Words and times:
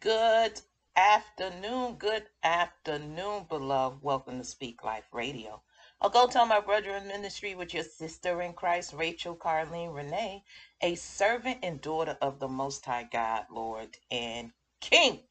Good 0.00 0.60
afternoon, 0.94 1.96
good 1.96 2.28
afternoon, 2.44 3.46
beloved. 3.48 4.00
Welcome 4.00 4.38
to 4.38 4.44
Speak 4.44 4.84
Life 4.84 5.06
Radio. 5.12 5.60
I'll 6.00 6.08
go 6.08 6.28
tell 6.28 6.46
my 6.46 6.60
brother 6.60 6.90
in 6.92 7.08
ministry 7.08 7.56
with 7.56 7.74
your 7.74 7.82
sister 7.82 8.40
in 8.40 8.52
Christ, 8.52 8.92
Rachel 8.92 9.34
Carleen 9.34 9.92
Renee, 9.92 10.44
a 10.80 10.94
servant 10.94 11.58
and 11.64 11.80
daughter 11.80 12.16
of 12.22 12.38
the 12.38 12.46
Most 12.46 12.84
High 12.84 13.08
God, 13.10 13.46
Lord 13.50 13.98
and 14.08 14.52
King. 14.80 15.24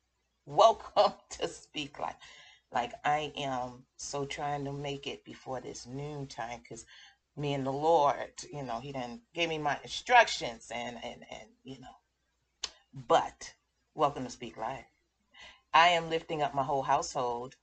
Welcome 0.45 1.13
to 1.39 1.47
Speak 1.47 1.97
Life. 1.97 2.17
Like 2.73 2.91
I 3.05 3.31
am 3.37 3.85
so 3.95 4.25
trying 4.25 4.65
to 4.65 4.73
make 4.73 5.07
it 5.07 5.23
before 5.23 5.61
this 5.61 5.87
noon 5.87 6.27
time 6.27 6.59
because 6.61 6.83
me 7.37 7.53
and 7.53 7.65
the 7.65 7.71
Lord, 7.71 8.33
you 8.51 8.63
know, 8.63 8.81
He 8.81 8.91
then 8.91 9.21
gave 9.33 9.47
me 9.47 9.59
my 9.59 9.79
instructions 9.81 10.69
and 10.75 10.97
and 11.05 11.23
and 11.31 11.49
you 11.63 11.79
know. 11.79 11.95
But 12.93 13.53
welcome 13.97 14.23
to 14.23 14.29
Speak 14.29 14.57
Life. 14.57 14.85
I 15.73 15.87
am 15.87 16.11
lifting 16.11 16.43
up 16.43 16.53
my 16.53 16.61
whole 16.61 16.83
household 16.83 17.55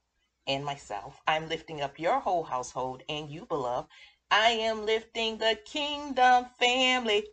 and 0.45 0.65
myself. 0.65 1.21
I'm 1.25 1.47
lifting 1.47 1.79
up 1.79 1.97
your 1.97 2.19
whole 2.19 2.43
household 2.43 3.03
and 3.07 3.29
you, 3.29 3.45
beloved. 3.45 3.87
I 4.29 4.49
am 4.49 4.85
lifting 4.85 5.37
the 5.37 5.57
kingdom 5.63 6.47
family 6.59 7.23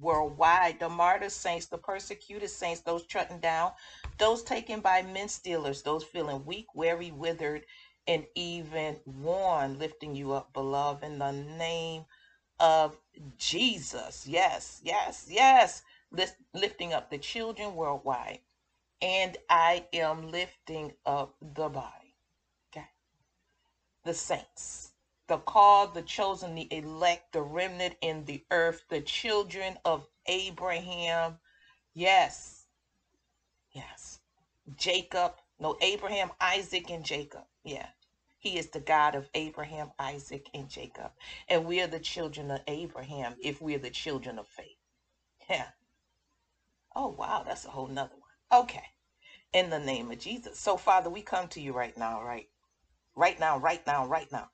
worldwide. 0.00 0.80
The 0.80 0.88
martyr 0.88 1.28
saints, 1.28 1.66
the 1.66 1.78
persecuted 1.78 2.50
saints, 2.50 2.80
those 2.80 3.06
trotting 3.06 3.38
down, 3.38 3.70
those 4.18 4.42
taken 4.42 4.80
by 4.80 5.02
men 5.02 5.28
stealers, 5.28 5.82
those 5.82 6.02
feeling 6.02 6.44
weak, 6.44 6.66
weary, 6.74 7.12
withered, 7.12 7.64
and 8.08 8.24
even 8.34 8.96
worn, 9.06 9.78
lifting 9.78 10.16
you 10.16 10.32
up, 10.32 10.52
beloved, 10.52 11.04
in 11.04 11.20
the 11.20 11.30
name 11.30 12.06
of 12.58 12.96
Jesus. 13.38 14.26
Yes, 14.26 14.80
yes, 14.82 15.28
yes. 15.30 15.82
Lift, 16.14 16.36
lifting 16.54 16.92
up 16.92 17.10
the 17.10 17.18
children 17.18 17.74
worldwide. 17.74 18.40
And 19.02 19.36
I 19.50 19.86
am 19.92 20.30
lifting 20.30 20.92
up 21.04 21.34
the 21.42 21.68
body. 21.68 22.14
Okay. 22.72 22.86
The 24.04 24.14
saints, 24.14 24.92
the 25.26 25.38
called, 25.38 25.94
the 25.94 26.02
chosen, 26.02 26.54
the 26.54 26.72
elect, 26.72 27.32
the 27.32 27.42
remnant 27.42 27.96
in 28.00 28.24
the 28.24 28.44
earth, 28.50 28.84
the 28.88 29.00
children 29.00 29.76
of 29.84 30.06
Abraham. 30.26 31.38
Yes, 31.94 32.66
yes. 33.72 34.20
Jacob, 34.76 35.34
no, 35.58 35.76
Abraham, 35.82 36.30
Isaac, 36.40 36.90
and 36.90 37.04
Jacob. 37.04 37.44
Yeah. 37.64 37.88
He 38.38 38.58
is 38.58 38.68
the 38.68 38.80
God 38.80 39.14
of 39.14 39.28
Abraham, 39.34 39.90
Isaac, 39.98 40.48
and 40.54 40.68
Jacob. 40.68 41.10
And 41.48 41.64
we 41.64 41.80
are 41.80 41.86
the 41.86 41.98
children 41.98 42.50
of 42.50 42.60
Abraham 42.66 43.36
if 43.42 43.60
we 43.60 43.74
are 43.74 43.78
the 43.78 43.90
children 43.90 44.38
of 44.38 44.46
faith. 44.46 44.76
Yeah. 45.48 45.68
Oh, 46.94 47.14
wow. 47.18 47.44
That's 47.46 47.64
a 47.64 47.70
whole 47.70 47.88
nother 47.88 48.14
one. 48.14 48.62
Okay. 48.62 48.84
In 49.52 49.70
the 49.70 49.78
name 49.78 50.10
of 50.10 50.18
Jesus. 50.18 50.58
So, 50.58 50.76
Father, 50.76 51.10
we 51.10 51.22
come 51.22 51.48
to 51.48 51.60
you 51.60 51.72
right 51.72 51.96
now, 51.96 52.22
right? 52.22 52.48
Right 53.16 53.38
now, 53.38 53.58
right 53.58 53.86
now, 53.86 54.06
right 54.06 54.30
now. 54.32 54.50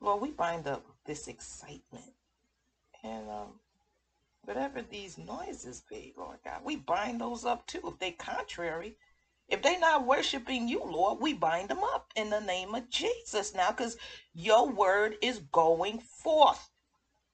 Lord, 0.00 0.20
we 0.20 0.30
bind 0.30 0.66
up 0.66 0.84
this 1.06 1.28
excitement 1.28 2.12
and 3.02 3.28
um, 3.30 3.60
whatever 4.42 4.82
these 4.82 5.18
noises 5.18 5.82
be, 5.88 6.12
Lord 6.16 6.38
God, 6.44 6.60
we 6.64 6.76
bind 6.76 7.20
those 7.20 7.44
up 7.44 7.66
too. 7.66 7.82
If 7.84 7.98
they 7.98 8.12
contrary, 8.12 8.96
if 9.48 9.62
they 9.62 9.78
not 9.78 10.06
worshiping 10.06 10.68
you, 10.68 10.82
Lord, 10.84 11.20
we 11.20 11.32
bind 11.32 11.68
them 11.68 11.82
up 11.82 12.12
in 12.16 12.30
the 12.30 12.40
name 12.40 12.74
of 12.74 12.90
Jesus 12.90 13.54
now, 13.54 13.70
because 13.70 13.96
your 14.34 14.68
word 14.68 15.16
is 15.22 15.38
going 15.52 16.00
forth. 16.00 16.70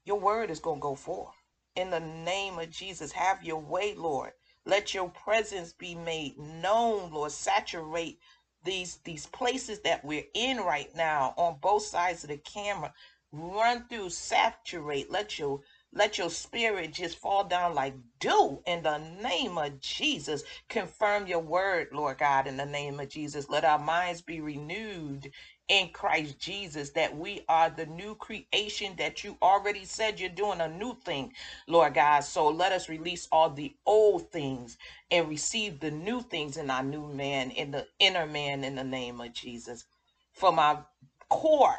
Your 0.04 0.20
word 0.20 0.50
is 0.50 0.60
going 0.60 0.78
to 0.78 0.82
go 0.82 0.94
forth. 0.94 1.34
In 1.74 1.90
the 1.90 2.00
name 2.00 2.58
of 2.58 2.70
Jesus, 2.70 3.12
have 3.12 3.42
your 3.42 3.60
way, 3.60 3.94
Lord. 3.94 4.32
Let 4.66 4.92
your 4.92 5.08
presence 5.08 5.72
be 5.72 5.94
made 5.94 6.38
known, 6.38 7.10
Lord. 7.10 7.32
Saturate 7.32 8.20
these 8.64 8.98
these 8.98 9.26
places 9.26 9.80
that 9.80 10.04
we're 10.04 10.26
in 10.34 10.58
right 10.58 10.94
now 10.94 11.32
on 11.36 11.58
both 11.60 11.84
sides 11.84 12.24
of 12.24 12.30
the 12.30 12.36
camera. 12.36 12.92
Run 13.32 13.88
through, 13.88 14.10
saturate. 14.10 15.10
Let 15.10 15.38
your 15.38 15.62
let 15.92 16.18
your 16.18 16.28
spirit 16.28 16.92
just 16.92 17.18
fall 17.18 17.44
down 17.44 17.74
like 17.74 17.94
dew 18.18 18.62
in 18.66 18.82
the 18.82 18.98
name 18.98 19.56
of 19.56 19.80
Jesus. 19.80 20.44
Confirm 20.68 21.26
your 21.26 21.40
word, 21.40 21.88
Lord 21.92 22.18
God, 22.18 22.46
in 22.46 22.58
the 22.58 22.66
name 22.66 23.00
of 23.00 23.08
Jesus. 23.08 23.48
Let 23.48 23.64
our 23.64 23.78
minds 23.78 24.20
be 24.20 24.42
renewed 24.42 25.30
in 25.68 25.88
Christ 25.90 26.38
Jesus, 26.38 26.90
that 26.90 27.16
we 27.16 27.42
are 27.48 27.70
the 27.70 27.86
new 27.86 28.14
creation 28.14 28.94
that 28.98 29.24
you 29.24 29.36
already 29.42 29.84
said 29.84 30.20
you're 30.20 30.28
doing 30.28 30.60
a 30.60 30.68
new 30.68 30.94
thing, 31.04 31.32
Lord 31.66 31.94
God. 31.94 32.20
So 32.20 32.48
let 32.48 32.72
us 32.72 32.88
release 32.88 33.28
all 33.32 33.50
the 33.50 33.74
old 33.86 34.30
things 34.30 34.76
and 35.10 35.28
receive 35.28 35.80
the 35.80 35.90
new 35.90 36.22
things 36.22 36.56
in 36.56 36.70
our 36.70 36.82
new 36.82 37.06
man, 37.06 37.50
in 37.50 37.70
the 37.70 37.86
inner 37.98 38.26
man, 38.26 38.64
in 38.64 38.74
the 38.74 38.84
name 38.84 39.20
of 39.20 39.32
Jesus. 39.32 39.84
From 40.32 40.58
our 40.58 40.86
core 41.28 41.78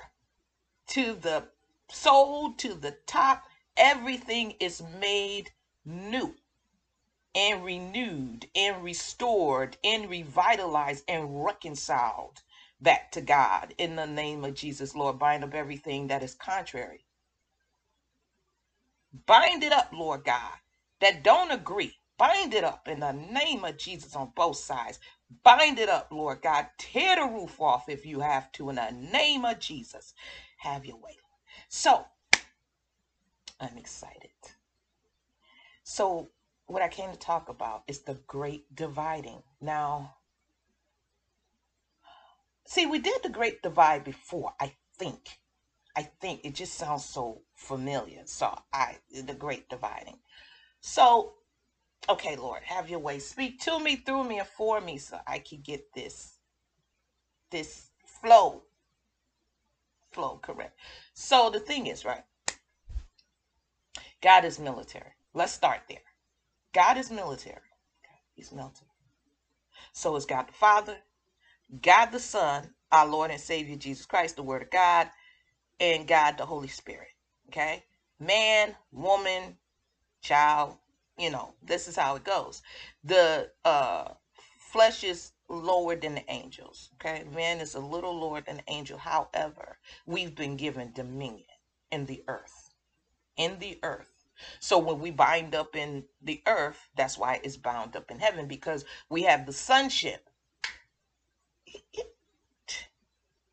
to 0.88 1.14
the 1.14 1.46
soul 1.90 2.54
to 2.54 2.74
the 2.74 2.98
top, 3.06 3.44
everything 3.78 4.52
is 4.60 4.82
made 5.00 5.52
new 5.86 6.36
and 7.36 7.64
renewed 7.64 8.48
and 8.56 8.84
restored 8.84 9.78
and 9.84 10.10
revitalized 10.10 11.04
and 11.08 11.44
reconciled 11.44 12.42
back 12.84 13.12
to 13.14 13.22
God 13.22 13.74
in 13.78 13.96
the 13.96 14.06
name 14.06 14.44
of 14.44 14.54
Jesus, 14.54 14.96
Lord. 14.96 15.18
Bind 15.18 15.44
up 15.44 15.54
everything 15.54 16.08
that 16.08 16.22
is 16.22 16.36
contrary. 16.36 17.06
Bind 19.26 19.64
it 19.64 19.72
up, 19.72 19.92
Lord 19.94 20.24
God, 20.26 20.54
that 21.00 21.24
don't 21.24 21.52
agree. 21.52 21.94
Bind 22.18 22.54
it 22.54 22.64
up 22.64 22.88
in 22.88 23.00
the 23.00 23.12
name 23.12 23.66
of 23.66 23.78
Jesus 23.78 24.16
on 24.16 24.32
both 24.36 24.58
sides. 24.58 25.00
Bind 25.44 25.80
it 25.80 25.90
up, 25.90 26.10
Lord 26.12 26.42
God. 26.42 26.68
Tear 26.78 27.16
the 27.16 27.34
roof 27.34 27.60
off 27.60 27.90
if 27.90 28.06
you 28.06 28.20
have 28.20 28.52
to 28.54 28.70
in 28.70 28.76
the 28.76 28.92
name 28.92 29.46
of 29.46 29.60
Jesus. 29.60 30.14
Have 30.58 30.86
your 30.86 30.98
way. 30.98 31.18
So, 31.70 32.06
I'm 33.60 33.78
excited. 33.78 34.30
So, 35.84 36.30
what 36.68 36.82
I 36.82 36.88
came 36.88 37.12
to 37.12 37.18
talk 37.18 37.50
about 37.50 37.84
is 37.88 38.00
the 38.00 38.16
great 38.28 38.74
dividing. 38.74 39.44
Now, 39.60 40.16
see, 42.66 42.86
we 42.86 43.00
did 43.00 43.22
the 43.24 43.30
great 43.30 43.62
divide 43.62 44.04
before, 44.04 44.54
I 44.60 44.74
think. 44.98 45.40
I 45.96 46.04
think 46.04 46.42
it 46.44 46.56
just 46.56 46.74
sounds 46.76 47.06
so 47.06 47.42
familiar. 47.56 48.24
So, 48.26 48.58
I, 48.74 48.98
the 49.12 49.34
great 49.34 49.70
dividing. 49.70 50.18
So, 50.82 51.34
okay, 52.10 52.36
Lord, 52.36 52.64
have 52.64 52.90
your 52.90 53.00
way. 53.00 53.20
Speak 53.20 53.60
to 53.62 53.80
me, 53.80 53.98
through 53.98 54.24
me, 54.24 54.40
and 54.40 54.48
for 54.48 54.82
me 54.82 54.98
so 54.98 55.20
I 55.28 55.40
can 55.40 55.62
get 55.62 55.94
this, 55.94 56.40
this 57.52 57.90
flow, 58.22 58.64
flow 60.12 60.40
correct. 60.42 60.80
So, 61.14 61.50
the 61.50 61.60
thing 61.60 61.88
is, 61.88 62.06
right? 62.06 62.24
God 64.22 64.46
is 64.46 64.58
military. 64.58 65.12
Let's 65.34 65.52
start 65.52 65.82
there. 65.90 66.00
God 66.74 66.98
is 66.98 67.12
military. 67.12 67.60
He's 68.34 68.52
military. 68.52 68.90
So 69.92 70.16
is 70.16 70.26
God 70.26 70.48
the 70.48 70.54
Father, 70.54 70.98
God 71.82 72.08
the 72.12 72.20
Son, 72.20 72.74
our 72.92 73.08
Lord 73.08 73.32
and 73.32 73.40
Savior 73.40 73.76
Jesus 73.76 74.06
Christ, 74.06 74.36
the 74.36 74.44
Word 74.44 74.64
of 74.64 74.72
God, 74.72 75.10
and 75.80 76.08
God 76.08 76.38
the 76.38 76.46
Holy 76.46 76.68
Spirit. 76.68 77.10
Okay? 77.50 77.84
Man, 78.20 78.76
woman, 78.92 79.58
child, 80.22 80.78
you 81.18 81.30
know, 81.32 81.54
this 81.64 81.88
is 81.88 81.96
how 81.96 82.16
it 82.16 82.24
goes. 82.24 82.62
The 83.04 83.52
uh 83.66 84.14
flesh 84.60 85.04
is 85.04 85.34
lower 85.50 85.96
than 85.96 86.16
the 86.16 86.32
angels. 86.32 86.90
Okay? 86.96 87.24
Man 87.34 87.60
is 87.60 87.76
a 87.76 87.80
little 87.80 88.20
lower 88.20 88.42
than 88.42 88.58
the 88.58 88.64
angel. 88.74 88.98
However, 88.98 89.78
we've 90.06 90.36
been 90.36 90.58
given 90.58 90.94
dominion 90.94 91.46
in 91.92 92.06
the 92.06 92.24
earth. 92.28 92.72
In 93.38 93.60
the 93.60 93.80
earth. 93.84 94.10
So 94.60 94.80
when 94.80 95.00
we 95.00 95.12
bind 95.12 95.56
up 95.56 95.76
in 95.76 96.06
the 96.22 96.42
earth, 96.48 96.90
that's 96.96 97.18
why 97.18 97.40
it's 97.44 97.58
bound 97.58 97.96
up 97.96 98.12
in 98.12 98.20
heaven 98.20 98.48
because 98.48 98.86
we 99.10 99.24
have 99.24 99.46
the 99.46 99.54
sonship. 99.54 100.30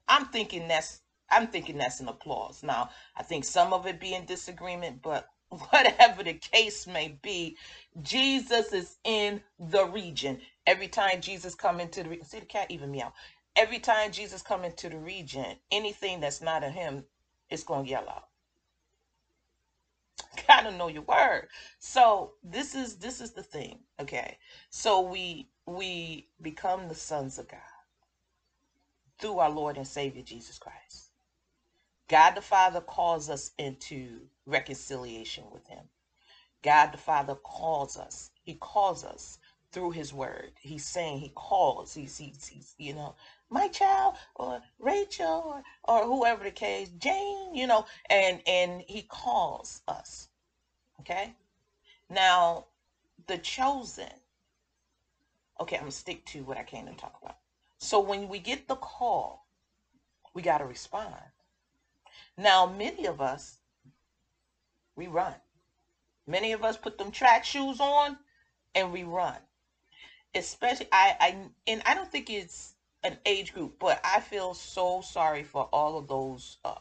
I'm 0.08 0.26
thinking 0.26 0.68
that's 0.68 1.00
I'm 1.30 1.46
thinking 1.46 1.78
that's 1.78 2.00
an 2.00 2.08
applause. 2.08 2.62
Now, 2.62 2.90
I 3.16 3.22
think 3.22 3.44
some 3.44 3.72
of 3.72 3.86
it 3.86 4.00
be 4.00 4.14
in 4.14 4.26
disagreement, 4.26 5.00
but 5.02 5.28
whatever 5.70 6.24
the 6.24 6.34
case 6.34 6.86
may 6.86 7.18
be, 7.22 7.56
Jesus 8.02 8.72
is 8.72 8.98
in 9.04 9.40
the 9.58 9.86
region. 9.86 10.40
Every 10.66 10.88
time 10.88 11.20
Jesus 11.20 11.54
come 11.54 11.80
into 11.80 12.02
the 12.02 12.18
see 12.24 12.40
the 12.40 12.46
cat 12.46 12.66
even 12.70 12.90
meow. 12.90 13.12
Every 13.56 13.78
time 13.78 14.12
Jesus 14.12 14.42
come 14.42 14.64
into 14.64 14.88
the 14.88 14.98
region, 14.98 15.56
anything 15.70 16.20
that's 16.20 16.42
not 16.42 16.64
of 16.64 16.72
him, 16.72 17.04
it's 17.50 17.64
gonna 17.64 17.88
yell 17.88 18.08
out. 18.08 18.28
gotta 20.48 20.72
know 20.72 20.88
your 20.88 21.02
word. 21.02 21.48
So 21.78 22.34
this 22.42 22.74
is 22.74 22.96
this 22.96 23.20
is 23.20 23.32
the 23.32 23.42
thing. 23.44 23.80
Okay. 24.00 24.38
So 24.70 25.00
we 25.00 25.48
we 25.66 26.28
become 26.42 26.88
the 26.88 26.94
sons 26.96 27.38
of 27.38 27.48
God 27.48 27.60
through 29.20 29.38
our 29.38 29.50
Lord 29.50 29.76
and 29.76 29.86
Savior 29.86 30.22
Jesus 30.22 30.58
Christ. 30.58 31.10
God 32.08 32.32
the 32.34 32.42
Father 32.42 32.80
calls 32.80 33.30
us 33.30 33.52
into 33.58 34.22
reconciliation 34.46 35.44
with 35.52 35.66
him. 35.68 35.84
God 36.62 36.92
the 36.92 36.98
Father 36.98 37.34
calls 37.36 37.96
us. 37.96 38.30
He 38.42 38.54
calls 38.54 39.04
us 39.04 39.38
through 39.72 39.92
his 39.92 40.12
word. 40.12 40.52
He's 40.60 40.84
saying 40.84 41.18
he 41.18 41.30
calls. 41.34 41.94
He's, 41.94 42.18
he's, 42.18 42.46
he's 42.48 42.74
you 42.78 42.94
know, 42.94 43.14
my 43.50 43.68
child 43.68 44.16
or 44.34 44.60
Rachel 44.78 45.62
or, 45.86 46.02
or 46.02 46.06
whoever 46.06 46.44
the 46.44 46.50
case, 46.50 46.90
Jane, 46.90 47.54
you 47.54 47.66
know, 47.66 47.86
and 48.10 48.42
and 48.46 48.82
he 48.86 49.02
calls 49.02 49.82
us. 49.88 50.28
Okay? 51.00 51.34
Now, 52.10 52.66
the 53.26 53.38
chosen. 53.38 54.10
Okay, 55.60 55.76
I'm 55.76 55.82
gonna 55.82 55.92
stick 55.92 56.24
to 56.26 56.44
what 56.44 56.58
I 56.58 56.64
came 56.64 56.86
to 56.86 56.94
talk 56.94 57.18
about. 57.22 57.36
So 57.80 57.98
when 57.98 58.28
we 58.28 58.38
get 58.38 58.68
the 58.68 58.76
call, 58.76 59.46
we 60.34 60.42
gotta 60.42 60.66
respond. 60.66 61.16
Now, 62.36 62.66
many 62.66 63.06
of 63.06 63.20
us, 63.20 63.58
we 64.96 65.06
run. 65.06 65.34
Many 66.26 66.52
of 66.52 66.62
us 66.62 66.76
put 66.76 66.98
them 66.98 67.10
track 67.10 67.44
shoes 67.44 67.80
on 67.80 68.18
and 68.74 68.92
we 68.92 69.02
run. 69.04 69.38
Especially 70.34 70.88
I 70.92 71.16
I 71.20 71.36
and 71.66 71.82
I 71.86 71.94
don't 71.94 72.10
think 72.10 72.30
it's 72.30 72.74
an 73.02 73.18
age 73.26 73.52
group, 73.54 73.78
but 73.78 74.00
I 74.04 74.20
feel 74.20 74.54
so 74.54 75.00
sorry 75.00 75.42
for 75.42 75.64
all 75.72 75.98
of 75.98 76.06
those 76.06 76.58
uh, 76.64 76.74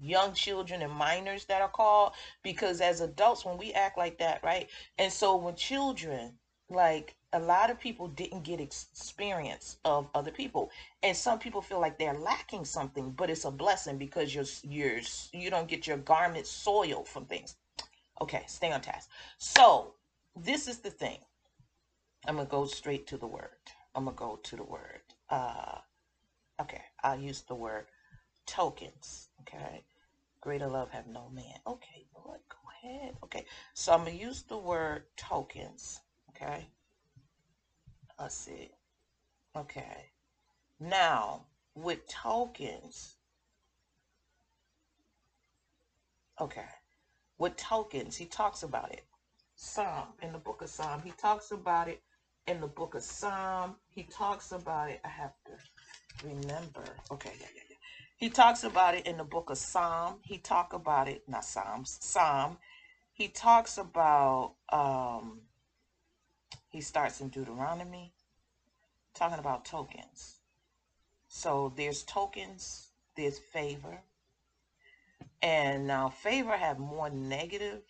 young 0.00 0.32
children 0.32 0.82
and 0.82 0.92
minors 0.92 1.44
that 1.46 1.62
are 1.62 1.68
called 1.68 2.14
because 2.42 2.80
as 2.80 3.00
adults 3.00 3.44
when 3.44 3.58
we 3.58 3.72
act 3.74 3.98
like 3.98 4.18
that, 4.18 4.42
right? 4.42 4.68
And 4.98 5.12
so 5.12 5.36
when 5.36 5.54
children 5.54 6.38
like 6.68 7.14
a 7.32 7.38
lot 7.38 7.70
of 7.70 7.78
people 7.78 8.08
didn't 8.08 8.42
get 8.42 8.60
experience 8.60 9.76
of 9.84 10.08
other 10.14 10.32
people. 10.32 10.70
And 11.02 11.16
some 11.16 11.38
people 11.38 11.62
feel 11.62 11.80
like 11.80 11.98
they're 11.98 12.14
lacking 12.14 12.64
something 12.64 13.12
but 13.12 13.30
it's 13.30 13.44
a 13.44 13.50
blessing 13.50 13.98
because 13.98 14.34
you're 14.34 14.44
you're 14.62 15.00
you 15.32 15.50
don't 15.50 15.68
get 15.68 15.86
your 15.86 15.98
garment 15.98 16.46
soiled 16.46 17.08
from 17.08 17.26
things. 17.26 17.56
Okay 18.20 18.44
stay 18.48 18.72
on 18.72 18.80
task. 18.80 19.10
So 19.38 19.94
this 20.36 20.68
is 20.68 20.78
the 20.78 20.90
thing. 20.90 21.18
I'm 22.26 22.36
gonna 22.36 22.48
go 22.48 22.66
straight 22.66 23.06
to 23.08 23.18
the 23.18 23.26
word. 23.26 23.50
I'm 23.94 24.04
gonna 24.06 24.16
go 24.16 24.40
to 24.44 24.56
the 24.56 24.64
word. 24.64 25.02
Uh 25.30 25.78
okay 26.60 26.82
i'll 27.04 27.18
use 27.18 27.42
the 27.42 27.54
word 27.54 27.86
tokens 28.46 29.28
okay? 29.42 29.82
Greater 30.42 30.68
love 30.68 30.90
have 30.90 31.06
no 31.06 31.30
man. 31.30 31.56
Okay 31.66 32.06
lord 32.14 32.40
go 32.50 32.88
ahead. 32.88 33.14
Okay 33.24 33.46
so 33.74 33.92
i'm 33.92 34.00
gonna 34.00 34.10
use 34.12 34.42
the 34.42 34.58
word 34.58 35.04
tokens 35.16 36.00
okay 36.30 36.68
let's 38.20 38.34
see 38.34 38.70
okay. 39.56 40.10
Now 40.78 41.46
with 41.74 42.06
tokens 42.08 43.16
okay. 46.40 46.64
With 47.38 47.56
tokens 47.56 48.16
he 48.16 48.26
talks 48.26 48.62
about 48.62 48.92
it. 48.92 49.04
Psalm 49.56 50.08
in 50.22 50.32
the 50.32 50.38
book 50.38 50.62
of 50.62 50.68
psalm 50.68 51.02
he 51.04 51.12
talks 51.12 51.50
about 51.50 51.88
it. 51.88 52.02
In 52.46 52.60
the 52.60 52.66
book 52.66 52.94
of 52.94 53.02
psalm 53.02 53.76
he 53.88 54.04
talks 54.04 54.52
about 54.52 54.90
it. 54.90 55.00
I 55.04 55.08
have 55.08 55.32
to 55.46 56.26
remember. 56.26 56.84
Okay 57.10 57.32
yeah 57.40 57.46
yeah 57.54 57.62
yeah. 57.70 57.76
He 58.16 58.28
talks 58.28 58.64
about 58.64 58.94
it 58.94 59.06
in 59.06 59.16
the 59.16 59.24
book 59.24 59.50
of 59.50 59.58
psalm. 59.58 60.16
He 60.22 60.38
talk 60.38 60.72
about 60.72 61.08
it 61.08 61.22
not 61.28 61.44
psalms 61.44 61.98
psalm. 62.00 62.58
He 63.12 63.28
talks 63.28 63.78
about 63.78 64.54
um 64.70 65.40
he 66.70 66.80
starts 66.80 67.20
in 67.20 67.28
deuteronomy 67.28 68.12
talking 69.14 69.38
about 69.38 69.64
tokens. 69.64 70.36
So 71.28 71.72
there's 71.76 72.02
tokens 72.04 72.88
there's 73.16 73.38
favor. 73.38 74.00
And 75.42 75.86
now 75.86 76.08
favor 76.08 76.56
have 76.56 76.78
more 76.78 77.10
negative 77.10 77.82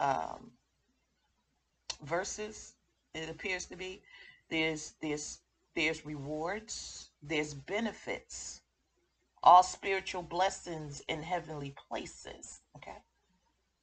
um 0.00 0.50
verses 2.02 2.74
it 3.14 3.30
appears 3.30 3.66
to 3.66 3.76
be. 3.76 4.02
There's 4.50 4.94
there's 5.00 5.38
there's 5.76 6.04
rewards 6.04 7.10
there's 7.22 7.54
benefits. 7.54 8.60
All 9.42 9.62
spiritual 9.62 10.22
blessings 10.22 11.02
in 11.08 11.22
heavenly 11.22 11.74
places 11.88 12.60
okay 12.76 12.98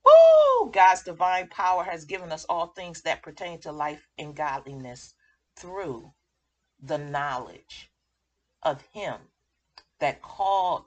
Woo! 0.05 0.71
God's 0.71 1.03
divine 1.03 1.49
power 1.49 1.83
has 1.83 2.05
given 2.05 2.31
us 2.31 2.45
all 2.45 2.67
things 2.67 3.01
that 3.03 3.23
pertain 3.23 3.59
to 3.61 3.71
life 3.71 4.07
and 4.17 4.35
godliness 4.35 5.15
through 5.55 6.13
the 6.81 6.97
knowledge 6.97 7.91
of 8.63 8.81
him 8.93 9.17
that 9.99 10.21
called 10.21 10.85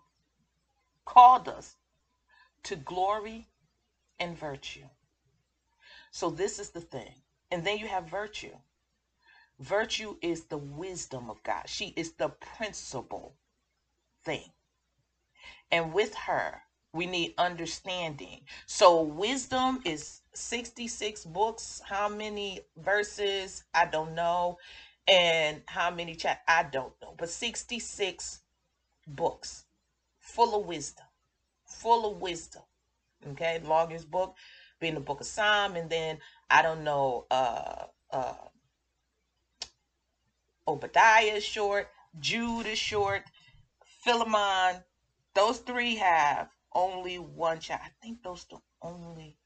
called 1.05 1.49
us 1.49 1.77
to 2.65 2.77
glory 2.77 3.49
and 4.19 4.39
virtue. 4.39 4.87
So 6.11 6.31
this 6.31 6.59
is 6.59 6.71
the 6.71 6.81
thing. 6.81 7.23
And 7.51 7.65
then 7.65 7.79
you 7.79 7.89
have 7.89 8.09
virtue. 8.09 8.57
Virtue 9.61 10.17
is 10.23 10.45
the 10.47 10.59
wisdom 10.59 11.31
of 11.31 11.43
God. 11.43 11.65
She 11.69 11.89
is 11.97 12.15
the 12.15 12.31
principal 12.31 13.37
thing. 14.25 14.51
And 15.71 15.93
with 15.93 16.15
her, 16.15 16.63
we 16.95 17.07
need 17.07 17.35
understanding. 17.37 18.41
So 18.67 19.03
wisdom 19.03 19.81
is 19.85 20.21
66 20.33 21.25
books. 21.25 21.83
How 21.85 22.09
many 22.09 22.61
verses? 22.77 23.65
I 23.75 23.87
don't 23.87 24.15
know. 24.15 24.59
And 25.09 25.63
how 25.67 25.91
many 25.91 26.15
chat? 26.15 26.43
I 26.47 26.63
don't 26.63 26.95
know. 27.03 27.15
But 27.19 27.29
66 27.29 28.41
books 29.09 29.65
full 30.21 30.59
of 30.59 30.67
wisdom. 30.67 31.05
Full 31.67 32.13
of 32.13 32.21
wisdom. 32.21 32.63
Okay. 33.33 33.61
Longest 33.65 34.09
book 34.09 34.37
being 34.81 34.95
the 34.95 35.01
book 35.01 35.21
of 35.21 35.27
Psalm. 35.27 35.75
And 35.75 35.91
then 35.91 36.19
I 36.49 36.63
don't 36.63 36.85
know, 36.85 37.27
uh 37.31 37.87
uh 38.11 38.35
Obadiah 40.67 41.35
is 41.35 41.45
short, 41.45 41.89
Jude 42.21 42.67
is 42.67 42.79
short, 42.79 43.25
Philemon. 44.03 44.83
Those 45.35 45.59
three 45.59 45.97
have 45.97 46.49
only 46.75 47.19
one 47.19 47.61
child. 47.61 47.81
I 47.85 47.91
think 48.03 48.23
those 48.23 48.45
the 48.45 48.59
only 48.83 49.37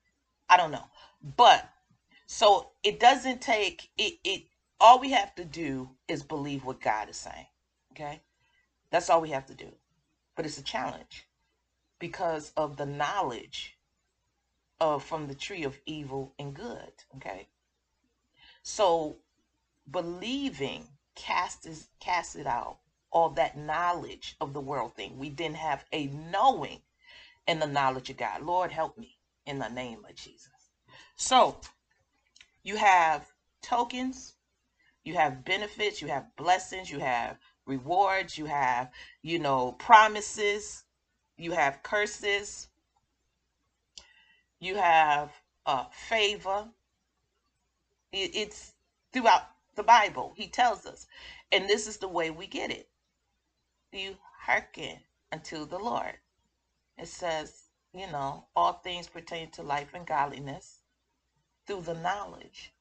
I 0.49 0.57
don't 0.57 0.71
know. 0.71 0.87
But 1.37 1.69
so 2.27 2.71
it 2.83 3.01
doesn't 3.01 3.41
take 3.41 3.91
it 3.99 4.15
it 4.25 4.43
all 4.81 5.01
we 5.01 5.11
have 5.11 5.35
to 5.35 5.45
do 5.45 5.91
is 6.07 6.23
believe 6.23 6.65
what 6.65 6.81
God 6.81 7.09
is 7.09 7.17
saying. 7.17 7.47
Okay? 7.93 8.21
That's 8.91 9.11
all 9.11 9.21
we 9.21 9.31
have 9.31 9.47
to 9.47 9.55
do. 9.55 9.73
But 10.37 10.47
it's 10.47 10.59
a 10.59 10.63
challenge 10.63 11.27
because 11.99 12.53
of 12.57 12.77
the 12.77 12.87
knowledge 12.87 13.77
of 14.81 15.03
from 15.03 15.27
the 15.27 15.35
tree 15.35 15.65
of 15.65 15.79
evil 15.85 16.33
and 16.39 16.55
good. 16.55 16.93
Okay? 17.17 17.49
So 18.63 19.17
believing 19.91 20.87
cast 21.15 21.67
is 21.67 21.89
cast 22.01 22.37
it 22.37 22.47
out 22.47 22.79
all 23.11 23.31
that 23.31 23.57
knowledge 23.57 24.37
of 24.41 24.53
the 24.53 24.61
world 24.61 24.95
thing. 24.95 25.19
We 25.19 25.31
didn't 25.31 25.57
have 25.57 25.85
a 25.93 26.07
knowing 26.07 26.81
and 27.49 27.61
the 27.61 27.67
knowledge 27.67 28.11
of 28.11 28.19
God. 28.19 28.43
Lord, 28.43 28.71
help 28.71 28.97
me 28.99 29.17
in 29.47 29.59
the 29.59 29.69
name 29.69 30.05
of 30.09 30.15
Jesus. 30.15 30.51
So 31.17 31.57
you 32.63 32.77
have 32.77 33.27
tokens, 33.63 34.35
you 35.03 35.15
have 35.15 35.45
benefits, 35.45 36.03
you 36.03 36.09
have 36.09 36.37
blessings, 36.37 36.91
you 36.91 37.01
have 37.01 37.39
rewards, 37.67 38.37
you 38.37 38.45
have, 38.45 38.91
you 39.23 39.39
know, 39.39 39.73
promises, 39.73 40.85
you 41.39 41.53
have 41.53 41.83
curses, 41.83 42.69
you 44.61 44.77
have 44.77 45.33
uh, 45.65 45.87
favor. 45.91 46.69
It, 48.13 48.31
it's 48.35 48.75
throughout 49.13 49.45
the 49.75 49.83
Bible. 49.83 50.35
He 50.37 50.49
tells 50.49 50.85
us. 50.85 51.07
And 51.51 51.67
this 51.67 51.87
is 51.87 51.97
the 51.97 52.09
way 52.09 52.31
we 52.31 52.47
get 52.47 52.71
it. 52.71 52.91
You 53.93 54.17
hearken 54.41 54.99
unto 55.33 55.65
the 55.65 55.79
Lord. 55.79 56.19
It 56.99 57.09
says, 57.09 57.65
you 57.95 58.07
know, 58.09 58.49
all 58.57 58.75
things 58.75 59.09
pertain 59.09 59.51
to 59.53 59.63
life 59.63 59.95
and 59.95 60.07
godliness 60.07 60.81
through 61.67 61.83
the 61.83 61.95
knowledge. 61.95 62.73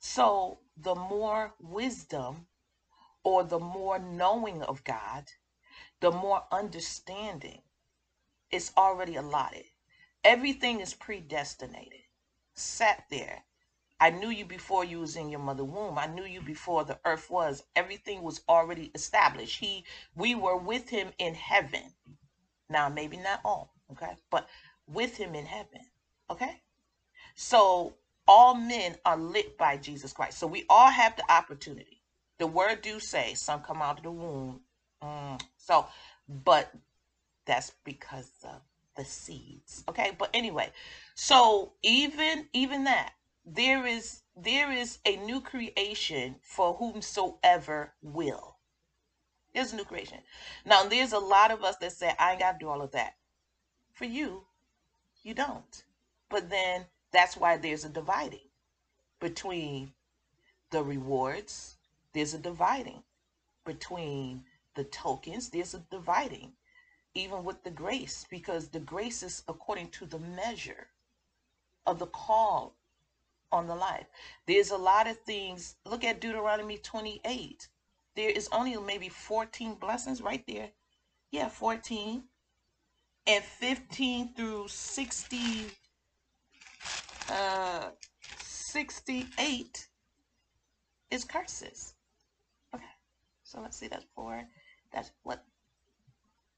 So 0.00 0.60
the 0.76 0.94
more 0.94 1.54
wisdom 1.60 2.46
or 3.24 3.44
the 3.44 3.60
more 3.60 3.98
knowing 3.98 4.62
of 4.62 4.84
God, 4.84 5.24
the 6.00 6.12
more 6.12 6.44
understanding 6.52 7.62
is 8.50 8.72
already 8.76 9.16
allotted. 9.16 9.66
Everything 10.24 10.80
is 10.80 10.94
predestinated, 10.94 12.02
sat 12.54 13.04
there. 13.10 13.44
I 14.00 14.10
knew 14.10 14.30
you 14.30 14.44
before 14.46 14.84
you 14.84 15.00
was 15.00 15.16
in 15.16 15.28
your 15.30 15.40
mother 15.40 15.64
womb. 15.64 15.98
I 15.98 16.06
knew 16.06 16.24
you 16.24 16.40
before 16.42 16.84
the 16.84 17.00
earth 17.04 17.30
was. 17.30 17.64
Everything 17.76 18.22
was 18.22 18.42
already 18.48 18.92
established. 18.94 19.60
He 19.60 19.84
we 20.14 20.34
were 20.36 20.56
with 20.56 20.90
him 20.90 21.12
in 21.18 21.34
heaven. 21.34 21.94
Now 22.68 22.88
maybe 22.88 23.16
not 23.16 23.40
all, 23.44 23.74
okay? 23.92 24.16
But 24.30 24.48
with 24.86 25.16
him 25.16 25.34
in 25.34 25.46
heaven. 25.46 25.80
Okay? 26.30 26.62
So 27.34 27.94
all 28.26 28.54
men 28.54 28.96
are 29.04 29.16
lit 29.16 29.56
by 29.56 29.76
Jesus 29.76 30.12
Christ. 30.12 30.38
So 30.38 30.46
we 30.46 30.64
all 30.68 30.90
have 30.90 31.16
the 31.16 31.30
opportunity. 31.32 32.02
The 32.38 32.46
word 32.46 32.82
do 32.82 33.00
say 33.00 33.34
some 33.34 33.60
come 33.62 33.82
out 33.82 33.98
of 33.98 34.04
the 34.04 34.10
womb. 34.10 34.60
Mm, 35.02 35.40
so, 35.56 35.86
but 36.28 36.72
that's 37.46 37.72
because 37.84 38.30
of 38.44 38.60
the 38.96 39.04
seeds. 39.04 39.84
Okay? 39.88 40.12
But 40.16 40.30
anyway, 40.34 40.70
so 41.14 41.72
even 41.82 42.48
even 42.52 42.84
that 42.84 43.12
there 43.46 43.86
is 43.86 44.22
there 44.36 44.70
is 44.70 44.98
a 45.06 45.16
new 45.16 45.40
creation 45.40 46.36
for 46.42 46.74
whomsoever 46.74 47.94
will. 48.02 48.57
There's 49.58 49.72
a 49.72 49.76
new 49.76 49.84
creation. 49.84 50.18
Now, 50.64 50.84
there's 50.84 51.12
a 51.12 51.18
lot 51.18 51.50
of 51.50 51.64
us 51.64 51.74
that 51.78 51.90
say, 51.90 52.14
I 52.16 52.30
ain't 52.30 52.38
got 52.38 52.52
to 52.52 52.58
do 52.60 52.68
all 52.68 52.80
of 52.80 52.92
that. 52.92 53.16
For 53.92 54.04
you, 54.04 54.44
you 55.24 55.34
don't. 55.34 55.82
But 56.30 56.48
then 56.48 56.86
that's 57.12 57.36
why 57.36 57.56
there's 57.56 57.84
a 57.84 57.88
dividing 57.88 58.50
between 59.18 59.94
the 60.70 60.84
rewards, 60.84 61.76
there's 62.12 62.34
a 62.34 62.38
dividing 62.38 63.02
between 63.66 64.44
the 64.76 64.84
tokens, 64.84 65.48
there's 65.48 65.74
a 65.74 65.84
dividing 65.90 66.52
even 67.14 67.42
with 67.42 67.64
the 67.64 67.70
grace, 67.72 68.26
because 68.30 68.68
the 68.68 68.78
grace 68.78 69.24
is 69.24 69.42
according 69.48 69.88
to 69.88 70.06
the 70.06 70.20
measure 70.20 70.86
of 71.84 71.98
the 71.98 72.06
call 72.06 72.76
on 73.50 73.66
the 73.66 73.74
life. 73.74 74.06
There's 74.46 74.70
a 74.70 74.76
lot 74.76 75.08
of 75.08 75.18
things. 75.22 75.74
Look 75.84 76.04
at 76.04 76.20
Deuteronomy 76.20 76.78
28. 76.78 77.66
There 78.18 78.30
is 78.30 78.48
only 78.50 78.76
maybe 78.78 79.08
14 79.08 79.76
blessings 79.76 80.20
right 80.20 80.42
there. 80.48 80.70
Yeah, 81.30 81.48
14. 81.48 82.24
And 83.28 83.44
15 83.44 84.34
through 84.34 84.66
60, 84.66 85.38
uh, 87.30 87.90
68 88.42 89.88
is 91.12 91.22
curses. 91.22 91.94
Okay, 92.74 92.82
so 93.44 93.60
let's 93.60 93.76
see, 93.76 93.86
that's 93.86 94.06
four. 94.16 94.42
That's 94.92 95.12
what 95.22 95.44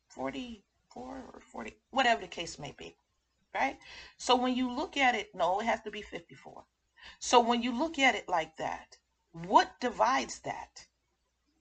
44 0.09 1.05
or 1.05 1.41
40, 1.53 1.77
whatever 1.91 2.23
the 2.23 2.27
case 2.27 2.59
may 2.59 2.75
be, 2.79 2.97
right? 3.55 3.77
So 4.17 4.35
when 4.35 4.55
you 4.55 4.73
look 4.73 4.97
at 4.97 5.15
it, 5.15 5.35
no, 5.35 5.61
it 5.61 5.67
has 5.67 5.83
to 5.83 5.91
be 5.91 6.01
54. 6.01 6.65
So 7.19 7.39
when 7.39 7.63
you 7.63 7.79
look 7.79 7.99
at 7.99 8.15
it 8.15 8.31
like 8.31 8.57
that, 8.57 8.97
what 9.33 9.79
divides 9.79 10.41
that? 10.45 10.87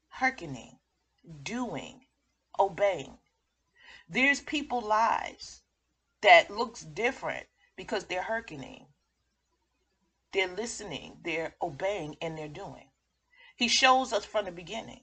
Hearkening, 0.10 0.80
doing, 1.44 2.01
obeying. 2.60 3.18
There's 4.10 4.42
people 4.42 4.82
lives 4.82 5.62
that 6.22 6.50
looks 6.50 6.82
different 6.82 7.46
because 7.75 8.06
they're 8.06 8.22
hearkening. 8.24 8.88
They're 10.34 10.54
listening, 10.54 11.18
they're 11.24 11.56
obeying, 11.62 12.18
and 12.22 12.38
they're 12.38 12.48
doing. 12.48 12.89
He 13.56 13.68
shows 13.68 14.13
us 14.13 14.25
from 14.25 14.46
the 14.46 14.51
beginning. 14.51 15.01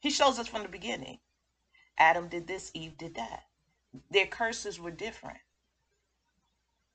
He 0.00 0.10
shows 0.10 0.38
us 0.38 0.46
from 0.46 0.62
the 0.62 0.68
beginning. 0.68 1.18
Adam 1.98 2.28
did 2.28 2.46
this, 2.46 2.70
Eve 2.74 2.96
did 2.96 3.16
that. 3.16 3.44
Their 4.10 4.26
curses 4.26 4.78
were 4.78 4.90
different. 4.90 5.38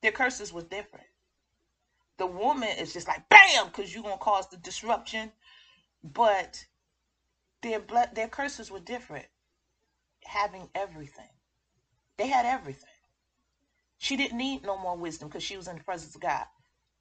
Their 0.01 0.11
curses 0.11 0.53
were 0.53 0.61
different. 0.61 1.07
The 2.17 2.27
woman 2.27 2.69
is 2.77 2.93
just 2.93 3.07
like 3.07 3.27
bam, 3.29 3.67
because 3.67 3.93
you're 3.93 4.03
gonna 4.03 4.17
cause 4.17 4.47
the 4.49 4.57
disruption. 4.57 5.31
But 6.03 6.65
their 7.63 7.79
blood, 7.79 8.09
their 8.13 8.27
curses 8.27 8.69
were 8.69 8.79
different. 8.79 9.25
Having 10.25 10.69
everything, 10.75 11.29
they 12.17 12.27
had 12.27 12.45
everything. 12.45 12.89
She 13.97 14.15
didn't 14.15 14.37
need 14.37 14.63
no 14.63 14.77
more 14.77 14.97
wisdom 14.97 15.27
because 15.29 15.43
she 15.43 15.57
was 15.57 15.67
in 15.67 15.77
the 15.77 15.83
presence 15.83 16.15
of 16.15 16.21
God. 16.21 16.45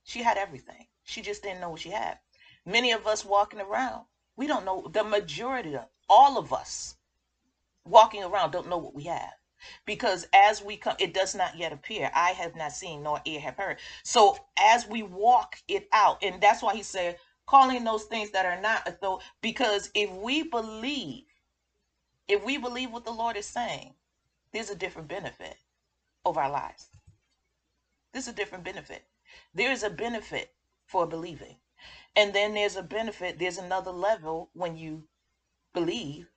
She 0.04 0.22
had 0.22 0.38
everything. 0.38 0.86
She 1.04 1.22
just 1.22 1.42
didn't 1.42 1.60
know 1.60 1.70
what 1.70 1.80
she 1.80 1.90
had. 1.90 2.18
Many 2.64 2.92
of 2.92 3.06
us 3.06 3.24
walking 3.24 3.60
around, 3.60 4.06
we 4.36 4.46
don't 4.46 4.64
know 4.64 4.88
the 4.92 5.04
majority 5.04 5.76
of 5.76 5.86
all 6.08 6.38
of 6.38 6.52
us 6.52 6.96
walking 7.84 8.22
around 8.24 8.50
don't 8.52 8.68
know 8.68 8.78
what 8.78 8.94
we 8.94 9.04
have 9.04 9.32
because 9.86 10.26
as 10.32 10.62
we 10.62 10.76
come 10.76 10.96
it 10.98 11.14
does 11.14 11.34
not 11.34 11.56
yet 11.56 11.72
appear 11.72 12.10
i 12.14 12.30
have 12.30 12.54
not 12.56 12.72
seen 12.72 13.02
nor 13.02 13.20
ear 13.24 13.40
have 13.40 13.56
heard 13.56 13.78
so 14.02 14.36
as 14.58 14.88
we 14.88 15.02
walk 15.02 15.56
it 15.68 15.88
out 15.92 16.18
and 16.22 16.40
that's 16.40 16.62
why 16.62 16.74
he 16.74 16.82
said 16.82 17.16
calling 17.52 17.84
those 17.84 18.04
things 18.04 18.32
that 18.32 18.46
are 18.46 18.62
not 18.62 18.88
though 19.02 19.20
because 19.42 19.90
if 19.94 20.10
we 20.12 20.42
believe 20.44 21.24
if 22.28 22.44
we 22.44 22.58
believe 22.58 22.92
what 22.92 23.04
the 23.04 23.12
lord 23.12 23.36
is 23.36 23.46
saying 23.46 23.94
there's 24.52 24.70
a 24.70 24.76
different 24.76 25.08
benefit 25.08 25.56
of 26.24 26.38
our 26.38 26.50
lives 26.50 26.90
there's 28.12 28.28
a 28.28 28.32
different 28.32 28.64
benefit 28.64 29.04
there's 29.54 29.84
a 29.84 29.90
benefit 29.90 30.54
for 30.86 31.06
believing 31.06 31.56
and 32.16 32.34
then 32.34 32.54
there's 32.54 32.76
a 32.76 32.82
benefit 32.82 33.38
there's 33.38 33.58
another 33.58 33.92
level 33.92 34.50
when 34.54 34.76
you 34.76 35.04
believe 35.74 36.28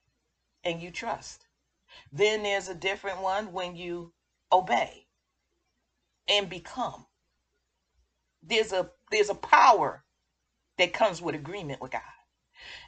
and 0.64 0.82
you 0.82 0.92
trust. 0.92 1.46
Then 2.12 2.44
there's 2.44 2.68
a 2.68 2.74
different 2.76 3.22
one 3.22 3.52
when 3.52 3.76
you 3.76 4.12
obey 4.52 5.06
and 6.28 6.50
become. 6.50 7.06
There's 8.42 8.72
a 8.72 8.90
there's 9.12 9.30
a 9.30 9.36
power 9.36 10.04
that 10.78 10.92
comes 10.92 11.22
with 11.22 11.34
agreement 11.34 11.80
with 11.80 11.92
God. 11.92 12.02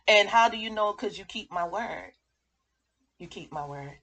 And 0.07 0.29
how 0.29 0.49
do 0.49 0.57
you 0.57 0.71
know? 0.71 0.93
Because 0.93 1.19
you 1.19 1.25
keep 1.25 1.51
my 1.53 1.67
word. 1.67 2.13
You 3.19 3.27
keep 3.29 3.53
my 3.53 3.67
word. 3.67 3.99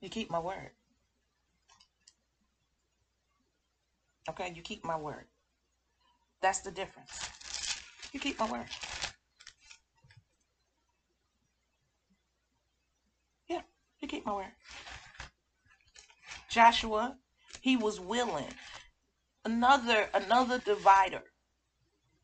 You 0.00 0.08
keep 0.08 0.30
my 0.30 0.40
word. 0.40 0.70
Okay, 4.28 4.52
you 4.54 4.62
keep 4.62 4.84
my 4.84 4.96
word. 4.96 5.26
That's 6.40 6.60
the 6.60 6.70
difference. 6.70 7.28
You 8.12 8.20
keep 8.20 8.38
my 8.38 8.50
word. 8.50 8.66
Yeah, 13.48 13.62
you 14.00 14.08
keep 14.08 14.26
my 14.26 14.34
word. 14.34 14.52
Joshua, 16.50 17.16
he 17.60 17.76
was 17.76 18.00
willing. 18.00 18.54
Another 19.44 20.08
another 20.14 20.58
divider. 20.58 21.22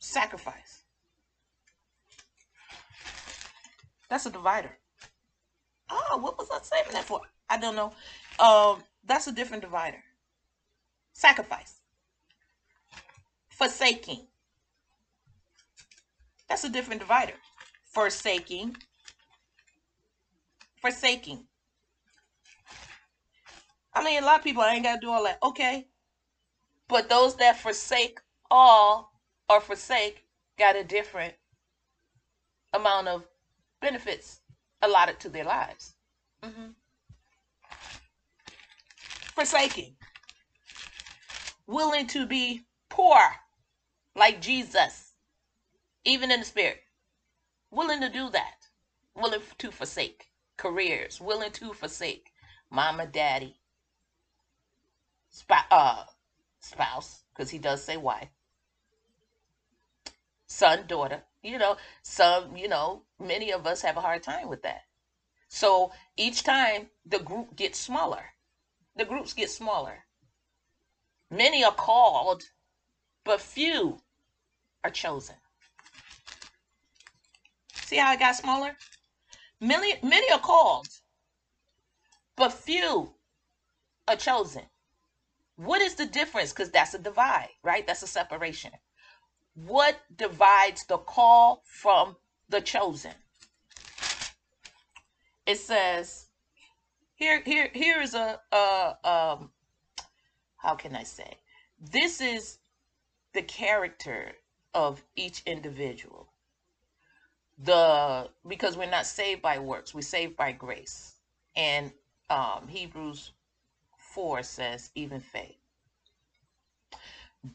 Sacrifice. 0.01 0.83
That's 4.09 4.27
a 4.27 4.31
divider. 4.31 4.77
Oh, 5.89 6.19
what 6.21 6.37
was 6.37 6.49
I 6.51 6.59
saving 6.63 6.95
that 6.95 7.05
for? 7.05 7.21
I 7.49 7.59
don't 7.59 7.77
know. 7.77 7.93
Um, 8.39 8.83
that's 9.05 9.27
a 9.27 9.33
different 9.33 9.63
divider. 9.63 10.03
Sacrifice. 11.13 11.81
Forsaking. 13.51 14.27
That's 16.49 16.65
a 16.65 16.71
different 16.71 17.01
divider. 17.01 17.35
Forsaking. 17.85 18.77
Forsaking. 20.81 21.45
I 23.93 24.03
mean, 24.03 24.23
a 24.23 24.27
lot 24.27 24.39
of 24.39 24.45
people 24.45 24.63
I 24.63 24.75
ain't 24.75 24.85
got 24.85 24.95
to 24.95 25.01
do 25.01 25.11
all 25.11 25.25
that. 25.25 25.39
Okay. 25.43 25.87
But 26.89 27.09
those 27.09 27.37
that 27.37 27.59
forsake 27.59 28.19
all 28.51 29.10
or 29.51 29.61
forsake 29.61 30.25
got 30.57 30.77
a 30.77 30.85
different 30.85 31.35
amount 32.73 33.09
of 33.09 33.25
benefits 33.81 34.41
allotted 34.81 35.19
to 35.19 35.29
their 35.29 35.45
lives. 35.45 35.95
Mm-hmm. 36.43 36.71
Forsaking. 39.35 39.97
Willing 41.67 42.07
to 42.09 42.27
be 42.27 42.67
poor 42.89 43.19
like 44.15 44.41
Jesus, 44.41 45.15
even 46.05 46.31
in 46.31 46.41
the 46.41 46.47
spirit. 46.47 46.81
Willing 47.73 48.01
to 48.01 48.09
do 48.09 48.31
that. 48.31 48.69
Willing 49.17 49.41
to 49.59 49.73
forsake 49.73 50.27
careers. 50.57 51.21
Willing 51.21 51.53
to 51.53 51.73
forsake 51.73 52.31
mama, 52.71 53.07
daddy, 53.07 53.57
sp- 55.35 55.71
uh, 55.73 56.05
spouse, 56.61 57.23
because 57.35 57.51
he 57.51 57.59
does 57.59 57.83
say 57.83 57.97
wife, 57.97 58.29
son, 60.61 60.87
daughter. 60.87 61.23
You 61.43 61.59
know, 61.59 61.77
some, 62.03 62.55
you 62.55 62.69
know, 62.69 63.03
many 63.19 63.51
of 63.51 63.67
us 63.67 63.81
have 63.81 63.97
a 63.97 64.03
hard 64.03 64.23
time 64.23 64.49
with 64.49 64.63
that. 64.63 64.83
So 65.49 65.93
each 66.17 66.43
time 66.43 66.91
the 67.05 67.19
group 67.19 67.57
gets 67.57 67.79
smaller, 67.79 68.25
the 68.95 69.07
groups 69.07 69.33
get 69.33 69.51
smaller. 69.51 70.05
Many 71.31 71.65
are 71.65 71.73
called, 71.73 72.43
but 73.25 73.41
few 73.41 74.01
are 74.85 74.91
chosen. 74.91 75.37
See 77.73 77.97
how 77.97 78.13
it 78.13 78.21
got 78.21 78.37
smaller? 78.37 78.77
Many, 79.61 79.95
many 80.03 80.31
are 80.31 80.39
called, 80.53 80.89
but 82.37 82.53
few 82.53 83.15
are 84.07 84.17
chosen. 84.17 84.65
What 85.57 85.81
is 85.81 85.95
the 85.95 86.07
difference? 86.07 86.53
Because 86.53 86.71
that's 86.71 86.95
a 86.95 86.99
divide, 86.99 87.55
right? 87.63 87.87
That's 87.87 88.03
a 88.03 88.07
separation. 88.07 88.73
What 89.67 90.01
divides 90.15 90.87
the 90.87 90.99
call 90.99 91.63
from 91.65 92.17
the 92.49 92.61
chosen? 92.61 93.15
It 95.47 95.59
says, 95.59 96.27
here, 97.15 97.43
here, 97.45 97.71
here 97.73 98.01
is 98.01 98.15
a, 98.15 98.41
a 98.53 98.97
um, 99.05 99.51
how 100.57 100.75
can 100.75 100.95
I 100.95 101.03
say? 101.03 101.39
This 101.79 102.21
is 102.21 102.59
the 103.33 103.43
character 103.43 104.33
of 104.75 105.03
each 105.17 105.43
individual. 105.47 106.33
The 107.59 108.31
because 108.47 108.77
we're 108.77 108.91
not 108.91 109.07
saved 109.07 109.43
by 109.43 109.59
works, 109.59 109.95
we're 109.95 110.03
saved 110.03 110.37
by 110.37 110.53
grace. 110.53 111.17
And 111.57 111.93
um, 112.31 112.69
Hebrews 112.69 113.33
4 114.15 114.43
says, 114.43 114.91
even 114.95 115.21
faith. 115.21 115.59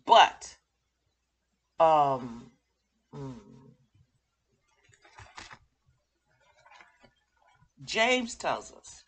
But 0.06 0.58
Um, 1.79 2.51
mm, 3.13 3.36
James 7.84 8.36
tells 8.36 8.72
us. 8.72 9.03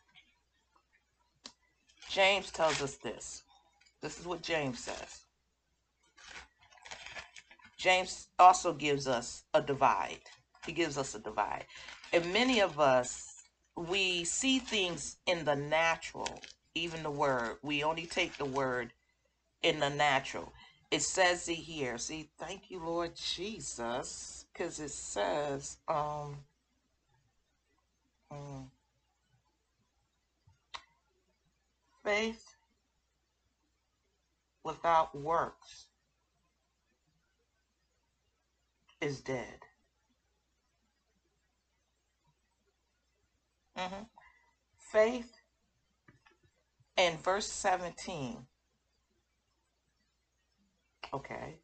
James 2.10 2.52
tells 2.52 2.82
us 2.82 2.96
this. 2.98 3.44
This 4.02 4.20
is 4.20 4.26
what 4.26 4.42
James 4.42 4.80
says. 4.80 5.22
James 7.78 8.28
also 8.40 8.74
gives 8.74 9.08
us 9.08 9.44
a 9.54 9.62
divide. 9.62 10.22
He 10.66 10.74
gives 10.74 10.98
us 10.98 11.16
a 11.16 11.20
divide. 11.20 11.66
And 12.12 12.34
many 12.34 12.60
of 12.62 12.80
us, 12.80 13.44
we 13.76 14.24
see 14.24 14.60
things 14.60 15.18
in 15.26 15.46
the 15.46 15.56
natural, 15.56 16.42
even 16.76 17.04
the 17.04 17.12
word. 17.12 17.58
We 17.64 17.84
only 17.84 18.06
take 18.06 18.38
the 18.38 18.46
word 18.46 18.94
in 19.64 19.80
the 19.80 19.90
natural. 19.90 20.52
It 20.90 21.02
says 21.02 21.50
it 21.50 21.56
here. 21.56 21.98
See, 21.98 22.30
thank 22.40 22.72
you, 22.72 22.80
Lord 22.80 23.12
Jesus, 23.16 24.46
because 24.54 24.80
it 24.80 24.92
says, 24.92 25.78
um, 25.88 26.38
mm, 28.32 28.66
faith 32.04 32.56
without 34.64 35.14
works 35.16 35.88
is 39.02 39.22
dead. 39.22 39.60
hmm 43.76 44.04
Faith 44.78 45.32
in 46.98 47.18
verse 47.18 47.48
17. 47.48 48.38
Okay. 51.14 51.56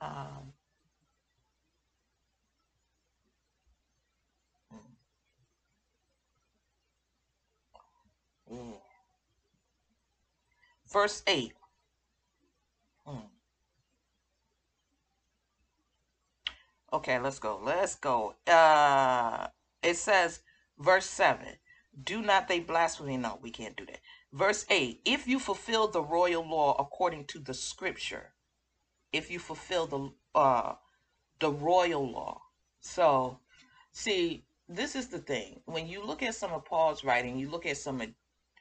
Um, 0.00 0.52
mm, 4.72 4.78
yeah. 8.50 8.78
Verse 10.92 11.22
8. 11.26 11.52
Mm. 13.06 13.22
Okay, 16.92 17.18
let's 17.18 17.38
go. 17.38 17.60
Let's 17.62 17.96
go. 17.96 18.34
Uh, 18.46 19.48
it 19.82 19.96
says, 19.96 20.40
verse 20.78 21.06
7 21.06 21.46
Do 22.02 22.22
not 22.22 22.48
they 22.48 22.60
blaspheme? 22.60 23.20
No, 23.22 23.38
we 23.42 23.50
can't 23.50 23.76
do 23.76 23.86
that. 23.86 24.00
Verse 24.36 24.66
8 24.68 25.00
If 25.06 25.26
you 25.26 25.38
fulfill 25.38 25.88
the 25.88 26.02
royal 26.02 26.46
law 26.46 26.76
according 26.78 27.24
to 27.28 27.38
the 27.38 27.54
scripture, 27.54 28.34
if 29.10 29.30
you 29.30 29.38
fulfill 29.38 29.86
the 29.86 30.12
uh 30.38 30.74
the 31.38 31.50
royal 31.50 32.10
law. 32.10 32.42
So, 32.80 33.40
see, 33.92 34.44
this 34.68 34.94
is 34.94 35.08
the 35.08 35.18
thing. 35.18 35.60
When 35.64 35.86
you 35.88 36.04
look 36.04 36.22
at 36.22 36.34
some 36.34 36.52
of 36.52 36.66
Paul's 36.66 37.02
writing, 37.02 37.38
you 37.38 37.48
look 37.48 37.64
at 37.64 37.78
some 37.78 38.02
of 38.02 38.08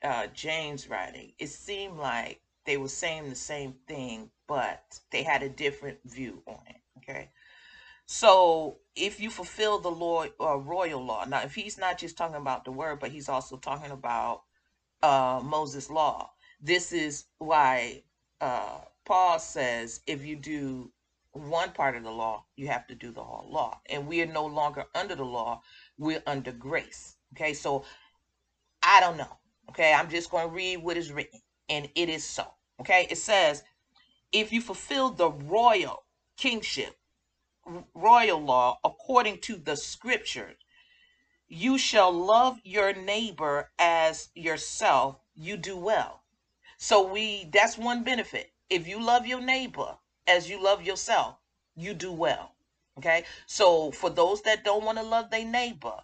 uh, 0.01 0.27
James' 0.27 0.89
writing, 0.89 1.33
it 1.39 1.47
seemed 1.47 1.97
like 1.97 2.41
they 2.65 2.77
were 2.77 2.87
saying 2.87 3.29
the 3.29 3.35
same 3.35 3.75
thing, 3.87 4.29
but 4.47 4.99
they 5.11 5.23
had 5.23 5.43
a 5.43 5.49
different 5.49 5.99
view 6.05 6.41
on 6.47 6.59
it. 6.67 6.81
Okay. 6.99 7.29
So 8.05 8.79
if 8.95 9.19
you 9.19 9.29
fulfill 9.29 9.79
the 9.79 9.91
law, 9.91 10.25
uh, 10.39 10.57
royal 10.57 11.03
law, 11.03 11.25
now 11.25 11.41
if 11.41 11.53
he's 11.55 11.77
not 11.77 11.97
just 11.97 12.17
talking 12.17 12.37
about 12.37 12.63
the 12.63 12.71
word, 12.71 12.99
but 13.01 13.11
he's 13.11 13.29
also 13.29 13.57
talking 13.57 13.91
about 13.91 14.43
uh, 15.01 15.41
Moses' 15.43 15.89
law, 15.89 16.31
this 16.61 16.91
is 16.91 17.25
why 17.37 18.03
uh, 18.41 18.79
Paul 19.05 19.39
says 19.39 20.01
if 20.07 20.25
you 20.25 20.35
do 20.35 20.91
one 21.31 21.71
part 21.71 21.95
of 21.95 22.03
the 22.03 22.11
law, 22.11 22.45
you 22.55 22.67
have 22.67 22.87
to 22.87 22.95
do 22.95 23.11
the 23.11 23.23
whole 23.23 23.49
law. 23.51 23.79
And 23.89 24.07
we 24.07 24.21
are 24.21 24.25
no 24.25 24.45
longer 24.45 24.85
under 24.95 25.15
the 25.15 25.25
law, 25.25 25.61
we're 25.97 26.23
under 26.25 26.51
grace. 26.51 27.17
Okay, 27.33 27.53
so 27.53 27.83
I 28.81 28.99
don't 29.01 29.17
know. 29.17 29.37
Okay, 29.69 29.93
I'm 29.93 30.09
just 30.09 30.31
going 30.31 30.47
to 30.47 30.53
read 30.53 30.77
what 30.77 30.97
is 30.97 31.11
written, 31.11 31.41
and 31.69 31.89
it 31.95 32.09
is 32.09 32.23
so. 32.23 32.45
Okay, 32.79 33.07
it 33.09 33.17
says, 33.17 33.63
if 34.31 34.53
you 34.53 34.61
fulfill 34.61 35.09
the 35.09 35.31
royal 35.31 36.03
kingship, 36.37 36.95
royal 37.93 38.39
law 38.39 38.79
according 38.83 39.39
to 39.39 39.55
the 39.57 39.75
scriptures, 39.75 40.55
you 41.47 41.77
shall 41.77 42.11
love 42.11 42.59
your 42.63 42.93
neighbor 42.93 43.71
as 43.77 44.29
yourself, 44.33 45.19
you 45.35 45.57
do 45.57 45.77
well. 45.77 46.23
So 46.77 47.07
we 47.07 47.45
that's 47.45 47.77
one 47.77 48.03
benefit. 48.03 48.51
If 48.69 48.87
you 48.87 48.99
love 48.99 49.27
your 49.27 49.41
neighbor 49.41 49.97
as 50.27 50.49
you 50.49 50.61
love 50.61 50.81
yourself, 50.81 51.37
you 51.75 51.93
do 51.93 52.11
well. 52.11 52.55
Okay? 52.97 53.25
So 53.45 53.91
for 53.91 54.09
those 54.09 54.41
that 54.41 54.63
don't 54.63 54.83
want 54.83 54.97
to 54.97 55.03
love 55.03 55.29
their 55.29 55.45
neighbor 55.45 56.03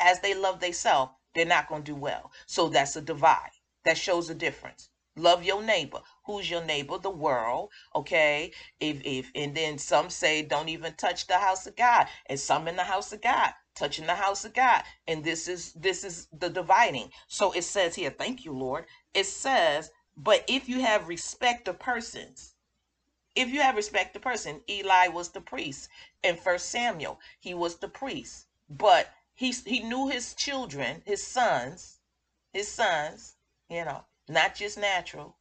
as 0.00 0.20
they 0.20 0.34
love 0.34 0.60
themselves, 0.60 1.12
they're 1.34 1.46
not 1.46 1.68
going 1.68 1.84
to 1.84 1.92
do 1.92 1.96
well. 1.96 2.32
So 2.46 2.68
that's 2.68 2.96
a 2.96 3.00
divide. 3.00 3.52
That 3.84 3.96
shows 3.96 4.30
a 4.30 4.34
difference. 4.34 4.88
Love 5.16 5.44
your 5.44 5.62
neighbor. 5.62 6.00
Who's 6.26 6.50
your 6.50 6.64
neighbor? 6.64 6.98
The 6.98 7.10
world. 7.10 7.70
Okay. 7.94 8.52
If 8.80 9.00
if 9.04 9.30
and 9.34 9.54
then 9.54 9.78
some 9.78 10.10
say 10.10 10.42
don't 10.42 10.68
even 10.68 10.94
touch 10.94 11.26
the 11.26 11.38
house 11.38 11.66
of 11.66 11.76
God. 11.76 12.08
And 12.26 12.40
some 12.40 12.66
in 12.66 12.76
the 12.76 12.84
house 12.84 13.12
of 13.12 13.22
God 13.22 13.52
touching 13.74 14.06
the 14.06 14.14
house 14.14 14.44
of 14.44 14.54
God. 14.54 14.82
And 15.06 15.24
this 15.24 15.48
is 15.48 15.72
this 15.72 16.04
is 16.04 16.28
the 16.32 16.48
dividing. 16.50 17.10
So 17.26 17.52
it 17.52 17.64
says 17.64 17.94
here, 17.94 18.10
thank 18.10 18.44
you, 18.44 18.52
Lord. 18.52 18.86
It 19.14 19.26
says, 19.26 19.90
but 20.16 20.44
if 20.46 20.68
you 20.68 20.80
have 20.80 21.08
respect 21.08 21.68
of 21.68 21.78
persons, 21.78 22.54
if 23.34 23.48
you 23.48 23.60
have 23.62 23.76
respect 23.76 24.14
of 24.14 24.22
person, 24.22 24.62
Eli 24.68 25.08
was 25.08 25.30
the 25.30 25.40
priest 25.40 25.88
in 26.22 26.36
First 26.36 26.68
Samuel. 26.68 27.18
He 27.40 27.54
was 27.54 27.76
the 27.76 27.88
priest, 27.88 28.46
but 28.68 29.08
he 29.34 29.52
he 29.52 29.80
knew 29.80 30.08
his 30.08 30.34
children, 30.34 31.02
his 31.06 31.26
sons, 31.26 31.98
his 32.52 32.68
sons. 32.68 33.36
You 33.70 33.86
know, 33.86 34.04
not 34.28 34.54
just 34.54 34.76
natural, 34.76 35.36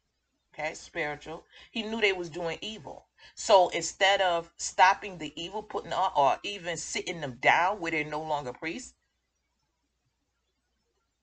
okay, 0.54 0.74
spiritual. 0.74 1.46
He 1.70 1.84
knew 1.84 2.00
they 2.00 2.14
was 2.14 2.30
doing 2.30 2.58
evil. 2.62 3.08
So 3.36 3.70
instead 3.70 4.22
of 4.22 4.52
stopping 4.58 5.18
the 5.18 5.34
evil, 5.42 5.64
putting 5.64 5.94
on, 5.94 6.12
or 6.16 6.38
even 6.44 6.78
sitting 6.78 7.22
them 7.22 7.38
down 7.42 7.80
where 7.80 7.92
they're 7.92 8.04
no 8.06 8.22
longer 8.22 8.54
priests, 8.54 8.94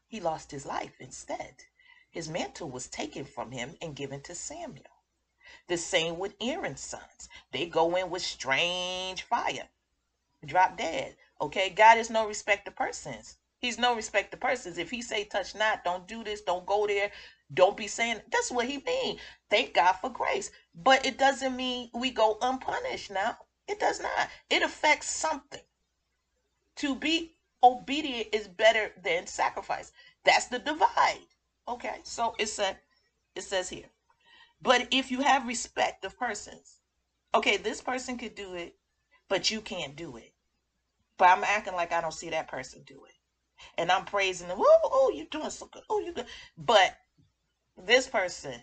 he 0.09 0.21
lost 0.21 0.51
his 0.51 0.67
life 0.67 0.97
instead. 1.01 1.65
His 2.11 2.29
mantle 2.29 2.71
was 2.71 2.89
taken 2.89 3.25
from 3.25 3.53
him 3.53 3.77
and 3.83 3.97
given 3.97 4.23
to 4.23 4.35
Samuel. 4.35 4.85
The 5.69 5.79
same 5.79 6.19
with 6.19 6.35
Aaron's 6.41 6.81
sons. 6.81 7.29
They 7.53 7.67
go 7.67 7.97
in 7.97 8.11
with 8.11 8.23
strange 8.23 9.23
fire, 9.23 9.69
drop 10.45 10.79
dead. 10.79 11.17
Okay, 11.41 11.71
God 11.71 11.99
is 11.99 12.11
no 12.11 12.27
respect 12.27 12.69
of 12.69 12.77
persons. 12.77 13.39
He's 13.61 13.79
no 13.79 13.97
respect 13.97 14.35
of 14.35 14.41
persons. 14.41 14.79
If 14.79 14.91
he 14.91 15.03
say 15.03 15.25
touch 15.25 15.55
not, 15.55 15.85
don't 15.85 16.07
do 16.09 16.25
this, 16.25 16.43
don't 16.43 16.67
go 16.67 16.87
there, 16.87 17.11
don't 17.53 17.77
be 17.77 17.89
saying 17.89 18.21
that's 18.31 18.51
what 18.51 18.67
he 18.67 18.79
mean. 18.79 19.19
Thank 19.51 19.75
God 19.75 19.95
for 19.95 20.11
grace. 20.11 20.51
But 20.83 21.05
it 21.05 21.19
doesn't 21.19 21.57
mean 21.57 21.91
we 21.93 22.11
go 22.11 22.39
unpunished 22.41 23.11
now. 23.11 23.37
It 23.67 23.81
does 23.81 24.01
not. 24.01 24.29
It 24.49 24.63
affects 24.63 25.11
something. 25.11 25.63
To 26.77 26.95
be 26.95 27.35
obedient 27.63 28.29
is 28.33 28.47
better 28.47 28.93
than 29.03 29.27
sacrifice. 29.27 29.91
That's 30.25 30.47
the 30.47 30.61
divide. 30.61 31.27
Okay, 31.67 31.99
so 32.05 32.35
it 32.39 32.47
said 32.49 32.79
it 33.35 33.43
says 33.43 33.69
here. 33.69 33.91
But 34.63 34.89
if 34.93 35.11
you 35.11 35.21
have 35.21 35.49
respect 35.49 36.05
of 36.05 36.19
persons, 36.19 36.79
okay, 37.35 37.57
this 37.57 37.81
person 37.81 38.17
could 38.17 38.35
do 38.35 38.55
it, 38.55 38.77
but 39.29 39.51
you 39.51 39.61
can't 39.61 39.97
do 39.97 40.17
it. 40.17 40.33
But 41.19 41.31
I'm 41.31 41.45
acting 41.45 41.75
like 41.75 41.93
I 41.93 42.01
don't 42.01 42.15
see 42.15 42.31
that 42.31 42.49
person 42.49 42.83
do 42.87 43.05
it. 43.05 43.15
And 43.77 43.91
I'm 43.91 44.05
praising 44.05 44.49
them. 44.49 44.59
Oh, 44.61 45.13
you're 45.15 45.27
doing 45.27 45.51
so 45.51 45.67
good. 45.67 45.83
Oh, 45.91 45.99
you 45.99 46.13
good. 46.13 46.27
But 46.57 46.97
this 47.77 48.07
person, 48.07 48.55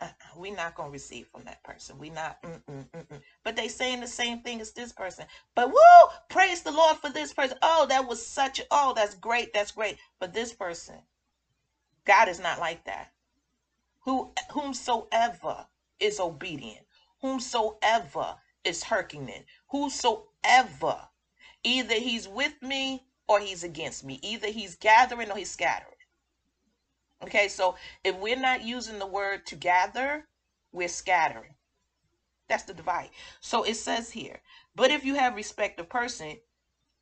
uh, 0.00 0.08
we're 0.36 0.54
not 0.54 0.74
gonna 0.74 0.90
receive 0.90 1.26
from 1.28 1.44
that 1.44 1.62
person. 1.62 1.98
We 1.98 2.10
not. 2.10 2.42
Mm-mm, 2.42 2.86
mm-mm. 2.90 3.20
But 3.44 3.56
they 3.56 3.68
saying 3.68 4.00
the 4.00 4.06
same 4.06 4.40
thing 4.40 4.60
as 4.60 4.72
this 4.72 4.92
person. 4.92 5.26
But 5.54 5.70
whoa, 5.74 6.10
praise 6.28 6.62
the 6.62 6.72
Lord 6.72 6.98
for 6.98 7.10
this 7.10 7.32
person. 7.32 7.58
Oh, 7.62 7.86
that 7.88 8.06
was 8.06 8.24
such. 8.24 8.60
Oh, 8.70 8.92
that's 8.94 9.14
great. 9.14 9.52
That's 9.52 9.72
great. 9.72 9.98
But 10.18 10.34
this 10.34 10.52
person, 10.52 10.96
God 12.04 12.28
is 12.28 12.40
not 12.40 12.58
like 12.58 12.84
that. 12.84 13.12
Who 14.04 14.32
whomsoever 14.50 15.66
is 16.00 16.20
obedient, 16.20 16.86
whomsoever 17.22 18.36
is 18.64 18.82
hearkening, 18.82 19.44
whosoever, 19.68 21.08
either 21.64 21.94
he's 21.94 22.28
with 22.28 22.54
me 22.62 23.04
or 23.28 23.40
he's 23.40 23.64
against 23.64 24.04
me. 24.04 24.20
Either 24.22 24.48
he's 24.48 24.76
gathering 24.76 25.30
or 25.30 25.36
he's 25.36 25.50
scattering. 25.50 25.93
Okay, 27.22 27.48
so 27.48 27.76
if 28.02 28.16
we're 28.16 28.36
not 28.36 28.62
using 28.62 28.98
the 28.98 29.06
word 29.06 29.46
to 29.46 29.56
gather, 29.56 30.26
we're 30.72 30.88
scattering. 30.88 31.54
That's 32.48 32.64
the 32.64 32.74
divide. 32.74 33.10
So 33.40 33.62
it 33.62 33.74
says 33.76 34.10
here, 34.10 34.40
but 34.74 34.90
if 34.90 35.04
you 35.04 35.14
have 35.14 35.36
respect 35.36 35.80
of 35.80 35.88
person, 35.88 36.38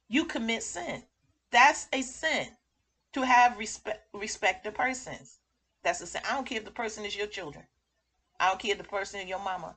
you 0.09 0.25
commit 0.25 0.63
sin. 0.63 1.03
That's 1.51 1.89
a 1.93 2.03
sin 2.03 2.49
to 3.13 3.23
have 3.23 3.59
respect 3.59 4.07
respect 4.15 4.67
of 4.67 4.75
persons. 4.75 5.39
That's 5.83 6.01
a 6.01 6.07
sin. 6.07 6.23
I 6.29 6.35
don't 6.35 6.47
care 6.47 6.59
if 6.59 6.65
the 6.65 6.71
person 6.71 7.05
is 7.05 7.17
your 7.17 7.27
children. 7.27 7.67
I 8.39 8.49
don't 8.49 8.61
care 8.61 8.73
if 8.73 8.79
the 8.79 8.85
person 8.85 9.21
is 9.21 9.29
your 9.29 9.41
mama. 9.41 9.77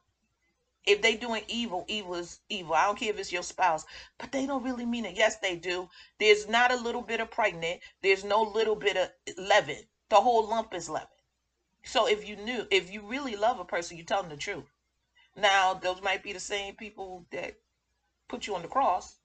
If 0.86 1.02
they 1.02 1.16
doing 1.16 1.44
evil, 1.48 1.86
evil 1.88 2.16
is 2.16 2.40
evil. 2.48 2.76
I 2.76 2.86
don't 2.86 3.00
care 3.00 3.10
if 3.10 3.20
it's 3.20 3.32
your 3.32 3.42
spouse, 3.42 3.86
but 4.20 4.32
they 4.32 4.46
don't 4.46 4.64
really 4.64 4.86
mean 4.86 5.06
it. 5.06 5.16
Yes, 5.16 5.38
they 5.38 5.56
do. 5.56 5.90
There's 6.20 6.48
not 6.48 6.72
a 6.72 6.76
little 6.76 7.02
bit 7.02 7.20
of 7.20 7.32
pregnant. 7.32 7.82
There's 8.04 8.24
no 8.24 8.44
little 8.44 8.76
bit 8.76 8.96
of 8.96 9.10
leaven. 9.38 9.84
The 10.10 10.22
whole 10.22 10.48
lump 10.48 10.74
is 10.74 10.90
leaven. 10.90 11.08
So 11.84 12.08
if 12.08 12.28
you 12.28 12.36
knew, 12.36 12.68
if 12.72 12.92
you 12.92 13.02
really 13.02 13.36
love 13.36 13.60
a 13.60 13.66
person, 13.66 13.98
you 13.98 14.04
tell 14.04 14.22
them 14.22 14.30
the 14.30 14.38
truth. 14.38 14.72
Now, 15.36 15.74
those 15.74 16.02
might 16.02 16.24
be 16.24 16.34
the 16.34 16.40
same 16.40 16.76
people 16.76 17.28
that 17.32 17.60
put 18.28 18.48
you 18.48 18.56
on 18.56 18.62
the 18.62 18.68
cross, 18.68 19.20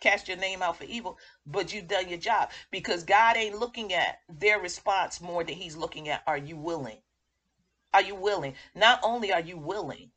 cast 0.00 0.28
your 0.28 0.36
name 0.36 0.62
out 0.62 0.76
for 0.76 0.84
evil, 0.84 1.18
but 1.46 1.72
you've 1.72 1.88
done 1.88 2.08
your 2.08 2.18
job 2.18 2.50
because 2.70 3.04
God 3.04 3.36
ain't 3.36 3.58
looking 3.58 3.92
at 3.92 4.20
their 4.28 4.58
response 4.58 5.20
more 5.20 5.44
than 5.44 5.54
He's 5.54 5.76
looking 5.76 6.08
at 6.08 6.22
are 6.26 6.36
you 6.36 6.56
willing? 6.56 7.02
Are 7.92 8.02
you 8.02 8.14
willing? 8.14 8.54
Not 8.74 9.00
only 9.02 9.32
are 9.32 9.40
you 9.40 9.56
willing, 9.56 10.10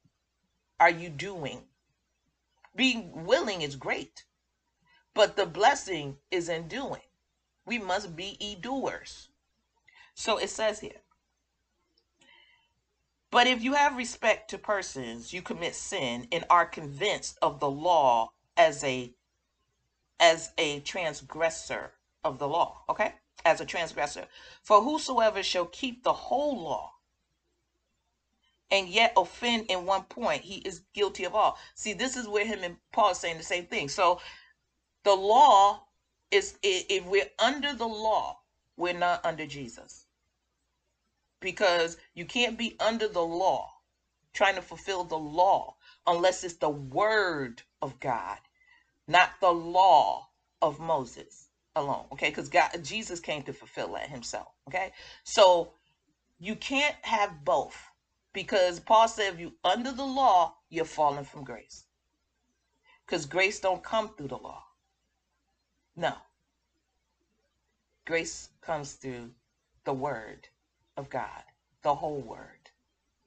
are 0.79 0.89
you 0.89 1.09
doing? 1.09 1.67
Being 2.75 3.25
willing 3.25 3.61
is 3.61 3.75
great, 3.75 4.25
but 5.13 5.35
the 5.35 5.45
blessing 5.45 6.17
is 6.31 6.49
in 6.49 6.67
doing. 6.67 7.01
We 7.65 7.77
must 7.79 8.15
be 8.15 8.37
e 8.39 8.55
doers. 8.55 9.30
So 10.21 10.37
it 10.37 10.51
says 10.51 10.81
here. 10.81 11.01
But 13.31 13.47
if 13.47 13.63
you 13.63 13.73
have 13.73 13.97
respect 13.97 14.51
to 14.51 14.59
persons, 14.59 15.33
you 15.33 15.41
commit 15.41 15.73
sin 15.73 16.27
and 16.31 16.45
are 16.47 16.67
convinced 16.67 17.39
of 17.41 17.59
the 17.59 17.71
law 17.71 18.31
as 18.55 18.83
a 18.83 19.15
as 20.19 20.51
a 20.59 20.81
transgressor 20.81 21.93
of 22.23 22.37
the 22.37 22.47
law, 22.47 22.83
okay? 22.87 23.15
As 23.45 23.61
a 23.61 23.65
transgressor. 23.65 24.27
For 24.61 24.83
whosoever 24.83 25.41
shall 25.41 25.65
keep 25.65 26.03
the 26.03 26.13
whole 26.13 26.61
law 26.61 26.93
and 28.69 28.87
yet 28.87 29.13
offend 29.17 29.71
in 29.71 29.87
one 29.87 30.03
point, 30.03 30.43
he 30.43 30.57
is 30.57 30.83
guilty 30.93 31.23
of 31.23 31.33
all. 31.33 31.57
See, 31.73 31.93
this 31.93 32.15
is 32.15 32.27
where 32.27 32.45
him 32.45 32.63
and 32.63 32.77
Paul 32.91 33.09
is 33.09 33.17
saying 33.17 33.39
the 33.39 33.43
same 33.43 33.65
thing. 33.65 33.89
So 33.89 34.21
the 35.03 35.15
law 35.15 35.87
is 36.29 36.59
if 36.61 37.07
we're 37.07 37.31
under 37.39 37.73
the 37.73 37.87
law, 37.87 38.37
we're 38.77 38.93
not 38.93 39.25
under 39.25 39.47
Jesus 39.47 40.05
because 41.41 41.97
you 42.13 42.25
can't 42.25 42.57
be 42.57 42.77
under 42.79 43.07
the 43.07 43.21
law 43.21 43.69
trying 44.33 44.55
to 44.55 44.61
fulfill 44.61 45.03
the 45.03 45.17
law 45.17 45.75
unless 46.07 46.43
it's 46.43 46.55
the 46.55 46.69
word 46.69 47.61
of 47.81 47.99
God, 47.99 48.37
not 49.07 49.31
the 49.41 49.51
law 49.51 50.29
of 50.61 50.79
Moses 50.79 51.49
alone. 51.75 52.05
Okay, 52.13 52.29
because 52.29 52.47
God 52.47 52.69
Jesus 52.83 53.19
came 53.19 53.43
to 53.43 53.53
fulfill 53.53 53.93
that 53.93 54.09
himself. 54.09 54.47
Okay, 54.67 54.91
so 55.23 55.73
you 56.39 56.55
can't 56.55 56.95
have 57.01 57.43
both 57.43 57.77
because 58.33 58.79
Paul 58.79 59.07
said 59.07 59.33
if 59.33 59.39
you 59.39 59.53
under 59.63 59.91
the 59.91 60.05
law, 60.05 60.55
you're 60.69 60.85
falling 60.85 61.25
from 61.25 61.43
grace. 61.43 61.85
Because 63.05 63.25
grace 63.25 63.59
don't 63.59 63.83
come 63.83 64.15
through 64.15 64.29
the 64.29 64.37
law. 64.37 64.63
No. 65.95 66.13
Grace 68.05 68.49
comes 68.61 68.93
through 68.93 69.31
the 69.83 69.93
word 69.93 70.47
of 71.01 71.09
God, 71.09 71.43
the 71.81 71.95
whole 71.95 72.21
word 72.21 72.69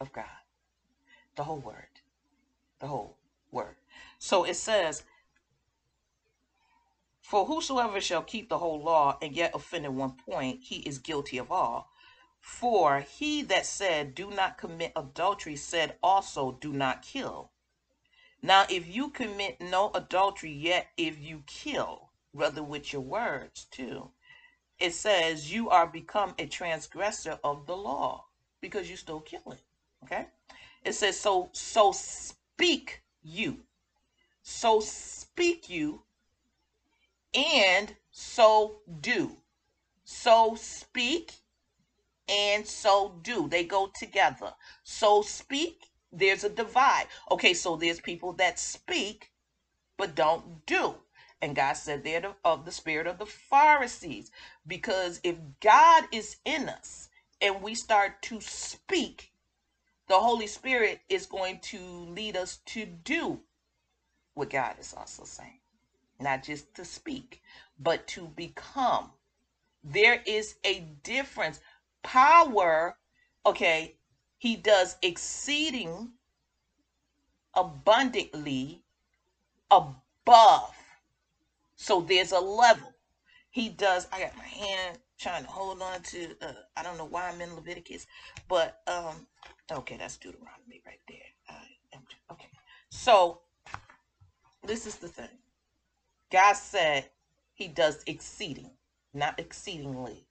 of 0.01 0.13
God, 0.13 0.45
the 1.35 1.43
whole 1.43 1.59
word, 1.59 2.01
the 2.79 2.87
whole 2.87 3.19
word. 3.51 3.75
So 4.21 4.45
it 4.45 4.55
says, 4.55 5.03
For 7.21 7.47
whosoever 7.47 8.01
shall 8.01 8.23
keep 8.23 8.49
the 8.49 8.59
whole 8.59 8.81
law 8.81 9.19
and 9.21 9.35
yet 9.35 9.51
offend 9.55 9.85
in 9.85 9.97
one 9.97 10.13
point, 10.13 10.61
he 10.63 10.77
is 10.89 10.99
guilty 10.99 11.37
of 11.37 11.51
all. 11.51 11.91
For 12.41 13.01
he 13.01 13.43
that 13.43 13.67
said, 13.67 14.15
Do 14.15 14.31
not 14.31 14.57
commit 14.57 14.93
adultery, 14.95 15.57
said 15.57 15.97
also, 16.01 16.53
Do 16.53 16.73
not 16.73 17.03
kill. 17.03 17.51
Now, 18.41 18.67
if 18.69 18.87
you 18.87 19.09
commit 19.11 19.61
no 19.61 19.91
adultery, 19.95 20.53
yet 20.53 20.89
if 20.97 21.19
you 21.19 21.43
kill, 21.47 22.11
rather 22.33 22.63
with 22.63 22.93
your 22.93 23.03
words 23.03 23.65
too, 23.65 24.11
it 24.79 24.95
says 24.95 25.53
you 25.53 25.71
are 25.71 25.87
become 25.87 26.35
a 26.39 26.47
transgressor 26.47 27.39
of 27.45 27.67
the 27.67 27.77
law 27.77 28.27
because 28.61 28.91
you 28.91 28.97
still 28.97 29.21
killing. 29.21 29.59
Okay. 30.05 30.27
It 30.85 30.95
says 30.95 31.19
so 31.19 31.51
so 31.53 31.93
speak 31.93 33.03
you. 33.23 33.61
So 34.43 34.81
speak 34.81 35.71
you 35.71 36.03
and 37.35 37.95
so 38.11 38.81
do. 39.01 39.37
So 40.05 40.55
speak 40.57 41.33
and 42.29 42.67
so 42.67 43.19
do. 43.23 43.49
They 43.49 43.65
go 43.65 43.91
together. 43.99 44.53
So 44.83 45.23
speak, 45.23 45.91
there's 46.13 46.45
a 46.45 46.49
divide. 46.49 47.07
Okay, 47.31 47.55
so 47.55 47.77
there's 47.77 48.01
people 48.01 48.33
that 48.35 48.59
speak 48.59 49.31
but 49.97 50.15
don't 50.15 50.67
do. 50.67 50.95
And 51.45 51.55
God 51.55 51.75
said 51.75 52.05
they're 52.05 52.35
of 52.43 52.65
the 52.65 52.73
spirit 52.73 53.07
of 53.07 53.19
the 53.19 53.27
Pharisees. 53.27 54.31
Because 54.67 55.21
if 55.23 55.37
God 55.61 56.05
is 56.11 56.37
in 56.47 56.71
us 56.71 57.11
and 57.39 57.61
we 57.61 57.75
start 57.75 58.23
to 58.23 58.41
speak, 58.41 59.31
the 60.09 60.15
Holy 60.15 60.47
Spirit 60.47 61.01
is 61.11 61.27
going 61.27 61.59
to 61.65 61.79
lead 61.79 62.35
us 62.35 62.61
to 62.65 62.87
do 62.87 63.41
what 64.33 64.49
God 64.49 64.77
is 64.81 64.95
also 64.97 65.25
saying. 65.25 65.59
Not 66.19 66.45
just 66.45 66.75
to 66.77 66.85
speak, 66.85 67.43
but 67.79 68.07
to 68.07 68.27
become. 68.29 69.11
There 69.83 70.23
is 70.27 70.55
a 70.65 70.81
difference. 71.03 71.61
Power, 72.03 72.97
okay, 73.45 73.97
he 74.39 74.57
does 74.57 74.97
exceeding 75.03 76.13
abundantly 77.55 78.83
above 79.71 80.75
so 81.77 82.01
there's 82.01 82.33
a 82.33 82.41
level. 82.41 82.95
He 83.51 83.69
does. 83.69 84.09
I 84.13 84.21
got 84.21 84.37
my 84.37 84.45
hand 84.45 84.99
trying 85.19 85.45
to 85.45 85.51
hold 85.51 85.81
on 85.81 86.03
to. 86.03 86.37
Uh, 86.43 86.53
I 86.77 86.83
don't 86.83 86.99
know 86.99 87.05
why 87.05 87.29
I'm 87.29 87.41
in 87.41 87.55
Leviticus, 87.55 88.07
but 88.49 88.81
um, 88.87 89.27
okay, 89.71 89.97
that's 89.97 90.17
Deuteronomy 90.17 90.83
right 90.85 91.01
there. 91.09 91.19
Uh, 91.49 92.33
okay, 92.33 92.49
so 92.91 93.41
this 94.65 94.87
is 94.87 94.97
the 94.97 95.09
thing. 95.09 95.29
God 96.31 96.55
said 96.55 97.11
He 97.55 97.69
does 97.69 98.03
exceeding, 98.07 98.71
not 99.13 99.39
exceedingly, 99.39 100.27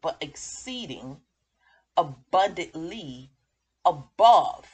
but 0.00 0.16
exceeding 0.20 1.18
abundantly 1.96 3.32
above. 3.84 4.66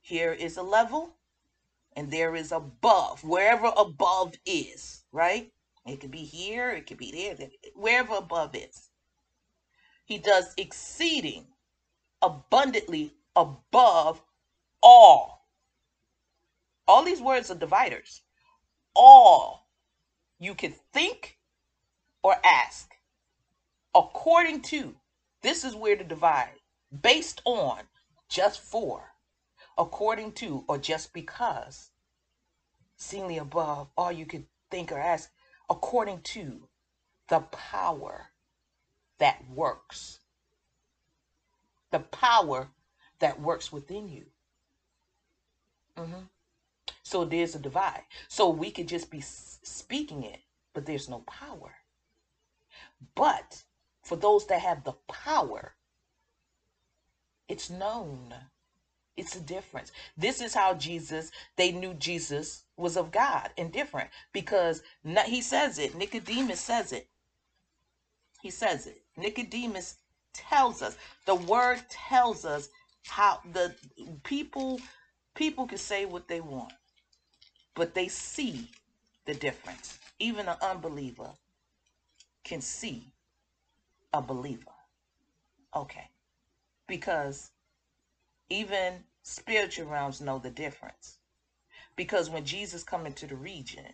Here 0.00 0.32
is 0.32 0.56
a 0.56 0.62
level 0.62 1.17
and 1.98 2.12
there 2.12 2.36
is 2.36 2.52
above, 2.52 3.24
wherever 3.24 3.72
above 3.76 4.32
is, 4.46 5.02
right? 5.10 5.50
It 5.84 5.98
could 6.00 6.12
be 6.12 6.22
here, 6.22 6.70
it 6.70 6.86
could 6.86 6.96
be 6.96 7.10
there, 7.10 7.48
wherever 7.74 8.14
above 8.14 8.54
is. 8.54 8.90
He 10.04 10.18
does 10.18 10.54
exceeding 10.56 11.48
abundantly 12.22 13.14
above 13.34 14.22
all. 14.80 15.48
All 16.86 17.02
these 17.02 17.20
words 17.20 17.50
are 17.50 17.56
dividers. 17.56 18.22
All 18.94 19.66
you 20.38 20.54
can 20.54 20.74
think 20.92 21.36
or 22.22 22.36
ask 22.44 22.94
according 23.92 24.62
to. 24.62 24.94
This 25.42 25.64
is 25.64 25.74
where 25.74 25.96
to 25.96 26.04
divide 26.04 26.60
based 27.02 27.42
on 27.44 27.80
just 28.28 28.60
for 28.60 29.14
according 29.78 30.32
to 30.32 30.64
or 30.68 30.76
just 30.76 31.12
because, 31.12 31.87
seemingly 32.98 33.38
above 33.38 33.88
all 33.96 34.12
you 34.12 34.26
could 34.26 34.44
think 34.70 34.92
or 34.92 34.98
ask, 34.98 35.30
according 35.70 36.20
to 36.20 36.68
the 37.28 37.40
power 37.40 38.26
that 39.18 39.42
works. 39.54 40.18
The 41.90 42.00
power 42.00 42.68
that 43.20 43.40
works 43.40 43.72
within 43.72 44.08
you. 44.08 44.26
Mm-hmm. 45.96 46.22
So 47.02 47.24
there's 47.24 47.54
a 47.54 47.58
divide. 47.58 48.02
So 48.28 48.50
we 48.50 48.70
could 48.70 48.88
just 48.88 49.10
be 49.10 49.20
speaking 49.22 50.24
it, 50.24 50.40
but 50.74 50.84
there's 50.84 51.08
no 51.08 51.20
power. 51.20 51.72
But 53.14 53.62
for 54.02 54.16
those 54.16 54.46
that 54.48 54.60
have 54.60 54.84
the 54.84 54.94
power, 55.08 55.74
it's 57.48 57.70
known. 57.70 58.34
It's 59.16 59.34
a 59.34 59.40
difference. 59.40 59.90
This 60.16 60.40
is 60.40 60.54
how 60.54 60.74
Jesus, 60.74 61.30
they 61.56 61.72
knew 61.72 61.94
Jesus 61.94 62.64
was 62.78 62.96
of 62.96 63.10
God 63.10 63.50
and 63.58 63.72
different 63.72 64.08
because 64.32 64.82
he 65.26 65.40
says 65.42 65.78
it. 65.78 65.94
Nicodemus 65.94 66.60
says 66.60 66.92
it. 66.92 67.08
He 68.40 68.50
says 68.50 68.86
it. 68.86 69.02
Nicodemus 69.16 69.96
tells 70.32 70.80
us. 70.80 70.96
The 71.26 71.34
word 71.34 71.80
tells 71.88 72.44
us 72.44 72.68
how 73.06 73.40
the 73.52 73.74
people 74.22 74.80
people 75.34 75.66
can 75.66 75.78
say 75.78 76.04
what 76.04 76.28
they 76.28 76.40
want, 76.40 76.72
but 77.74 77.94
they 77.94 78.08
see 78.08 78.68
the 79.24 79.34
difference. 79.34 79.98
Even 80.18 80.48
an 80.48 80.56
unbeliever 80.62 81.30
can 82.44 82.60
see 82.60 83.12
a 84.12 84.22
believer. 84.22 84.72
Okay. 85.74 86.08
Because 86.86 87.50
even 88.48 89.04
spiritual 89.22 89.86
realms 89.86 90.20
know 90.20 90.38
the 90.38 90.50
difference. 90.50 91.17
Because 91.98 92.30
when 92.30 92.44
Jesus 92.44 92.84
come 92.84 93.06
into 93.06 93.26
the 93.26 93.34
region, 93.34 93.84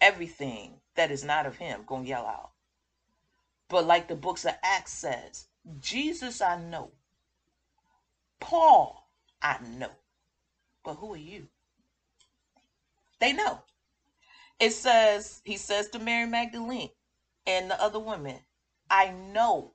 everything 0.00 0.80
that 0.96 1.12
is 1.12 1.22
not 1.22 1.46
of 1.46 1.58
him 1.58 1.84
gonna 1.86 2.08
yell 2.08 2.26
out. 2.26 2.50
But 3.68 3.86
like 3.86 4.08
the 4.08 4.16
books 4.16 4.44
of 4.44 4.54
Acts 4.64 4.92
says, 4.94 5.46
Jesus 5.78 6.40
I 6.40 6.60
know. 6.60 6.90
Paul 8.40 9.08
I 9.40 9.58
know. 9.64 9.92
But 10.82 10.94
who 10.94 11.14
are 11.14 11.16
you? 11.16 11.46
They 13.20 13.32
know. 13.32 13.60
It 14.58 14.72
says, 14.72 15.40
he 15.44 15.56
says 15.56 15.88
to 15.90 16.00
Mary 16.00 16.26
Magdalene 16.26 16.90
and 17.46 17.70
the 17.70 17.80
other 17.80 18.00
women, 18.00 18.40
I 18.90 19.10
know 19.12 19.74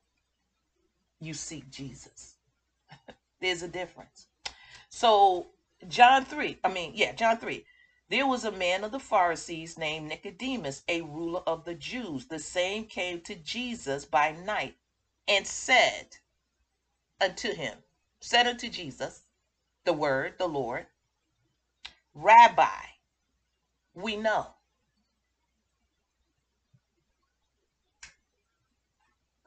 you 1.22 1.34
seek 1.36 1.72
Jesus. 1.72 2.36
There's 3.40 3.64
a 3.64 3.70
difference. 3.70 4.28
So, 4.90 5.48
John 5.90 6.26
3, 6.26 6.60
I 6.64 6.70
mean, 6.70 6.92
yeah, 6.96 7.14
John 7.14 7.38
3. 7.38 7.66
There 8.10 8.28
was 8.28 8.46
a 8.46 8.52
man 8.52 8.84
of 8.84 8.92
the 8.92 9.00
Pharisees 9.00 9.78
named 9.78 10.08
Nicodemus, 10.08 10.84
a 10.88 11.02
ruler 11.02 11.42
of 11.48 11.66
the 11.66 11.74
Jews. 11.74 12.28
The 12.28 12.40
same 12.40 12.86
came 12.86 13.22
to 13.22 13.36
Jesus 13.36 14.06
by 14.06 14.32
night 14.32 14.76
and 15.28 15.48
said 15.48 16.18
unto 17.20 17.54
him, 17.54 17.78
said 18.20 18.46
unto 18.46 18.70
Jesus, 18.70 19.24
the 19.86 19.94
word, 19.94 20.36
the 20.38 20.48
Lord, 20.48 20.86
Rabbi, 22.14 22.86
we 23.94 24.16
know. 24.16 24.48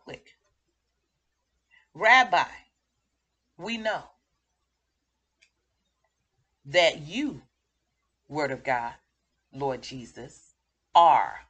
Click. 0.05 0.37
Rabbi, 1.95 2.45
we 3.57 3.79
know 3.79 4.16
that 6.67 7.01
you, 7.01 7.43
Word 8.29 8.51
of 8.51 8.65
God, 8.65 8.95
Lord 9.53 9.83
Jesus, 9.83 10.55
are. 10.95 11.41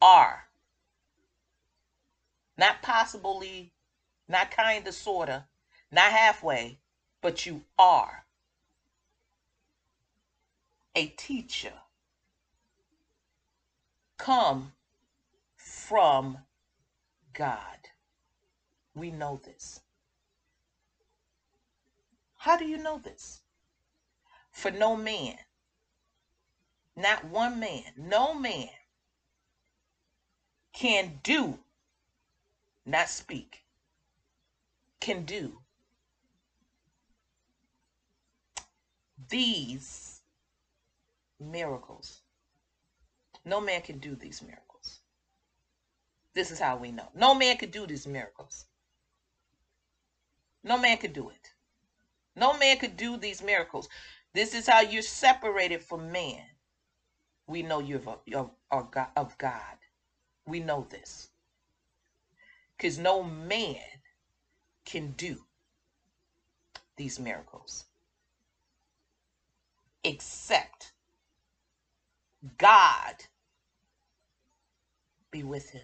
Are. 0.00 0.48
Not 2.56 2.82
possibly, 2.82 3.72
not 4.28 4.50
kind 4.50 4.86
of, 4.86 4.94
sort 4.94 5.28
of, 5.28 5.42
not 5.90 6.10
halfway, 6.12 6.78
but 7.20 7.46
you 7.46 7.62
are 7.78 8.24
a 10.94 11.06
teacher 11.06 11.72
come 14.16 14.72
from 15.56 16.38
God. 17.32 17.58
We 18.94 19.10
know 19.10 19.40
this. 19.44 19.80
How 22.44 22.58
do 22.58 22.66
you 22.66 22.76
know 22.76 22.98
this? 22.98 23.40
For 24.52 24.70
no 24.70 24.96
man, 24.96 25.38
not 26.94 27.24
one 27.24 27.58
man, 27.58 27.94
no 27.96 28.34
man 28.34 28.68
can 30.74 31.20
do, 31.22 31.60
not 32.84 33.08
speak, 33.08 33.64
can 35.00 35.24
do 35.24 35.62
these 39.30 40.20
miracles. 41.40 42.20
No 43.46 43.58
man 43.58 43.80
can 43.80 44.00
do 44.00 44.14
these 44.14 44.42
miracles. 44.42 45.00
This 46.34 46.50
is 46.50 46.60
how 46.60 46.76
we 46.76 46.92
know. 46.92 47.08
No 47.14 47.34
man 47.34 47.56
could 47.56 47.70
do 47.70 47.86
these 47.86 48.06
miracles. 48.06 48.66
No 50.62 50.76
man 50.76 50.98
could 50.98 51.14
do 51.14 51.30
it. 51.30 51.53
No 52.36 52.56
man 52.58 52.78
could 52.78 52.96
do 52.96 53.16
these 53.16 53.42
miracles. 53.42 53.88
This 54.32 54.54
is 54.54 54.66
how 54.66 54.80
you're 54.80 55.02
separated 55.02 55.82
from 55.82 56.12
man. 56.12 56.42
We 57.46 57.62
know 57.62 57.78
you're 57.78 58.00
of, 58.34 58.50
of, 58.70 58.88
of 59.16 59.38
God. 59.38 59.78
We 60.46 60.60
know 60.60 60.86
this. 60.90 61.30
Because 62.76 62.98
no 62.98 63.22
man 63.22 63.76
can 64.84 65.12
do 65.12 65.46
these 66.96 67.18
miracles 67.18 67.84
except 70.04 70.92
God 72.58 73.24
be 75.30 75.42
with 75.42 75.70
him. 75.70 75.82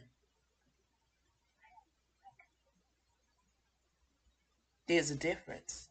There's 4.87 5.11
a 5.11 5.17
difference. 5.17 5.90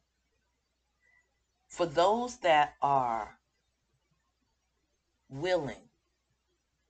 For 1.79 1.85
those 1.85 2.35
that 2.39 2.75
are 2.81 3.39
willing 5.29 5.87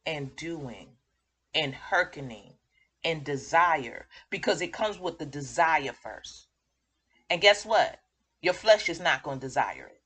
and 0.03 0.35
doing 0.35 0.87
and 1.53 1.75
hearkening 1.75 2.55
and 3.03 3.23
desire, 3.23 4.07
because 4.31 4.61
it 4.61 4.73
comes 4.73 4.97
with 4.97 5.19
the 5.19 5.27
desire 5.27 5.93
first. 5.93 6.47
And 7.29 7.39
guess 7.39 7.67
what? 7.67 7.99
Your 8.41 8.55
flesh 8.55 8.89
is 8.89 8.99
not 8.99 9.21
going 9.21 9.39
to 9.39 9.45
desire 9.45 9.91
it 9.93 10.01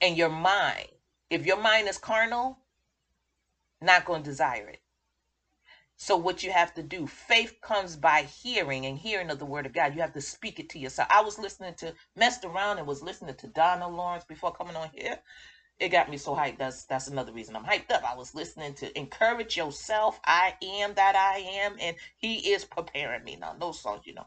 and 0.00 0.16
your 0.16 0.30
mind. 0.30 0.88
If 1.28 1.44
your 1.44 1.60
mind 1.60 1.86
is 1.86 1.98
carnal, 1.98 2.60
not 3.82 4.06
going 4.06 4.22
to 4.22 4.30
desire 4.30 4.68
it. 4.68 4.80
So 5.96 6.16
what 6.16 6.42
you 6.42 6.50
have 6.50 6.74
to 6.74 6.82
do, 6.82 7.06
faith 7.06 7.60
comes 7.60 7.96
by 7.96 8.22
hearing 8.22 8.86
and 8.86 8.98
hearing 8.98 9.30
of 9.30 9.38
the 9.38 9.46
word 9.46 9.66
of 9.66 9.72
God. 9.72 9.94
You 9.94 10.00
have 10.00 10.14
to 10.14 10.20
speak 10.20 10.58
it 10.58 10.68
to 10.70 10.78
yourself. 10.78 11.08
I 11.12 11.22
was 11.22 11.38
listening 11.38 11.74
to, 11.76 11.94
messed 12.16 12.44
around 12.44 12.78
and 12.78 12.86
was 12.86 13.02
listening 13.02 13.36
to 13.36 13.46
Donald 13.46 13.94
Lawrence 13.94 14.24
before 14.24 14.52
coming 14.52 14.74
on 14.74 14.90
here. 14.92 15.18
It 15.78 15.88
got 15.90 16.10
me 16.10 16.16
so 16.16 16.34
hyped. 16.36 16.58
That's 16.58 16.84
that's 16.84 17.08
another 17.08 17.32
reason 17.32 17.56
I'm 17.56 17.64
hyped 17.64 17.90
up. 17.90 18.04
I 18.04 18.14
was 18.14 18.34
listening 18.34 18.74
to 18.74 18.96
encourage 18.96 19.56
yourself. 19.56 20.20
I 20.24 20.54
am 20.62 20.94
that 20.94 21.16
I 21.16 21.38
am, 21.38 21.76
and 21.80 21.96
he 22.18 22.52
is 22.52 22.64
preparing 22.64 23.24
me. 23.24 23.36
Now, 23.36 23.56
those 23.58 23.80
songs, 23.80 24.06
you 24.06 24.14
know. 24.14 24.26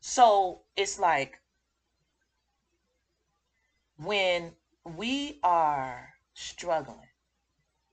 So 0.00 0.62
it's 0.76 1.00
like 1.00 1.40
when 3.96 4.52
we 4.84 5.40
are 5.42 6.08
struggling. 6.34 7.08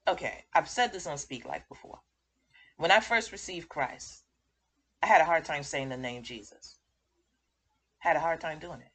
Okay, 0.07 0.45
I've 0.53 0.69
said 0.69 0.91
this 0.93 1.07
on 1.07 1.17
Speak 1.17 1.45
Life 1.45 1.63
before. 1.67 1.99
When 2.79 2.91
I 2.91 3.01
first 3.01 3.33
received 3.33 3.67
Christ, 3.67 4.23
I 5.03 5.07
had 5.07 5.19
a 5.19 5.25
hard 5.25 5.43
time 5.43 5.63
saying 5.63 5.89
the 5.89 5.97
name 5.97 6.23
Jesus. 6.23 6.77
Had 7.97 8.15
a 8.15 8.21
hard 8.21 8.39
time 8.39 8.59
doing 8.59 8.79
it. 8.79 8.91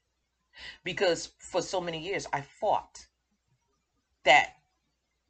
Because 0.84 1.32
for 1.38 1.60
so 1.60 1.82
many 1.82 2.00
years 2.00 2.26
I 2.32 2.40
fought 2.40 3.06
that 4.24 4.54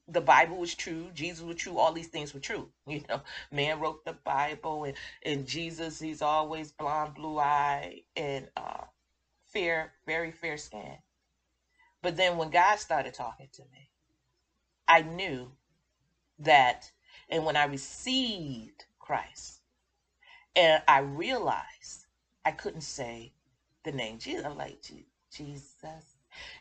the 0.06 0.20
Bible 0.20 0.56
was 0.56 0.72
true, 0.72 1.10
Jesus 1.14 1.42
was 1.42 1.56
true, 1.56 1.78
all 1.78 1.92
these 1.92 2.06
things 2.06 2.32
were 2.32 2.38
true. 2.38 2.70
You 2.86 3.02
know, 3.08 3.22
man 3.50 3.80
wrote 3.80 4.04
the 4.04 4.12
Bible 4.12 4.84
and, 4.84 4.96
and 5.24 5.48
Jesus, 5.48 5.98
he's 5.98 6.22
always 6.22 6.70
blonde, 6.70 7.14
blue 7.16 7.40
eye, 7.40 8.02
and 8.14 8.48
uh 8.56 8.84
fair, 9.46 9.94
very 10.06 10.30
fair 10.30 10.58
skin. 10.58 10.98
But 12.02 12.16
then 12.16 12.36
when 12.36 12.50
God 12.50 12.78
started 12.78 13.14
talking 13.14 13.48
to 13.54 13.62
me, 13.62 13.90
I 14.86 15.02
knew 15.02 15.50
that, 16.38 16.92
and 17.34 17.44
when 17.44 17.56
I 17.56 17.64
received 17.64 18.84
Christ, 18.98 19.60
and 20.56 20.82
I 20.86 21.00
realized 21.00 22.06
I 22.44 22.52
couldn't 22.52 22.82
say 22.82 23.34
the 23.84 23.92
name 23.92 24.18
Jesus. 24.18 24.44
I'm 24.44 24.56
like, 24.56 24.80
Jesus. 25.34 26.16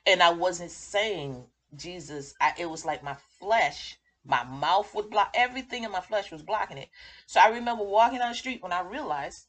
And 0.06 0.24
I 0.24 0.32
wasn't 0.32 0.72
saying 0.72 1.46
Jesus. 1.76 2.34
I, 2.42 2.54
it 2.58 2.70
was 2.70 2.86
like 2.86 3.04
my 3.04 3.16
flesh, 3.40 3.98
my 4.26 4.44
mouth 4.44 4.94
would 4.96 5.10
block, 5.10 5.32
everything 5.36 5.84
in 5.84 5.92
my 5.92 6.02
flesh 6.02 6.32
was 6.32 6.42
blocking 6.42 6.78
it. 6.78 6.90
So 7.28 7.40
I 7.40 7.50
remember 7.50 7.84
walking 7.84 8.20
down 8.20 8.32
the 8.32 8.36
street 8.36 8.64
when 8.64 8.74
I 8.74 8.82
realized 8.82 9.46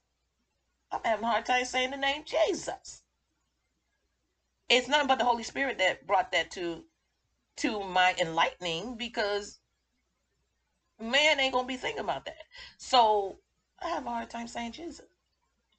I'm 0.93 1.01
having 1.05 1.25
a 1.25 1.29
hard 1.29 1.47
time 1.47 1.65
saying 1.65 1.91
the 1.91 1.97
name 1.97 2.23
Jesus 2.25 3.03
it's 4.69 4.89
nothing 4.89 5.09
but 5.09 5.19
the 5.19 5.25
Holy 5.25 5.43
Spirit 5.43 5.79
that 5.79 6.07
brought 6.07 6.33
that 6.33 6.51
to 6.53 6.85
to 7.57 7.83
my 7.85 8.15
enlightening 8.21 8.97
because 8.97 9.61
man 11.01 11.41
ain't 11.41 11.53
gonna 11.53 11.67
be 11.67 11.77
thinking 11.77 12.01
about 12.01 12.25
that. 12.27 12.45
So 12.79 13.39
I 13.83 13.89
have 13.89 14.07
a 14.07 14.11
hard 14.11 14.31
time 14.31 14.49
saying 14.49 14.73
Jesus. 14.73 15.07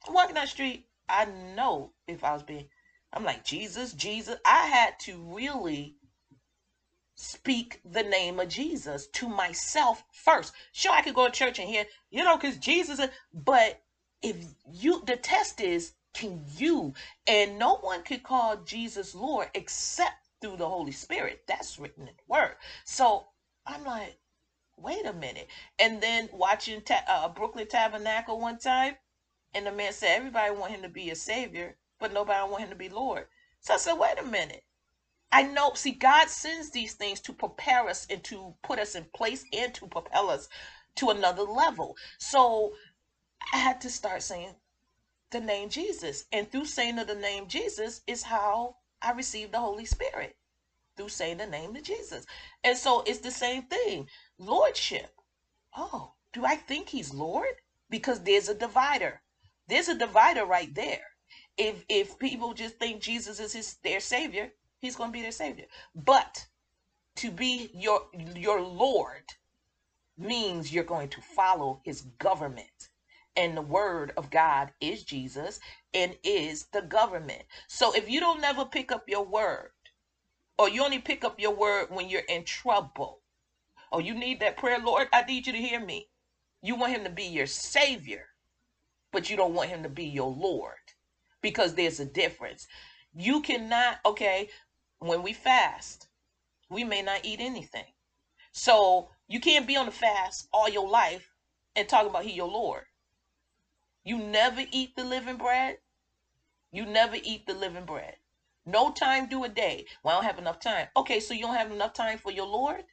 Walking 0.08 0.34
the 0.34 0.46
street, 0.46 0.86
I 1.08 1.24
know 1.24 1.92
if 2.06 2.22
I 2.24 2.32
was 2.32 2.42
being 2.42 2.68
I'm 3.12 3.24
like 3.24 3.44
Jesus, 3.44 3.92
Jesus. 3.92 4.36
I 4.44 4.66
had 4.66 4.98
to 5.00 5.16
really 5.18 5.96
speak 7.14 7.80
the 7.84 8.02
name 8.02 8.38
of 8.38 8.48
Jesus 8.48 9.06
to 9.08 9.28
myself 9.28 10.04
first. 10.12 10.52
Sure, 10.72 10.92
I 10.92 11.00
could 11.00 11.14
go 11.14 11.26
to 11.26 11.32
church 11.32 11.58
and 11.58 11.68
hear, 11.68 11.86
you 12.10 12.22
know, 12.22 12.36
because 12.36 12.58
Jesus, 12.58 13.00
but 13.32 13.80
if 14.22 14.36
you 14.70 15.02
the 15.04 15.16
test 15.16 15.60
is 15.60 15.94
can 16.16 16.42
you? 16.56 16.94
And 17.26 17.58
no 17.58 17.76
one 17.76 18.02
could 18.02 18.22
call 18.22 18.56
Jesus 18.56 19.14
Lord 19.14 19.48
except 19.54 20.28
through 20.40 20.56
the 20.56 20.68
Holy 20.68 20.92
Spirit. 20.92 21.42
That's 21.46 21.78
written 21.78 22.08
in 22.08 22.14
the 22.14 22.22
Word. 22.26 22.56
So 22.84 23.26
I'm 23.66 23.84
like, 23.84 24.18
wait 24.76 25.06
a 25.06 25.12
minute. 25.12 25.48
And 25.78 26.00
then 26.00 26.28
watching 26.32 26.82
ta- 26.82 27.04
uh, 27.08 27.28
Brooklyn 27.28 27.66
Tabernacle 27.66 28.40
one 28.40 28.58
time, 28.58 28.96
and 29.54 29.66
the 29.66 29.72
man 29.72 29.92
said 29.92 30.16
everybody 30.16 30.54
want 30.54 30.72
him 30.72 30.82
to 30.82 30.88
be 30.88 31.10
a 31.10 31.16
savior, 31.16 31.76
but 31.98 32.12
nobody 32.12 32.50
want 32.50 32.62
him 32.62 32.70
to 32.70 32.76
be 32.76 32.88
Lord. 32.88 33.26
So 33.60 33.74
I 33.74 33.78
said, 33.78 33.94
wait 33.94 34.18
a 34.18 34.22
minute. 34.22 34.62
I 35.32 35.42
know, 35.42 35.72
see, 35.74 35.92
God 35.92 36.28
sends 36.28 36.70
these 36.70 36.94
things 36.94 37.20
to 37.22 37.32
prepare 37.32 37.88
us 37.88 38.06
and 38.08 38.22
to 38.24 38.54
put 38.62 38.78
us 38.78 38.94
in 38.94 39.06
place 39.14 39.44
and 39.52 39.74
to 39.74 39.86
propel 39.86 40.30
us 40.30 40.48
to 40.96 41.10
another 41.10 41.42
level. 41.42 41.96
So 42.18 42.74
I 43.52 43.58
had 43.58 43.80
to 43.82 43.90
start 43.90 44.22
saying 44.22 44.54
the 45.30 45.40
name 45.40 45.68
Jesus. 45.68 46.24
And 46.32 46.50
through 46.50 46.66
saying 46.66 46.96
the 46.96 47.14
name 47.14 47.48
Jesus 47.48 48.02
is 48.06 48.22
how 48.22 48.76
I 49.02 49.12
received 49.12 49.52
the 49.52 49.60
Holy 49.60 49.84
Spirit. 49.84 50.36
Through 50.96 51.08
saying 51.10 51.38
the 51.38 51.46
name 51.46 51.76
of 51.76 51.82
Jesus. 51.82 52.24
And 52.64 52.76
so 52.76 53.02
it's 53.06 53.18
the 53.18 53.30
same 53.30 53.64
thing. 53.64 54.08
Lordship. 54.38 55.20
Oh, 55.76 56.14
do 56.32 56.44
I 56.44 56.56
think 56.56 56.88
he's 56.88 57.14
Lord? 57.14 57.62
Because 57.88 58.22
there's 58.22 58.48
a 58.48 58.54
divider. 58.54 59.22
There's 59.68 59.88
a 59.88 59.98
divider 59.98 60.44
right 60.44 60.74
there. 60.74 61.06
If 61.56 61.84
if 61.88 62.18
people 62.18 62.52
just 62.52 62.78
think 62.78 63.00
Jesus 63.00 63.40
is 63.40 63.52
his 63.52 63.76
their 63.82 64.00
savior, 64.00 64.52
he's 64.78 64.96
going 64.96 65.10
to 65.10 65.12
be 65.12 65.22
their 65.22 65.32
savior. 65.32 65.66
But 65.94 66.46
to 67.16 67.30
be 67.30 67.70
your 67.72 68.08
your 68.34 68.60
Lord 68.60 69.34
means 70.18 70.72
you're 70.72 70.84
going 70.84 71.08
to 71.10 71.20
follow 71.20 71.80
his 71.84 72.02
government. 72.18 72.90
And 73.36 73.56
the 73.56 73.62
word 73.62 74.12
of 74.16 74.30
God 74.30 74.72
is 74.80 75.04
Jesus 75.04 75.60
and 75.92 76.16
is 76.22 76.66
the 76.72 76.82
government. 76.82 77.42
So 77.68 77.94
if 77.94 78.08
you 78.08 78.20
don't 78.20 78.40
never 78.40 78.64
pick 78.64 78.90
up 78.92 79.08
your 79.08 79.24
word, 79.24 79.72
or 80.58 80.68
you 80.68 80.82
only 80.82 81.00
pick 81.00 81.24
up 81.24 81.38
your 81.38 81.54
word 81.54 81.90
when 81.90 82.08
you're 82.08 82.22
in 82.22 82.44
trouble, 82.44 83.20
or 83.96 84.02
you 84.02 84.12
need 84.12 84.40
that 84.40 84.58
prayer, 84.58 84.78
Lord, 84.78 85.08
I 85.10 85.22
need 85.22 85.46
you 85.46 85.54
to 85.54 85.58
hear 85.58 85.80
me. 85.80 86.10
You 86.60 86.74
want 86.74 86.92
him 86.92 87.04
to 87.04 87.10
be 87.10 87.24
your 87.24 87.46
savior, 87.46 88.26
but 89.10 89.30
you 89.30 89.38
don't 89.38 89.54
want 89.54 89.70
him 89.70 89.84
to 89.84 89.88
be 89.88 90.04
your 90.04 90.30
Lord 90.30 90.92
because 91.40 91.74
there's 91.74 91.98
a 91.98 92.04
difference. 92.04 92.66
You 93.14 93.40
cannot, 93.40 94.00
okay, 94.04 94.50
when 94.98 95.22
we 95.22 95.32
fast, 95.32 96.08
we 96.68 96.84
may 96.84 97.00
not 97.00 97.24
eat 97.24 97.40
anything. 97.40 97.86
So 98.52 99.08
you 99.28 99.40
can't 99.40 99.66
be 99.66 99.78
on 99.78 99.86
the 99.86 99.92
fast 99.92 100.46
all 100.52 100.68
your 100.68 100.86
life 100.86 101.32
and 101.74 101.88
talk 101.88 102.06
about 102.06 102.24
he 102.24 102.32
your 102.34 102.50
Lord. 102.50 102.84
You 104.04 104.18
never 104.18 104.60
eat 104.72 104.94
the 104.94 105.04
living 105.04 105.38
bread. 105.38 105.78
You 106.70 106.84
never 106.84 107.16
eat 107.22 107.46
the 107.46 107.54
living 107.54 107.86
bread. 107.86 108.16
No 108.66 108.92
time 108.92 109.26
do 109.30 109.44
a 109.44 109.48
day. 109.48 109.86
Well, 110.02 110.18
I 110.18 110.20
don't 110.20 110.30
have 110.30 110.38
enough 110.38 110.60
time. 110.60 110.88
Okay, 110.98 111.18
so 111.18 111.32
you 111.32 111.40
don't 111.40 111.56
have 111.56 111.72
enough 111.72 111.94
time 111.94 112.18
for 112.18 112.30
your 112.30 112.46
Lord? 112.46 112.84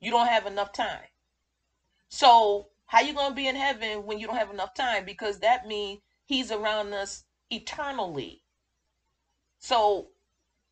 You 0.00 0.10
don't 0.10 0.28
have 0.28 0.46
enough 0.46 0.72
time. 0.72 1.08
So 2.08 2.70
how 2.86 3.00
you 3.00 3.12
gonna 3.12 3.34
be 3.34 3.48
in 3.48 3.56
heaven 3.56 4.06
when 4.06 4.18
you 4.18 4.26
don't 4.26 4.36
have 4.36 4.50
enough 4.50 4.74
time? 4.74 5.04
Because 5.04 5.40
that 5.40 5.66
means 5.66 6.00
he's 6.24 6.50
around 6.50 6.92
us 6.92 7.24
eternally. 7.50 8.42
So 9.58 10.08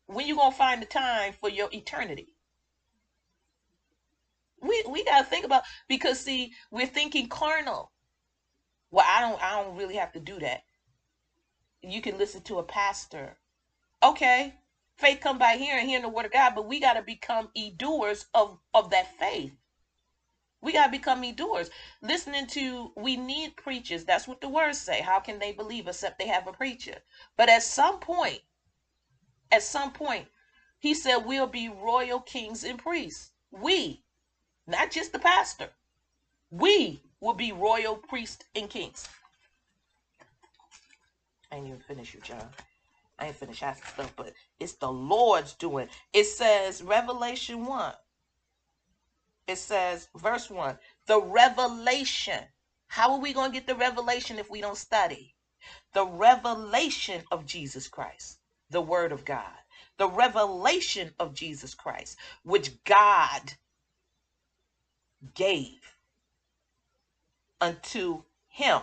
when 0.07 0.25
you 0.25 0.35
gonna 0.35 0.55
find 0.55 0.81
the 0.81 0.85
time 0.85 1.33
for 1.33 1.49
your 1.49 1.69
eternity? 1.71 2.33
We 4.61 4.83
we 4.89 5.03
gotta 5.03 5.25
think 5.25 5.45
about 5.45 5.63
because 5.87 6.19
see, 6.19 6.53
we're 6.71 6.87
thinking 6.87 7.27
carnal. 7.27 7.91
Well, 8.89 9.05
I 9.07 9.21
don't 9.21 9.41
I 9.41 9.61
don't 9.61 9.75
really 9.75 9.95
have 9.95 10.13
to 10.13 10.19
do 10.19 10.39
that. 10.39 10.63
You 11.81 12.01
can 12.01 12.17
listen 12.17 12.41
to 12.43 12.59
a 12.59 12.63
pastor. 12.63 13.37
Okay. 14.01 14.55
Faith 14.97 15.19
come 15.21 15.37
by 15.37 15.57
hearing, 15.57 15.87
hearing 15.87 16.03
the 16.03 16.09
word 16.09 16.25
of 16.25 16.31
God, 16.31 16.55
but 16.55 16.67
we 16.67 16.79
gotta 16.79 17.01
become 17.03 17.49
e-doers 17.53 18.25
of, 18.33 18.59
of 18.73 18.89
that 18.91 19.07
faith. 19.19 19.53
We 20.61 20.73
gotta 20.73 20.91
become 20.91 21.23
e-doers. 21.23 21.69
Listening 22.01 22.47
to 22.47 22.91
we 22.95 23.15
need 23.15 23.57
preachers. 23.57 24.05
That's 24.05 24.27
what 24.27 24.41
the 24.41 24.49
words 24.49 24.79
say. 24.79 25.01
How 25.01 25.19
can 25.19 25.39
they 25.39 25.51
believe 25.51 25.87
except 25.87 26.17
they 26.19 26.27
have 26.27 26.47
a 26.47 26.51
preacher? 26.53 26.95
But 27.37 27.49
at 27.49 27.63
some 27.63 27.99
point, 27.99 28.41
at 29.51 29.63
some 29.63 29.91
point, 29.91 30.27
he 30.79 30.93
said 30.93 31.17
we'll 31.17 31.47
be 31.47 31.69
royal 31.69 32.19
kings 32.19 32.63
and 32.63 32.79
priests. 32.79 33.31
We, 33.51 34.03
not 34.67 34.91
just 34.91 35.13
the 35.13 35.19
pastor. 35.19 35.69
We 36.51 37.01
will 37.21 37.33
be 37.33 37.51
royal 37.51 37.97
priests 37.97 38.45
and 38.55 38.69
kings. 38.69 39.07
I 41.51 41.57
ain't 41.57 41.67
even 41.67 41.79
finished 41.79 42.13
you, 42.13 42.21
John. 42.21 42.49
I 43.19 43.27
ain't 43.27 43.35
finished 43.35 43.63
asking 43.63 43.89
stuff, 43.93 44.13
but 44.15 44.33
it's 44.59 44.73
the 44.73 44.91
Lord's 44.91 45.53
doing. 45.55 45.89
It 46.13 46.25
says 46.25 46.83
Revelation 46.83 47.65
1. 47.65 47.93
It 49.47 49.57
says, 49.57 50.09
verse 50.15 50.49
1, 50.49 50.77
the 51.05 51.21
revelation. 51.21 52.43
How 52.87 53.13
are 53.13 53.19
we 53.19 53.33
going 53.33 53.51
to 53.51 53.57
get 53.57 53.65
the 53.65 53.75
revelation 53.75 54.39
if 54.39 54.49
we 54.49 54.61
don't 54.61 54.77
study? 54.77 55.35
The 55.93 56.05
revelation 56.05 57.23
of 57.31 57.45
Jesus 57.45 57.87
Christ, 57.87 58.39
the 58.69 58.81
Word 58.81 59.11
of 59.11 59.25
God. 59.25 59.53
The 59.97 60.09
revelation 60.09 61.13
of 61.19 61.33
Jesus 61.33 61.73
Christ, 61.73 62.17
which 62.43 62.83
God 62.83 63.53
gave 65.33 65.95
unto 67.59 68.23
him 68.47 68.81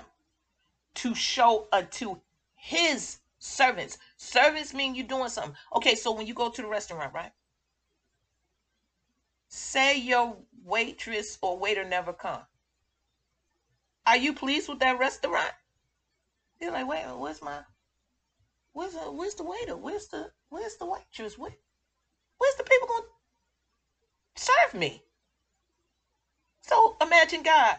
to 0.95 1.15
show 1.15 1.69
unto 1.73 2.21
his 2.57 3.19
servants. 3.45 3.99
Servants 4.17 4.73
mean 4.73 4.95
you're 4.95 5.07
doing 5.07 5.29
something. 5.29 5.55
Okay, 5.77 5.95
so 5.95 6.13
when 6.13 6.27
you 6.27 6.35
go 6.35 6.51
to 6.51 6.63
the 6.63 6.69
restaurant, 6.69 7.13
right? 7.13 7.33
Say 9.49 9.99
your 9.99 10.37
waitress 10.65 11.39
or 11.43 11.59
waiter 11.59 11.85
never 11.85 12.13
come. 12.13 12.41
Are 14.07 14.17
you 14.17 14.33
pleased 14.33 14.69
with 14.69 14.81
that 14.81 14.99
restaurant? 14.99 15.53
You're 16.61 16.73
like, 16.73 16.89
wait, 16.89 17.05
where's 17.17 17.43
my, 17.43 17.61
where's 18.73 18.95
the, 18.95 19.13
where's 19.13 19.35
the 19.35 19.45
waiter? 19.45 19.77
Where's 19.77 20.09
the, 20.09 20.31
where's 20.49 20.77
the 20.77 20.87
waitress? 20.87 21.39
Where, 21.39 21.55
where's 22.39 22.55
the 22.57 22.65
people 22.65 22.89
to 22.89 23.05
serve 24.43 24.75
me? 24.81 25.03
So 26.63 26.97
imagine 27.01 27.43
God. 27.43 27.77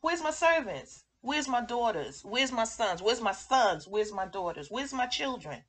Where's 0.00 0.22
my 0.22 0.30
servants? 0.30 1.05
Where's 1.20 1.48
my 1.48 1.60
daughters? 1.60 2.22
Where's 2.24 2.52
my 2.52 2.64
sons? 2.64 3.02
Where's 3.02 3.20
my 3.20 3.32
sons? 3.32 3.88
Where's 3.88 4.12
my 4.12 4.26
daughters? 4.26 4.70
Where's 4.70 4.92
my 4.92 5.06
children? 5.06 5.64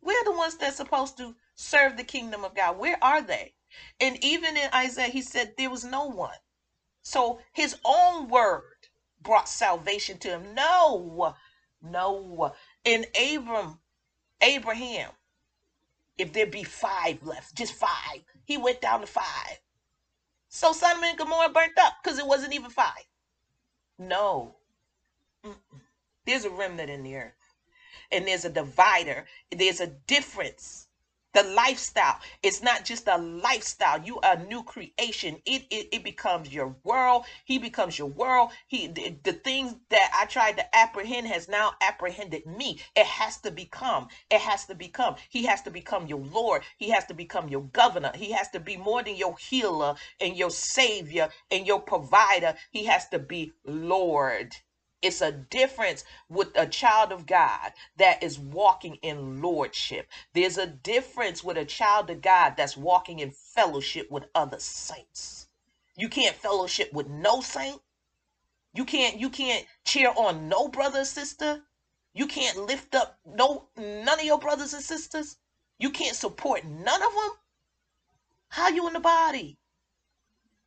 We're 0.00 0.24
the 0.24 0.32
ones 0.32 0.56
that's 0.56 0.76
supposed 0.76 1.16
to 1.18 1.34
serve 1.54 1.96
the 1.96 2.04
kingdom 2.04 2.44
of 2.44 2.54
God. 2.54 2.78
Where 2.78 2.98
are 3.02 3.20
they? 3.20 3.54
And 4.00 4.22
even 4.24 4.56
in 4.56 4.70
Isaiah, 4.74 5.08
he 5.08 5.22
said 5.22 5.54
there 5.56 5.70
was 5.70 5.84
no 5.84 6.06
one. 6.06 6.38
So 7.02 7.40
his 7.52 7.76
own 7.84 8.28
word 8.28 8.62
brought 9.20 9.48
salvation 9.48 10.18
to 10.18 10.28
him. 10.28 10.54
No, 10.54 11.34
no. 11.82 12.54
In 12.84 13.06
Abram, 13.18 13.80
Abraham, 14.40 15.10
if 16.16 16.32
there 16.32 16.46
be 16.46 16.64
five 16.64 17.22
left, 17.24 17.54
just 17.56 17.74
five, 17.74 18.22
he 18.44 18.56
went 18.56 18.80
down 18.80 19.00
to 19.00 19.06
five. 19.06 19.58
So 20.48 20.72
Sodom 20.72 21.04
and 21.04 21.18
Gomorrah 21.18 21.50
burnt 21.50 21.78
up 21.78 21.94
because 22.02 22.18
it 22.18 22.26
wasn't 22.26 22.54
even 22.54 22.70
five. 22.70 23.07
No. 23.98 24.56
Mm-mm. 25.44 25.80
There's 26.26 26.44
a 26.44 26.50
remnant 26.50 26.90
in 26.90 27.02
the 27.02 27.16
earth. 27.16 27.54
And 28.10 28.26
there's 28.26 28.44
a 28.44 28.50
divider. 28.50 29.26
There's 29.50 29.80
a 29.80 29.86
difference. 29.86 30.87
The 31.34 31.42
lifestyle. 31.42 32.18
It's 32.42 32.62
not 32.62 32.84
just 32.84 33.06
a 33.06 33.18
lifestyle. 33.18 34.02
You 34.02 34.18
are 34.20 34.36
a 34.36 34.44
new 34.44 34.62
creation. 34.62 35.40
It, 35.44 35.66
it 35.70 35.88
it 35.92 36.04
becomes 36.04 36.52
your 36.52 36.74
world. 36.84 37.26
He 37.44 37.58
becomes 37.58 37.98
your 37.98 38.08
world. 38.08 38.50
He 38.66 38.86
the, 38.88 39.16
the 39.22 39.34
things 39.34 39.76
that 39.90 40.10
I 40.18 40.26
tried 40.26 40.56
to 40.56 40.76
apprehend 40.76 41.26
has 41.28 41.48
now 41.48 41.74
apprehended 41.82 42.46
me. 42.46 42.80
It 42.96 43.06
has 43.06 43.38
to 43.42 43.50
become. 43.50 44.08
It 44.30 44.40
has 44.40 44.64
to 44.66 44.74
become. 44.74 45.16
He 45.28 45.44
has 45.46 45.62
to 45.62 45.70
become 45.70 46.06
your 46.06 46.20
Lord. 46.20 46.62
He 46.78 46.90
has 46.90 47.04
to 47.06 47.14
become 47.14 47.48
your 47.48 47.62
governor. 47.62 48.12
He 48.14 48.32
has 48.32 48.48
to 48.50 48.60
be 48.60 48.76
more 48.76 49.02
than 49.02 49.16
your 49.16 49.36
healer 49.38 49.96
and 50.20 50.36
your 50.36 50.50
savior 50.50 51.28
and 51.50 51.66
your 51.66 51.80
provider. 51.80 52.54
He 52.70 52.84
has 52.86 53.08
to 53.10 53.18
be 53.18 53.52
Lord. 53.64 54.56
It's 55.00 55.20
a 55.20 55.30
difference 55.30 56.04
with 56.28 56.50
a 56.56 56.66
child 56.66 57.12
of 57.12 57.26
God 57.26 57.72
that 57.96 58.22
is 58.22 58.38
walking 58.38 58.96
in 58.96 59.40
lordship. 59.40 60.08
There's 60.32 60.58
a 60.58 60.66
difference 60.66 61.44
with 61.44 61.56
a 61.56 61.64
child 61.64 62.10
of 62.10 62.20
God 62.20 62.54
that's 62.56 62.76
walking 62.76 63.20
in 63.20 63.30
fellowship 63.30 64.10
with 64.10 64.24
other 64.34 64.58
saints. 64.58 65.46
You 65.96 66.08
can't 66.08 66.34
fellowship 66.34 66.92
with 66.92 67.08
no 67.08 67.40
saint. 67.40 67.80
You 68.74 68.84
can't 68.84 69.18
you 69.18 69.30
can't 69.30 69.66
cheer 69.84 70.12
on 70.16 70.48
no 70.48 70.68
brother 70.68 71.00
or 71.00 71.04
sister. 71.04 71.64
You 72.12 72.26
can't 72.26 72.56
lift 72.56 72.94
up 72.94 73.18
no 73.24 73.68
none 73.76 74.18
of 74.18 74.24
your 74.24 74.38
brothers 74.38 74.74
and 74.74 74.82
sisters. 74.82 75.36
You 75.78 75.90
can't 75.90 76.16
support 76.16 76.64
none 76.64 77.02
of 77.02 77.12
them. 77.12 77.30
How 78.48 78.68
you 78.68 78.86
in 78.88 78.94
the 78.94 79.00
body? 79.00 79.58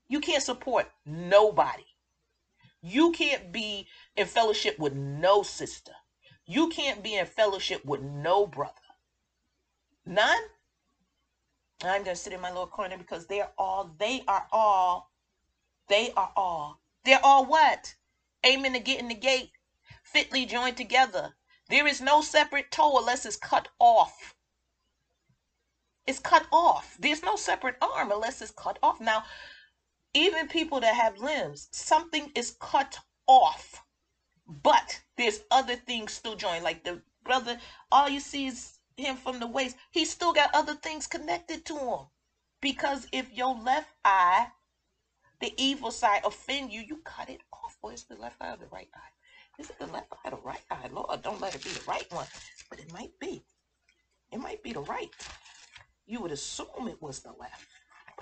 You 0.08 0.22
can't 0.22 0.44
support 0.44 0.90
nobody. 1.06 1.86
You 2.82 3.12
can't 3.12 3.52
be 3.52 3.88
in 4.16 4.28
fellowship 4.28 4.80
with 4.80 4.94
no 4.94 5.44
sister. 5.44 5.94
You 6.46 6.70
can't 6.70 7.04
be 7.04 7.16
in 7.16 7.26
fellowship 7.26 7.86
with 7.86 8.02
no 8.02 8.48
brother. 8.48 8.74
None. 10.06 10.42
I'm 11.84 12.04
to 12.06 12.16
sit 12.16 12.34
in 12.34 12.42
my 12.42 12.50
little 12.50 12.68
corner 12.68 12.98
because 12.98 13.28
they're 13.28 13.52
all, 13.58 13.96
they 13.98 14.24
are 14.28 14.48
all, 14.52 15.12
they 15.88 16.12
are 16.16 16.32
all, 16.36 16.80
they're 17.06 17.24
all 17.24 17.46
what? 17.46 17.96
Aiming 18.44 18.74
to 18.74 18.80
get 18.80 19.00
in 19.00 19.08
the 19.08 19.16
gate, 19.16 19.52
fitly 20.04 20.46
joined 20.46 20.78
together. 20.78 21.34
There 21.70 21.88
is 21.88 22.02
no 22.02 22.22
separate 22.22 22.72
toe 22.72 23.00
unless 23.00 23.26
it's 23.26 23.36
cut 23.36 23.70
off. 23.80 24.36
It's 26.06 26.20
cut 26.20 26.46
off. 26.52 26.98
There's 27.00 27.24
no 27.24 27.36
separate 27.36 27.78
arm 27.82 28.12
unless 28.12 28.42
it's 28.42 28.52
cut 28.52 28.78
off. 28.84 29.00
Now, 29.00 29.24
even 30.14 30.48
people 30.48 30.80
that 30.82 30.96
have 30.96 31.18
limbs, 31.18 31.68
something 31.72 32.32
is 32.36 32.56
cut 32.60 33.00
off, 33.28 33.84
but 34.48 35.02
there's 35.18 35.42
other 35.52 35.76
things 35.76 36.14
still 36.14 36.36
joined. 36.36 36.64
Like 36.64 36.84
the 36.84 37.02
brother, 37.24 37.58
all 37.92 38.10
you 38.10 38.20
see 38.20 38.48
is 38.48 38.80
him 38.98 39.16
from 39.16 39.40
the 39.40 39.48
waist. 39.48 39.78
He 39.92 40.06
still 40.06 40.34
got 40.34 40.54
other 40.54 40.76
things 40.76 41.08
connected 41.08 41.66
to 41.66 41.78
him. 41.78 42.00
Because 42.62 43.08
if 43.12 43.34
your 43.34 43.56
left 43.56 43.90
eye, 44.06 44.48
the 45.40 45.54
evil 45.58 45.92
side, 45.92 46.22
offend 46.26 46.72
you, 46.72 46.82
you 46.82 46.98
cut 47.04 47.30
it 47.30 47.42
off. 47.54 47.78
Or 47.82 47.92
it's 47.92 48.04
the 48.04 48.16
left 48.16 48.42
eye 48.42 48.54
or 48.54 48.58
the 48.58 48.68
right 48.68 48.90
eye. 48.94 49.60
Is 49.62 49.70
it 49.70 49.80
the 49.80 49.88
left 49.88 50.12
eye 50.14 50.30
or 50.30 50.32
the 50.32 50.44
right 50.44 50.62
eye? 50.70 50.90
Lord, 50.92 51.22
don't 51.24 51.42
let 51.42 51.56
it 51.56 51.64
be 51.64 51.72
the 51.72 51.84
right 51.88 52.06
one. 52.12 52.28
But 52.70 52.80
it 52.80 52.92
might 52.94 53.18
be. 53.20 53.44
It 54.32 54.40
might 54.40 54.62
be 54.62 54.74
the 54.74 54.82
right. 54.82 55.10
You 56.06 56.22
would 56.22 56.32
assume 56.32 56.88
it 56.88 57.02
was 57.02 57.20
the 57.20 57.32
left. 57.40 57.68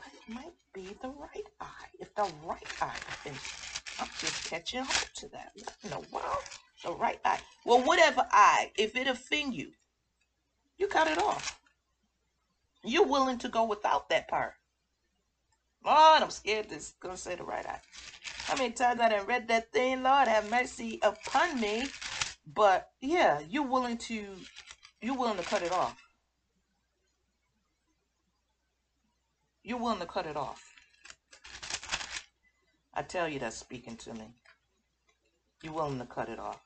But 0.04 0.14
it 0.14 0.34
might 0.34 0.54
be 0.74 0.96
the 1.02 1.10
right 1.10 1.48
eye. 1.60 1.88
If 2.00 2.16
the 2.16 2.26
right 2.44 2.74
eye 2.82 3.00
I'm 4.00 4.10
just 4.18 4.44
catching 4.44 4.84
hold 4.84 5.10
to 5.16 5.30
that. 5.30 5.52
What 5.56 5.76
in 5.84 5.90
the? 5.90 5.98
The 6.84 6.94
right 6.94 7.20
eye. 7.26 7.42
Well, 7.66 7.84
whatever 7.84 8.28
eye, 8.32 8.72
if 8.78 8.96
it 8.96 9.08
offend 9.08 9.56
you, 9.56 9.74
you 10.78 10.88
cut 10.88 11.08
it 11.08 11.18
off. 11.18 11.60
You're 12.84 13.06
willing 13.08 13.40
to 13.40 13.50
go 13.50 13.66
without 13.66 14.10
that 14.10 14.28
part. 14.30 14.54
Lord, 15.86 16.24
I'm 16.24 16.32
scared 16.32 16.70
this 16.70 16.94
gonna 17.00 17.18
say 17.18 17.36
the 17.36 17.44
right 17.44 17.66
eye. 17.66 17.82
How 18.48 18.56
many 18.56 18.74
times 18.74 19.02
I 19.02 19.10
done 19.10 19.28
read 19.28 19.48
that 19.50 19.74
thing? 19.74 20.04
Lord, 20.04 20.28
have 20.28 20.50
mercy 20.50 21.00
upon 21.04 21.60
me. 21.60 21.96
But 22.46 22.90
yeah, 23.02 23.42
you're 23.48 23.68
willing 23.68 23.98
to 24.00 24.48
you're 25.02 25.18
willing 25.18 25.38
to 25.38 25.44
cut 25.44 25.64
it 25.64 25.72
off. 25.72 26.09
You're 29.70 29.78
willing 29.78 30.00
to 30.00 30.08
cut 30.08 30.26
it 30.26 30.36
off. 30.36 30.74
I 32.96 33.04
tell 33.04 33.30
you 33.30 33.38
that's 33.38 33.56
speaking 33.56 33.98
to 33.98 34.16
me. 34.16 34.34
You're 35.62 35.74
willing 35.74 36.00
to 36.00 36.08
cut 36.08 36.28
it 36.28 36.40
off. 36.40 36.60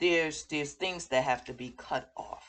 There's 0.00 0.42
there's 0.46 0.72
things 0.72 1.06
that 1.10 1.22
have 1.22 1.44
to 1.44 1.52
be 1.52 1.74
cut 1.76 2.10
off. 2.16 2.44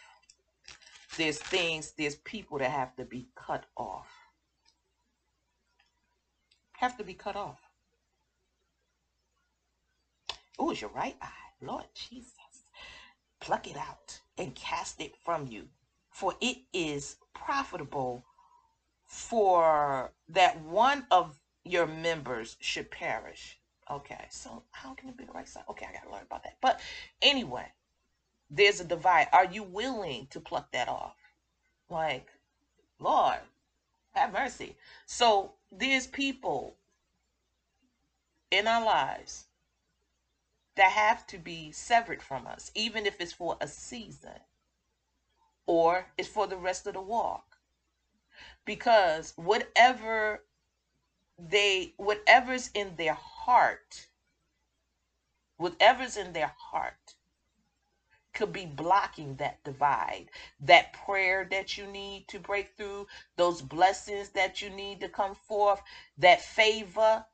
There's 1.17 1.37
things, 1.37 1.93
there's 1.99 2.15
people 2.15 2.57
that 2.57 2.71
have 2.71 2.95
to 2.95 3.05
be 3.05 3.27
cut 3.35 3.67
off. 3.77 4.09
Have 6.71 6.97
to 6.97 7.03
be 7.03 7.13
cut 7.13 7.35
off. 7.35 7.59
Oh, 10.57 10.71
it's 10.71 10.81
your 10.81 10.89
right 10.89 11.15
eye. 11.21 11.51
Lord 11.61 11.85
Jesus. 11.93 12.33
Pluck 13.39 13.69
it 13.69 13.77
out 13.77 14.19
and 14.35 14.55
cast 14.55 14.99
it 14.99 15.13
from 15.23 15.45
you. 15.45 15.67
For 16.09 16.33
it 16.41 16.57
is 16.73 17.17
profitable 17.35 18.25
for 19.13 20.11
that 20.27 20.59
one 20.61 21.05
of 21.11 21.39
your 21.63 21.85
members 21.85 22.57
should 22.59 22.89
perish. 22.89 23.59
Okay, 23.89 24.25
so 24.31 24.63
how 24.71 24.95
can 24.95 25.09
it 25.09 25.17
be 25.17 25.23
the 25.23 25.31
right 25.31 25.47
side? 25.47 25.65
Okay, 25.69 25.85
I 25.87 25.93
gotta 25.93 26.11
learn 26.11 26.23
about 26.23 26.43
that. 26.43 26.57
But 26.61 26.79
anyway, 27.21 27.67
there's 28.49 28.79
a 28.79 28.83
divide. 28.83 29.27
Are 29.31 29.45
you 29.45 29.61
willing 29.61 30.25
to 30.31 30.39
pluck 30.39 30.71
that 30.71 30.89
off? 30.89 31.15
Like, 31.89 32.27
Lord, 32.97 33.37
have 34.13 34.33
mercy. 34.33 34.77
So 35.05 35.53
there's 35.71 36.07
people 36.07 36.77
in 38.49 38.67
our 38.67 38.83
lives 38.83 39.45
that 40.75 40.91
have 40.91 41.27
to 41.27 41.37
be 41.37 41.71
severed 41.71 42.23
from 42.23 42.47
us, 42.47 42.71
even 42.73 43.05
if 43.05 43.21
it's 43.21 43.33
for 43.33 43.57
a 43.61 43.67
season 43.67 44.39
or 45.67 46.07
it's 46.17 46.27
for 46.27 46.47
the 46.47 46.57
rest 46.57 46.87
of 46.87 46.95
the 46.95 47.01
walk. 47.01 47.52
Because 48.65 49.33
whatever 49.35 50.45
they, 51.37 51.93
whatever's 51.97 52.69
in 52.73 52.95
their 52.95 53.13
heart, 53.13 54.07
whatever's 55.57 56.17
in 56.17 56.33
their 56.33 56.53
heart, 56.57 57.15
could 58.33 58.51
be 58.51 58.65
blocking 58.65 59.35
that 59.35 59.63
divide, 59.63 60.29
that 60.59 60.93
prayer 60.93 61.45
that 61.51 61.77
you 61.77 61.85
need 61.85 62.27
to 62.27 62.39
break 62.39 62.75
through, 62.75 63.07
those 63.35 63.61
blessings 63.61 64.29
that 64.29 64.61
you 64.61 64.69
need 64.69 64.99
to 65.01 65.09
come 65.09 65.35
forth, 65.35 65.81
that 66.17 66.41
favor. 66.41 67.25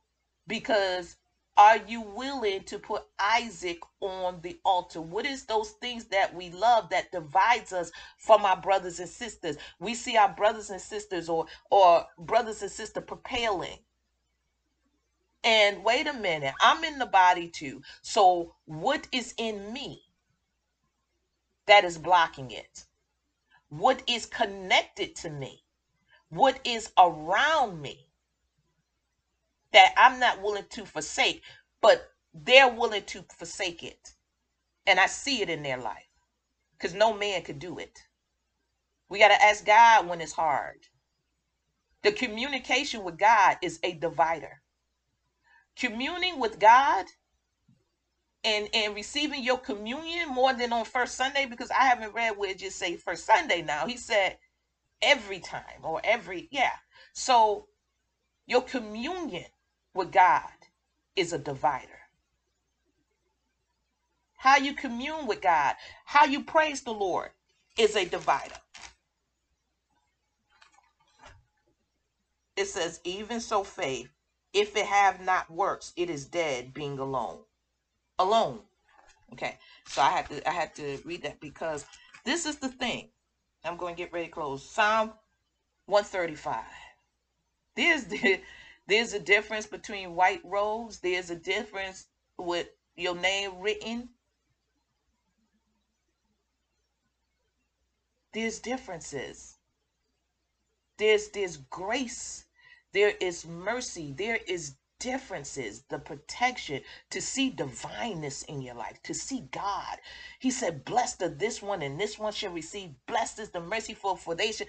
Because 0.48 1.16
are 1.60 1.78
you 1.78 2.02
willing 2.02 2.64
to 2.64 2.80
put 2.80 3.04
Isaac 3.20 3.80
on 4.02 4.42
the 4.42 4.58
altar? 4.66 5.02
What 5.02 5.26
is 5.28 5.46
those 5.46 5.72
things 5.72 6.06
that 6.06 6.34
we 6.34 6.52
love 6.52 6.90
that 6.92 7.12
divides 7.12 7.74
us 7.74 7.92
from 8.18 8.46
our 8.46 8.58
brothers 8.58 9.02
and 9.02 9.10
sisters? 9.10 9.58
We 9.80 9.94
see 9.96 10.18
our 10.18 10.34
brothers 10.34 10.72
and 10.72 10.82
sisters 10.82 11.30
or 11.30 11.48
or 11.70 12.06
brothers 12.18 12.64
and 12.64 12.72
sisters 12.72 13.04
propelling. 13.06 13.80
And 15.44 15.84
wait 15.84 16.08
a 16.08 16.14
minute, 16.14 16.56
I'm 16.62 16.84
in 16.86 17.00
the 17.00 17.08
body 17.08 17.50
too. 17.50 17.82
So 18.04 18.56
what 18.66 19.08
is 19.12 19.34
in 19.38 19.74
me 19.74 20.02
that 21.68 21.86
is 21.86 21.98
blocking 21.98 22.52
it? 22.52 22.86
What 23.70 24.04
is 24.08 24.26
connected 24.28 25.16
to 25.18 25.30
me? 25.32 25.64
What 26.30 26.60
is 26.66 26.92
around 27.00 27.82
me 27.82 28.09
that 29.74 29.94
I'm 29.98 30.20
not 30.20 30.42
willing 30.42 30.66
to 30.72 30.86
forsake, 30.86 31.44
but 31.82 32.12
they're 32.34 32.74
willing 32.74 33.04
to 33.04 33.24
forsake 33.38 33.84
it. 33.84 34.14
And 34.88 35.00
I 35.00 35.08
see 35.08 35.42
it 35.42 35.50
in 35.50 35.64
their 35.64 35.78
life 35.78 36.10
because 36.78 36.94
no 36.94 37.14
man 37.14 37.44
could 37.44 37.60
do 37.60 37.78
it. 37.78 38.00
We 39.10 39.20
got 39.20 39.30
to 39.30 39.44
ask 39.44 39.66
God 39.66 40.08
when 40.08 40.22
it's 40.22 40.34
hard. 40.34 40.88
The 42.04 42.12
communication 42.12 43.04
with 43.04 43.18
God 43.18 43.58
is 43.62 43.80
a 43.84 43.94
divider. 43.94 44.62
Communing 45.76 46.40
with 46.40 46.60
God 46.60 47.06
and 48.44 48.70
and 48.74 48.96
receiving 48.96 49.44
your 49.44 49.58
communion 49.58 50.30
more 50.30 50.54
than 50.54 50.72
on 50.72 50.86
first 50.86 51.16
Sunday 51.16 51.46
because 51.46 51.72
I 51.72 51.86
haven't 51.86 52.14
read 52.14 52.38
where 52.38 52.52
it 52.52 52.60
just 52.60 52.78
say 52.78 52.96
first 52.96 53.26
Sunday 53.26 53.62
now. 53.62 53.86
He 53.86 53.98
said 53.98 54.38
every 55.02 55.40
time 55.40 55.84
or 55.84 56.00
every 56.04 56.48
yeah. 56.52 56.72
So 57.14 57.68
your 58.46 58.62
communion 58.62 59.46
with 59.94 60.12
God 60.12 60.50
is 61.16 61.34
a 61.34 61.38
divider. 61.38 61.88
How 64.38 64.58
you 64.58 64.74
commune 64.74 65.28
with 65.28 65.42
God, 65.42 65.76
how 66.06 66.26
you 66.26 66.44
praise 66.44 66.82
the 66.82 66.94
Lord 66.94 67.30
is 67.78 67.96
a 67.96 68.06
divider. 68.06 68.56
It 72.56 72.66
says, 72.66 73.00
even 73.04 73.40
so 73.40 73.64
faith, 73.64 74.10
if 74.54 74.76
it 74.76 74.86
have 74.86 75.22
not 75.22 75.50
works, 75.50 75.94
it 75.96 76.10
is 76.10 76.26
dead 76.26 76.74
being 76.74 77.00
alone 77.00 77.40
alone. 78.20 78.60
Okay, 79.34 79.58
so 79.88 80.02
I 80.02 80.10
had 80.10 80.30
to 80.30 80.48
I 80.48 80.52
had 80.52 80.76
to 80.76 81.00
read 81.06 81.24
that 81.24 81.40
because 81.40 81.86
this 82.26 82.46
is 82.46 82.58
the 82.58 82.70
thing. 82.70 83.10
I'm 83.64 83.78
going 83.78 83.96
to 83.96 83.98
get 83.98 84.14
ready 84.14 84.28
to 84.28 84.32
close. 84.32 84.68
Psalm 84.68 85.14
135. 85.86 86.64
This 87.76 88.06
there's 88.90 89.14
a 89.14 89.20
difference 89.20 89.66
between 89.68 90.16
white 90.16 90.42
robes. 90.44 91.00
There's 91.00 91.30
a 91.30 91.36
difference 91.36 92.08
with 92.38 92.68
your 92.96 93.16
name 93.16 93.60
written. 93.60 94.10
There's 98.34 98.60
differences. 98.60 99.58
There's 100.98 101.30
there's 101.30 101.58
grace. 101.58 102.46
There 102.94 103.14
is 103.22 103.46
mercy. 103.46 104.14
There 104.18 104.40
is 104.48 104.76
differences, 105.00 105.84
the 105.90 105.98
protection, 105.98 106.82
to 107.10 107.22
see 107.22 107.50
divineness 107.50 108.44
in 108.44 108.62
your 108.62 108.76
life, 108.76 109.02
to 109.04 109.14
see 109.14 109.48
God. 109.52 109.98
He 110.40 110.52
said, 110.52 110.86
Blessed 110.86 111.22
are 111.24 111.30
this 111.30 111.62
one, 111.62 111.82
and 111.82 112.00
this 112.00 112.20
one 112.20 112.34
shall 112.34 112.52
receive. 112.52 112.92
Blessed 113.08 113.40
is 113.40 113.50
the 113.50 113.62
merciful, 113.62 114.16
for 114.16 114.36
they 114.36 114.52
should. 114.52 114.68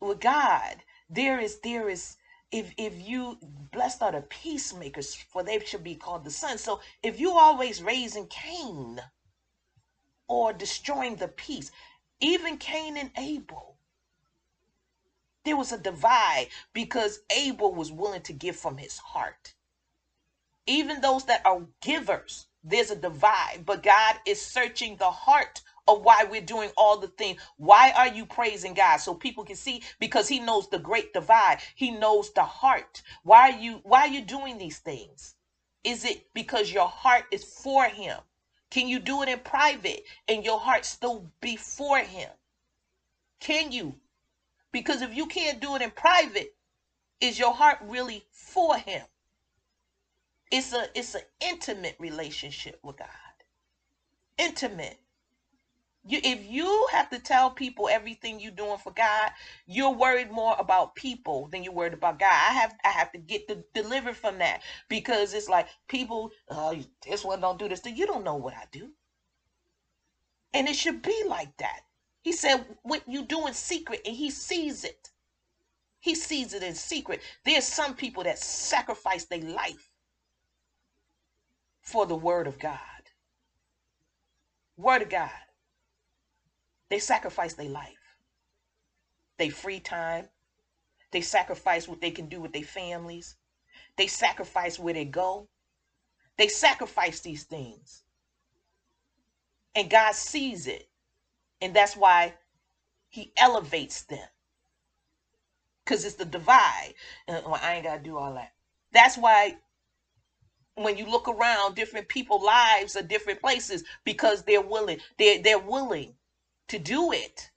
With 0.00 0.20
God, 0.20 0.82
there 1.08 1.38
is, 1.40 1.60
there 1.60 1.88
is, 1.88 2.16
if 2.54 2.72
if 2.78 3.00
you 3.00 3.36
blessed 3.72 4.00
are 4.00 4.12
the 4.12 4.20
peacemakers, 4.20 5.12
for 5.16 5.42
they 5.42 5.58
should 5.58 5.82
be 5.82 5.96
called 5.96 6.24
the 6.24 6.30
sons. 6.30 6.60
So 6.62 6.80
if 7.02 7.18
you 7.18 7.32
always 7.32 7.82
raising 7.82 8.28
Cain 8.28 9.00
or 10.28 10.52
destroying 10.52 11.16
the 11.16 11.26
peace, 11.26 11.72
even 12.20 12.56
Cain 12.58 12.96
and 12.96 13.10
Abel, 13.18 13.76
there 15.44 15.56
was 15.56 15.72
a 15.72 15.78
divide 15.78 16.48
because 16.72 17.22
Abel 17.36 17.74
was 17.74 17.90
willing 17.90 18.22
to 18.22 18.32
give 18.32 18.54
from 18.56 18.76
his 18.78 18.98
heart. 18.98 19.54
Even 20.66 21.00
those 21.00 21.24
that 21.24 21.44
are 21.44 21.66
givers, 21.82 22.46
there's 22.62 22.92
a 22.92 22.96
divide, 22.96 23.64
but 23.66 23.82
God 23.82 24.16
is 24.26 24.40
searching 24.40 24.96
the 24.96 25.10
heart 25.10 25.60
of 25.88 26.02
why 26.02 26.24
we're 26.30 26.40
doing 26.40 26.70
all 26.76 26.98
the 26.98 27.08
things. 27.08 27.40
Why 27.56 27.92
are 27.96 28.08
you 28.08 28.26
praising 28.26 28.74
God? 28.74 28.98
So 28.98 29.14
people 29.14 29.44
can 29.44 29.56
see 29.56 29.82
because 30.00 30.28
he 30.28 30.40
knows 30.40 30.68
the 30.68 30.78
great 30.78 31.12
divide. 31.12 31.58
He 31.74 31.90
knows 31.90 32.32
the 32.32 32.44
heart. 32.44 33.02
Why 33.22 33.50
are 33.50 33.58
you 33.58 33.80
why 33.84 34.02
are 34.02 34.08
you 34.08 34.22
doing 34.22 34.58
these 34.58 34.78
things? 34.78 35.34
Is 35.84 36.04
it 36.04 36.26
because 36.34 36.72
your 36.72 36.88
heart 36.88 37.24
is 37.32 37.44
for 37.44 37.84
him? 37.84 38.18
Can 38.70 38.88
you 38.88 38.98
do 38.98 39.22
it 39.22 39.28
in 39.28 39.40
private 39.40 40.02
and 40.28 40.44
your 40.44 40.60
heart 40.60 40.84
still 40.84 41.30
be 41.40 41.56
for 41.56 41.98
him? 41.98 42.30
Can 43.40 43.72
you? 43.72 43.96
Because 44.72 45.02
if 45.02 45.14
you 45.14 45.26
can't 45.26 45.60
do 45.60 45.76
it 45.76 45.82
in 45.82 45.90
private, 45.90 46.54
is 47.20 47.38
your 47.38 47.54
heart 47.54 47.78
really 47.82 48.24
for 48.32 48.76
him? 48.76 49.02
It's 50.50 50.72
a 50.72 50.86
it's 50.94 51.14
an 51.14 51.22
intimate 51.40 51.96
relationship 52.00 52.78
with 52.82 52.98
God. 52.98 53.08
Intimate. 54.38 54.98
You 56.06 56.20
if 56.22 56.44
you 56.46 56.88
have 56.92 57.10
to 57.10 57.18
tell 57.18 57.50
people 57.50 57.88
everything 57.88 58.40
you're 58.40 58.52
doing 58.52 58.78
for 58.78 58.92
God, 58.92 59.30
you're 59.66 59.90
worried 59.92 60.30
more 60.30 60.56
about 60.58 60.94
people 60.94 61.48
than 61.48 61.62
you're 61.64 61.72
worried 61.72 61.94
about 61.94 62.18
God. 62.18 62.32
I 62.32 62.52
have 62.54 62.74
I 62.84 62.90
have 62.90 63.12
to 63.12 63.18
get 63.18 63.48
the 63.48 63.64
delivered 63.74 64.16
from 64.16 64.38
that 64.38 64.62
because 64.88 65.34
it's 65.34 65.48
like 65.48 65.68
people, 65.88 66.32
oh, 66.50 66.76
this 67.06 67.24
one 67.24 67.40
don't 67.40 67.58
do 67.58 67.68
this. 67.68 67.82
You 67.86 68.06
don't 68.06 68.24
know 68.24 68.36
what 68.36 68.54
I 68.54 68.64
do. 68.72 68.90
And 70.54 70.68
it 70.68 70.76
should 70.76 71.02
be 71.02 71.24
like 71.26 71.56
that. 71.58 71.80
He 72.22 72.32
said, 72.32 72.64
what 72.82 73.02
you 73.08 73.22
do 73.22 73.46
in 73.46 73.54
secret, 73.54 74.00
and 74.06 74.16
he 74.16 74.30
sees 74.30 74.84
it. 74.84 75.10
He 76.00 76.14
sees 76.14 76.54
it 76.54 76.62
in 76.62 76.74
secret. 76.74 77.22
There's 77.44 77.64
some 77.64 77.94
people 77.94 78.24
that 78.24 78.38
sacrifice 78.38 79.24
their 79.24 79.40
life 79.40 79.90
for 81.82 82.06
the 82.06 82.16
word 82.16 82.46
of 82.46 82.58
God. 82.58 82.78
Word 84.76 85.02
of 85.02 85.10
God. 85.10 85.30
They 86.90 86.98
sacrifice 86.98 87.54
their 87.54 87.68
life, 87.68 88.16
they 89.38 89.50
free 89.50 89.80
time. 89.80 90.28
They 91.14 91.20
sacrifice 91.20 91.86
what 91.86 92.00
they 92.00 92.10
can 92.10 92.28
do 92.28 92.40
with 92.40 92.52
their 92.52 92.64
families. 92.64 93.36
They 93.96 94.08
sacrifice 94.08 94.80
where 94.80 94.94
they 94.94 95.04
go. 95.04 95.48
They 96.36 96.48
sacrifice 96.48 97.20
these 97.20 97.44
things. 97.44 98.02
And 99.76 99.88
God 99.88 100.16
sees 100.16 100.66
it. 100.66 100.88
And 101.60 101.72
that's 101.72 101.96
why 101.96 102.34
he 103.08 103.32
elevates 103.36 104.02
them. 104.02 104.26
Because 105.84 106.04
it's 106.04 106.16
the 106.16 106.24
divide. 106.24 106.94
Uh, 107.28 107.42
well, 107.46 107.60
I 107.62 107.74
ain't 107.74 107.84
got 107.84 107.98
to 107.98 108.02
do 108.02 108.16
all 108.16 108.34
that. 108.34 108.52
That's 108.92 109.16
why 109.16 109.58
when 110.74 110.98
you 110.98 111.06
look 111.06 111.28
around, 111.28 111.76
different 111.76 112.08
people' 112.08 112.44
lives 112.44 112.96
are 112.96 113.02
different 113.02 113.40
places 113.40 113.84
because 114.02 114.42
they're 114.42 114.60
willing. 114.60 114.98
They're, 115.16 115.40
they're 115.40 115.60
willing 115.60 116.16
to 116.68 116.78
do 116.78 117.12
it 117.12 117.50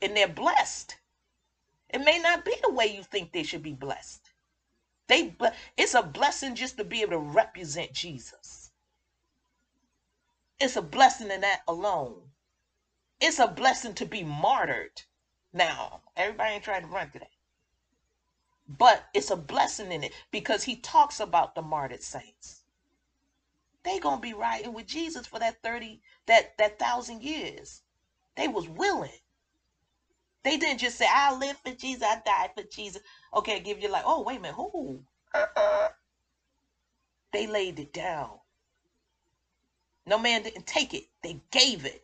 and 0.00 0.16
they're 0.16 0.28
blessed. 0.28 0.96
It 1.88 1.98
may 1.98 2.18
not 2.18 2.44
be 2.44 2.54
the 2.62 2.72
way 2.72 2.86
you 2.86 3.02
think 3.02 3.32
they 3.32 3.42
should 3.42 3.62
be 3.62 3.72
blessed. 3.72 4.30
They 5.06 5.36
it's 5.76 5.94
a 5.94 6.02
blessing 6.02 6.54
just 6.54 6.76
to 6.78 6.84
be 6.84 7.02
able 7.02 7.12
to 7.12 7.18
represent 7.18 7.92
Jesus. 7.92 8.70
It's 10.58 10.76
a 10.76 10.82
blessing 10.82 11.30
in 11.30 11.42
that 11.42 11.62
alone. 11.68 12.30
It's 13.20 13.38
a 13.38 13.46
blessing 13.46 13.94
to 13.94 14.06
be 14.06 14.24
martyred. 14.24 15.02
Now, 15.52 16.02
everybody 16.16 16.54
ain't 16.54 16.64
trying 16.64 16.82
to 16.82 16.88
run 16.88 17.10
today. 17.10 17.28
But 18.66 19.08
it's 19.14 19.30
a 19.30 19.36
blessing 19.36 19.92
in 19.92 20.02
it 20.02 20.12
because 20.30 20.64
he 20.64 20.76
talks 20.76 21.20
about 21.20 21.54
the 21.54 21.62
martyred 21.62 22.02
saints. 22.02 22.64
They 23.84 23.98
gonna 23.98 24.20
be 24.20 24.32
riding 24.32 24.72
with 24.72 24.86
Jesus 24.86 25.26
for 25.26 25.38
that 25.38 25.62
30, 25.62 26.00
that 26.26 26.56
that 26.58 26.78
thousand 26.78 27.22
years. 27.22 27.82
They 28.36 28.48
was 28.48 28.68
willing. 28.68 29.10
They 30.44 30.56
didn't 30.56 30.80
just 30.80 30.98
say, 30.98 31.06
I 31.10 31.34
live 31.34 31.58
for 31.58 31.72
Jesus, 31.72 32.02
I 32.04 32.16
died 32.24 32.50
for 32.54 32.64
Jesus. 32.64 33.02
Okay, 33.34 33.60
give 33.60 33.80
you 33.80 33.88
like, 33.90 34.04
oh, 34.06 34.22
wait 34.22 34.38
a 34.38 34.42
minute, 34.42 34.54
who? 34.56 35.00
Uh-uh. 35.34 35.88
They 37.32 37.46
laid 37.46 37.78
it 37.80 37.92
down. 37.92 38.38
No 40.06 40.18
man 40.18 40.42
didn't 40.42 40.66
take 40.66 40.94
it. 40.94 41.04
They 41.22 41.40
gave 41.50 41.84
it. 41.84 42.02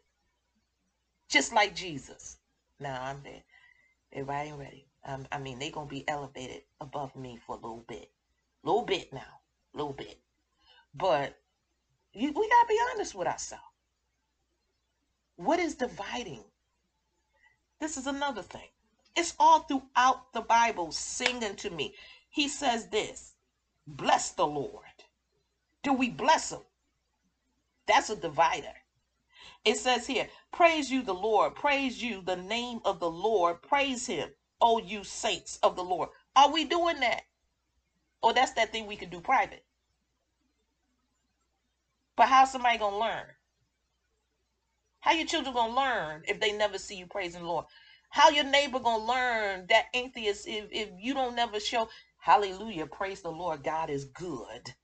Just 1.28 1.52
like 1.52 1.74
Jesus. 1.74 2.38
Now 2.80 3.02
I'm 3.02 3.22
there. 3.22 3.42
Everybody 4.12 4.50
ain't 4.50 4.58
ready. 4.58 4.86
Um, 5.04 5.26
I 5.32 5.38
mean, 5.38 5.58
they 5.58 5.70
going 5.70 5.88
to 5.88 5.94
be 5.94 6.08
elevated 6.08 6.62
above 6.80 7.16
me 7.16 7.38
for 7.46 7.54
a 7.56 7.60
little 7.60 7.84
bit. 7.88 8.10
A 8.64 8.66
little 8.68 8.82
bit 8.82 9.12
now. 9.12 9.40
A 9.74 9.78
little 9.78 9.92
bit. 9.92 10.18
But 10.94 11.34
you, 12.14 12.32
we 12.32 12.48
got 12.48 12.62
to 12.62 12.66
be 12.68 12.80
honest 12.94 13.14
with 13.14 13.28
ourselves. 13.28 13.64
What 15.40 15.58
is 15.58 15.74
dividing? 15.74 16.44
This 17.80 17.96
is 17.96 18.06
another 18.06 18.42
thing. 18.42 18.68
It's 19.16 19.34
all 19.40 19.60
throughout 19.60 20.34
the 20.34 20.42
Bible. 20.42 20.92
singing 20.92 21.56
to 21.56 21.70
me. 21.70 21.94
He 22.28 22.46
says 22.46 22.88
this 22.88 23.32
Bless 23.86 24.32
the 24.32 24.46
Lord. 24.46 24.84
Do 25.82 25.94
we 25.94 26.10
bless 26.10 26.52
him? 26.52 26.60
That's 27.86 28.10
a 28.10 28.16
divider. 28.16 28.74
It 29.64 29.78
says 29.78 30.06
here, 30.06 30.28
Praise 30.52 30.90
you, 30.90 31.02
the 31.02 31.14
Lord. 31.14 31.54
Praise 31.54 32.02
you, 32.02 32.20
the 32.20 32.36
name 32.36 32.80
of 32.84 33.00
the 33.00 33.10
Lord. 33.10 33.62
Praise 33.62 34.06
him, 34.06 34.28
O 34.60 34.78
you 34.78 35.04
saints 35.04 35.58
of 35.62 35.74
the 35.74 35.84
Lord. 35.84 36.10
Are 36.36 36.52
we 36.52 36.64
doing 36.66 37.00
that? 37.00 37.22
Or 38.22 38.34
that's 38.34 38.52
that 38.52 38.72
thing 38.72 38.86
we 38.86 38.96
can 38.96 39.08
do 39.08 39.22
private. 39.22 39.64
But 42.14 42.28
how's 42.28 42.52
somebody 42.52 42.76
going 42.76 42.92
to 42.92 43.00
learn? 43.00 43.26
How 45.00 45.12
your 45.12 45.26
children 45.26 45.54
gonna 45.54 45.74
learn 45.74 46.22
if 46.28 46.40
they 46.40 46.52
never 46.52 46.78
see 46.78 46.96
you 46.96 47.06
praising 47.06 47.42
the 47.42 47.48
Lord? 47.48 47.66
How 48.10 48.30
your 48.30 48.44
neighbor 48.44 48.78
gonna 48.80 49.04
learn 49.04 49.66
that 49.68 49.86
atheist 49.94 50.46
if, 50.46 50.66
if 50.70 50.90
you 50.98 51.14
don't 51.14 51.36
never 51.36 51.60
show 51.60 51.88
hallelujah, 52.18 52.86
praise 52.86 53.22
the 53.22 53.30
Lord, 53.30 53.62
God 53.64 53.88
is 53.88 54.04
good. 54.04 54.74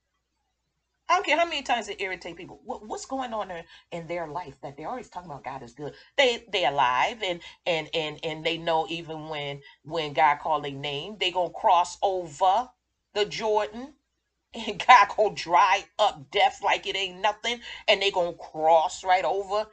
I 1.09 1.15
don't 1.15 1.25
care 1.25 1.37
how 1.37 1.45
many 1.45 1.61
times 1.61 1.87
it 1.87 2.01
irritate 2.01 2.35
people. 2.35 2.59
What, 2.65 2.85
what's 2.85 3.05
going 3.05 3.31
on 3.31 3.49
in, 3.51 3.63
in 3.91 4.07
their 4.07 4.27
life 4.27 4.59
that 4.61 4.75
they're 4.75 4.89
always 4.89 5.09
talking 5.09 5.29
about 5.29 5.43
God 5.43 5.63
is 5.63 5.73
good. 5.73 5.93
They 6.17 6.43
they 6.51 6.65
alive 6.65 7.21
and 7.23 7.39
and 7.65 7.89
and 7.93 8.19
and 8.23 8.43
they 8.43 8.57
know 8.57 8.87
even 8.89 9.29
when 9.29 9.61
when 9.83 10.13
God 10.13 10.39
called 10.39 10.65
a 10.65 10.71
name, 10.71 11.17
they 11.19 11.31
gonna 11.31 11.49
cross 11.51 11.97
over 12.01 12.69
the 13.13 13.25
Jordan 13.25 13.93
and 14.53 14.83
God 14.85 15.07
gonna 15.15 15.35
dry 15.35 15.85
up 15.99 16.29
death 16.31 16.61
like 16.63 16.87
it 16.87 16.97
ain't 16.97 17.21
nothing, 17.21 17.59
and 17.87 18.01
they 18.01 18.11
gonna 18.11 18.33
cross 18.33 19.03
right 19.03 19.23
over 19.25 19.67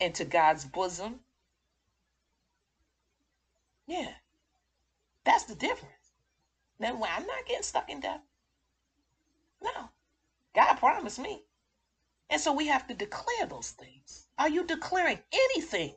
into 0.00 0.24
God's 0.24 0.64
bosom. 0.64 1.20
Yeah. 3.86 4.10
That's 5.24 5.44
the 5.44 5.54
difference. 5.54 5.92
Now, 6.78 6.94
I'm 6.94 7.26
not 7.26 7.46
getting 7.46 7.62
stuck 7.62 7.90
in 7.90 8.00
death. 8.00 8.20
No. 9.62 9.90
God 10.54 10.74
promised 10.74 11.18
me. 11.18 11.42
And 12.28 12.40
so 12.40 12.52
we 12.52 12.66
have 12.66 12.86
to 12.88 12.94
declare 12.94 13.46
those 13.48 13.70
things. 13.70 14.26
Are 14.38 14.48
you 14.48 14.64
declaring 14.64 15.18
anything 15.32 15.94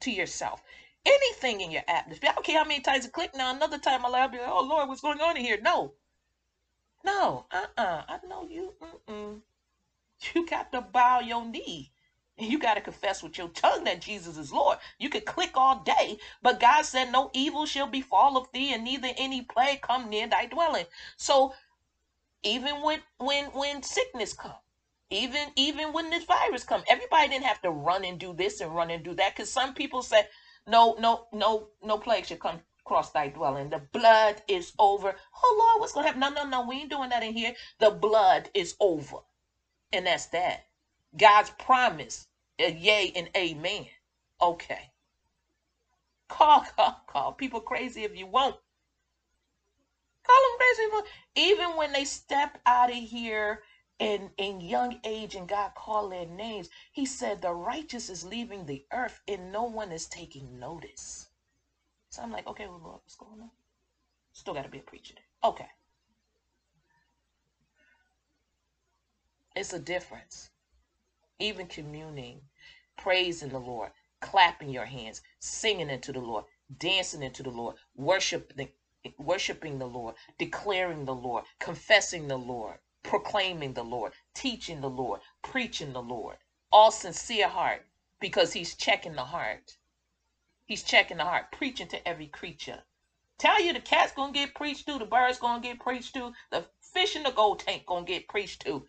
to 0.00 0.10
yourself? 0.10 0.62
Anything 1.06 1.62
in 1.62 1.70
your 1.70 1.82
atmosphere? 1.88 2.30
I 2.30 2.34
don't 2.34 2.44
care 2.44 2.58
how 2.58 2.68
many 2.68 2.80
times 2.80 3.04
you 3.04 3.10
click 3.10 3.34
now. 3.34 3.54
Another 3.54 3.78
time 3.78 4.04
I'll 4.04 4.28
be 4.28 4.38
like, 4.38 4.48
oh 4.48 4.66
Lord, 4.68 4.88
what's 4.88 5.00
going 5.00 5.20
on 5.20 5.36
in 5.36 5.44
here? 5.44 5.58
No. 5.62 5.94
No. 7.04 7.46
Uh-uh. 7.50 8.02
I 8.08 8.18
know 8.28 8.46
you. 8.48 8.74
Mm-mm. 8.82 9.40
You 10.34 10.46
got 10.46 10.70
to 10.72 10.82
bow 10.82 11.20
your 11.20 11.46
knee 11.46 11.92
you 12.40 12.58
got 12.58 12.74
to 12.74 12.80
confess 12.80 13.22
with 13.22 13.38
your 13.38 13.48
tongue 13.48 13.84
that 13.84 14.00
Jesus 14.00 14.36
is 14.38 14.52
Lord. 14.52 14.78
You 14.98 15.10
could 15.10 15.26
click 15.26 15.52
all 15.54 15.80
day, 15.84 16.18
but 16.42 16.60
God 16.60 16.82
said, 16.84 17.12
No 17.12 17.30
evil 17.34 17.66
shall 17.66 17.86
befall 17.88 18.36
of 18.36 18.48
thee, 18.52 18.72
and 18.74 18.84
neither 18.84 19.08
any 19.18 19.42
plague 19.42 19.82
come 19.82 20.10
near 20.10 20.28
thy 20.28 20.46
dwelling. 20.46 20.86
So 21.16 21.54
even 22.42 22.82
when 22.82 23.00
when 23.18 23.46
when 23.46 23.82
sickness 23.82 24.32
come, 24.32 24.52
even 25.10 25.48
even 25.56 25.92
when 25.92 26.10
this 26.10 26.24
virus 26.24 26.64
come, 26.64 26.82
everybody 26.88 27.28
didn't 27.28 27.44
have 27.44 27.62
to 27.62 27.70
run 27.70 28.04
and 28.04 28.18
do 28.18 28.34
this 28.34 28.60
and 28.60 28.74
run 28.74 28.90
and 28.90 29.04
do 29.04 29.14
that. 29.14 29.34
Because 29.34 29.52
some 29.52 29.74
people 29.74 30.02
said, 30.02 30.28
No, 30.66 30.96
no, 30.98 31.26
no, 31.32 31.68
no 31.82 31.98
plague 31.98 32.26
should 32.26 32.40
come 32.40 32.60
across 32.80 33.10
thy 33.12 33.28
dwelling. 33.28 33.70
The 33.70 33.82
blood 33.92 34.42
is 34.48 34.72
over. 34.78 35.14
Oh 35.44 35.56
Lord, 35.58 35.80
what's 35.80 35.92
gonna 35.92 36.06
happen? 36.06 36.20
No, 36.20 36.30
no, 36.30 36.44
no, 36.46 36.66
we 36.66 36.76
ain't 36.76 36.90
doing 36.90 37.10
that 37.10 37.22
in 37.22 37.34
here. 37.34 37.54
The 37.78 37.90
blood 37.90 38.50
is 38.54 38.74
over. 38.80 39.18
And 39.92 40.06
that's 40.06 40.26
that. 40.28 40.66
God's 41.16 41.50
promise 41.50 42.28
a 42.60 42.72
yay 42.72 43.12
and 43.14 43.28
amen. 43.36 43.86
Okay. 44.40 44.90
Call, 46.28 46.64
call, 46.76 47.02
call 47.06 47.32
people 47.32 47.60
crazy 47.60 48.04
if 48.04 48.16
you 48.16 48.26
want. 48.26 48.56
Call 50.26 50.36
them 50.36 50.58
crazy. 50.58 51.08
Even 51.36 51.76
when 51.76 51.92
they 51.92 52.04
step 52.04 52.58
out 52.66 52.90
of 52.90 52.96
here 52.96 53.62
in, 53.98 54.30
in 54.38 54.60
young 54.60 54.98
age 55.04 55.34
and 55.34 55.48
God 55.48 55.72
called 55.74 56.12
their 56.12 56.26
names, 56.26 56.68
he 56.92 57.04
said 57.06 57.42
the 57.42 57.52
righteous 57.52 58.08
is 58.08 58.24
leaving 58.24 58.66
the 58.66 58.84
earth 58.92 59.20
and 59.26 59.52
no 59.52 59.64
one 59.64 59.92
is 59.92 60.06
taking 60.06 60.58
notice. 60.58 61.28
So 62.10 62.22
I'm 62.22 62.32
like, 62.32 62.46
okay, 62.46 62.66
well, 62.66 62.80
Lord, 62.82 63.00
what's 63.02 63.16
going 63.16 63.40
on? 63.40 63.50
Still 64.32 64.54
got 64.54 64.64
to 64.64 64.68
be 64.70 64.78
a 64.78 64.82
preacher. 64.82 65.14
Okay. 65.44 65.68
It's 69.56 69.72
a 69.72 69.78
difference. 69.78 70.50
Even 71.38 71.66
communing 71.66 72.42
praising 73.02 73.50
the 73.50 73.60
Lord, 73.60 73.90
clapping 74.22 74.70
your 74.70 74.86
hands, 74.86 75.22
singing 75.40 75.90
into 75.90 76.12
the 76.12 76.20
Lord, 76.20 76.44
dancing 76.78 77.22
into 77.22 77.42
the 77.44 77.50
Lord, 77.50 77.76
worshiping 77.96 78.70
worshiping 79.18 79.78
the 79.80 79.86
Lord, 79.88 80.16
declaring 80.38 81.06
the 81.06 81.14
Lord, 81.14 81.44
confessing 81.60 82.28
the 82.28 82.38
Lord. 82.38 82.76
proclaiming 83.04 83.74
the 83.74 83.84
Lord, 83.84 84.12
teaching 84.34 84.82
the 84.82 84.90
Lord, 84.90 85.20
preaching 85.42 85.94
the 85.94 86.02
Lord, 86.02 86.38
all 86.72 86.92
sincere 86.92 87.48
heart, 87.48 87.86
because 88.20 88.54
he's 88.54 88.76
checking 88.76 89.16
the 89.16 89.24
heart. 89.24 89.78
He's 90.66 90.82
checking 90.82 91.18
the 91.18 91.24
heart, 91.24 91.52
preaching 91.52 91.88
to 91.88 92.08
every 92.08 92.28
creature. 92.28 92.82
Tell 93.38 93.62
you 93.62 93.72
the 93.74 93.80
cat's 93.80 94.12
gonna 94.12 94.32
get 94.32 94.54
preached 94.54 94.86
to, 94.88 94.98
the 94.98 95.06
bird's 95.06 95.38
gonna 95.38 95.62
get 95.62 95.80
preached 95.80 96.14
to, 96.14 96.32
the 96.50 96.66
fish 96.82 97.16
in 97.16 97.24
the 97.24 97.32
gold 97.32 97.60
tank 97.60 97.86
gonna 97.86 98.06
get 98.06 98.28
preached 98.28 98.62
to. 98.62 98.86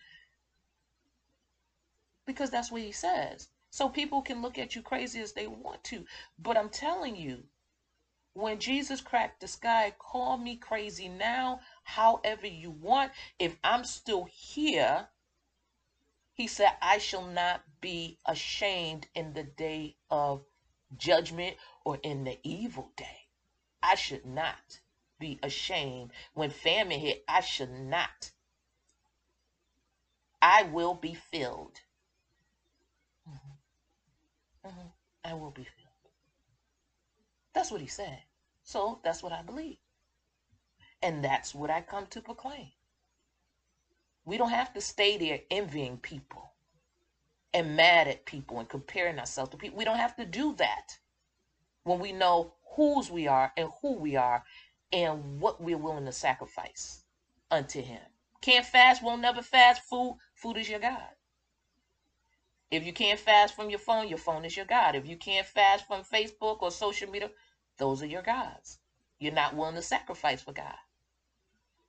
Because 2.28 2.52
that's 2.52 2.72
what 2.72 2.82
he 2.82 2.92
says. 2.92 3.50
So 3.72 3.88
people 3.88 4.22
can 4.22 4.42
look 4.42 4.60
at 4.60 4.76
you 4.76 4.82
crazy 4.82 5.22
as 5.22 5.32
they 5.32 5.48
want 5.48 5.84
to. 5.86 6.06
But 6.38 6.58
I'm 6.58 6.70
telling 6.70 7.16
you, 7.16 7.46
when 8.34 8.60
Jesus 8.60 9.00
cracked 9.00 9.40
the 9.40 9.48
sky, 9.48 9.94
call 9.98 10.38
me 10.38 10.58
crazy 10.58 11.08
now, 11.08 11.62
however 11.84 12.48
you 12.48 12.70
want. 12.70 13.14
If 13.40 13.58
I'm 13.64 13.86
still 13.86 14.26
here, 14.26 15.08
he 16.34 16.48
said, 16.48 16.72
I 16.82 16.98
shall 16.98 17.26
not 17.26 17.62
be 17.80 18.20
ashamed 18.26 19.08
in 19.16 19.34
the 19.34 19.44
day 19.44 19.96
of 20.10 20.44
judgment 20.98 21.56
or 21.86 21.98
in 22.04 22.26
the 22.26 22.40
evil 22.44 22.92
day. 22.98 23.28
I 23.82 23.96
should 23.96 24.26
not 24.26 24.82
be 25.18 25.40
ashamed. 25.42 26.12
When 26.34 26.50
famine 26.50 27.00
hit, 27.00 27.24
I 27.28 27.40
should 27.40 27.72
not. 27.72 28.32
I 30.42 30.64
will 30.64 30.94
be 30.94 31.14
filled. 31.14 31.80
Mm-hmm. 34.66 34.88
I 35.26 35.34
will 35.34 35.52
be 35.52 35.64
filled. 35.64 35.88
That's 37.54 37.72
what 37.72 37.82
he 37.82 37.88
said. 37.88 38.20
So 38.64 39.00
that's 39.04 39.24
what 39.24 39.34
I 39.34 39.42
believe. 39.42 39.78
And 41.02 41.24
that's 41.24 41.56
what 41.56 41.70
I 41.70 41.82
come 41.82 42.08
to 42.08 42.22
proclaim. 42.22 42.72
We 44.26 44.38
don't 44.38 44.50
have 44.52 44.74
to 44.74 44.82
stay 44.82 45.18
there 45.18 45.42
envying 45.50 45.98
people 45.98 46.54
and 47.54 47.76
mad 47.76 48.08
at 48.08 48.26
people 48.26 48.60
and 48.60 48.70
comparing 48.70 49.20
ourselves 49.20 49.52
to 49.52 49.58
people. 49.58 49.78
We 49.78 49.86
don't 49.86 49.98
have 49.98 50.16
to 50.18 50.26
do 50.26 50.54
that 50.58 50.98
when 51.84 52.00
we 52.00 52.12
know 52.12 52.54
whose 52.76 53.12
we 53.12 53.28
are 53.28 53.52
and 53.58 53.70
who 53.82 53.98
we 53.98 54.16
are 54.16 54.44
and 54.94 55.40
what 55.42 55.62
we're 55.62 55.78
willing 55.78 56.06
to 56.06 56.12
sacrifice 56.12 57.04
unto 57.50 57.82
him. 57.82 58.02
Can't 58.42 58.66
fast, 58.66 59.04
won't 59.04 59.22
never 59.22 59.42
fast. 59.42 59.82
Food, 59.90 60.18
food 60.36 60.58
is 60.58 60.70
your 60.70 60.80
God. 60.80 61.10
If 62.72 62.86
you 62.86 62.94
can't 62.94 63.20
fast 63.20 63.54
from 63.54 63.70
your 63.70 63.80
phone, 63.80 64.08
your 64.08 64.18
phone 64.18 64.46
is 64.46 64.56
your 64.56 64.66
God. 64.66 64.96
If 64.96 65.06
you 65.06 65.18
can't 65.18 65.46
fast 65.46 65.86
from 65.86 66.04
Facebook 66.04 66.62
or 66.62 66.72
social 66.72 67.12
media, 67.12 67.30
those 67.78 68.02
are 68.02 68.06
your 68.06 68.22
gods. 68.22 68.80
You're 69.20 69.34
not 69.34 69.56
willing 69.56 69.76
to 69.76 69.82
sacrifice 69.82 70.42
for 70.42 70.54
God. 70.54 70.78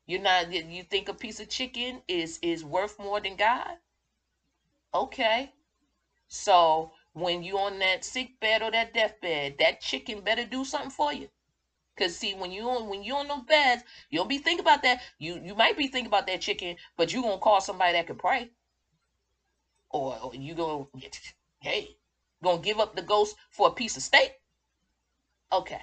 You're 0.06 0.20
not 0.20 0.52
you 0.52 0.82
think 0.82 1.08
a 1.08 1.14
piece 1.14 1.38
of 1.38 1.48
chicken 1.48 2.02
is 2.08 2.40
is 2.42 2.64
worth 2.64 2.98
more 2.98 3.20
than 3.20 3.36
God? 3.36 3.76
Okay. 4.92 5.52
So 6.26 6.92
when 7.12 7.44
you're 7.44 7.60
on 7.60 7.78
that 7.78 8.04
sick 8.04 8.40
bed 8.40 8.62
or 8.62 8.72
that 8.72 8.92
deathbed, 8.92 9.58
that 9.58 9.80
chicken 9.80 10.22
better 10.22 10.44
do 10.44 10.64
something 10.64 10.90
for 10.90 11.12
you. 11.12 11.28
Cause 11.96 12.16
see, 12.16 12.34
when 12.34 12.50
you 12.50 12.68
on 12.68 12.88
when 12.88 13.04
you're 13.04 13.18
on 13.18 13.28
those 13.28 13.44
beds, 13.44 13.84
you 14.10 14.18
don't 14.18 14.28
be 14.28 14.38
thinking 14.38 14.64
about 14.64 14.82
that. 14.82 15.00
You 15.20 15.40
you 15.44 15.54
might 15.54 15.76
be 15.76 15.86
thinking 15.86 16.08
about 16.08 16.26
that 16.26 16.40
chicken, 16.40 16.76
but 16.96 17.12
you 17.12 17.22
gonna 17.22 17.38
call 17.38 17.60
somebody 17.60 17.92
that 17.92 18.08
can 18.08 18.16
pray 18.16 18.50
or, 19.92 20.18
or 20.22 20.34
you 20.34 20.54
gonna 20.54 20.86
hey 21.60 21.96
gonna 22.42 22.62
give 22.62 22.80
up 22.80 22.96
the 22.96 23.02
ghost 23.02 23.36
for 23.50 23.68
a 23.68 23.72
piece 23.72 23.96
of 23.96 24.02
steak? 24.02 24.40
Okay. 25.52 25.82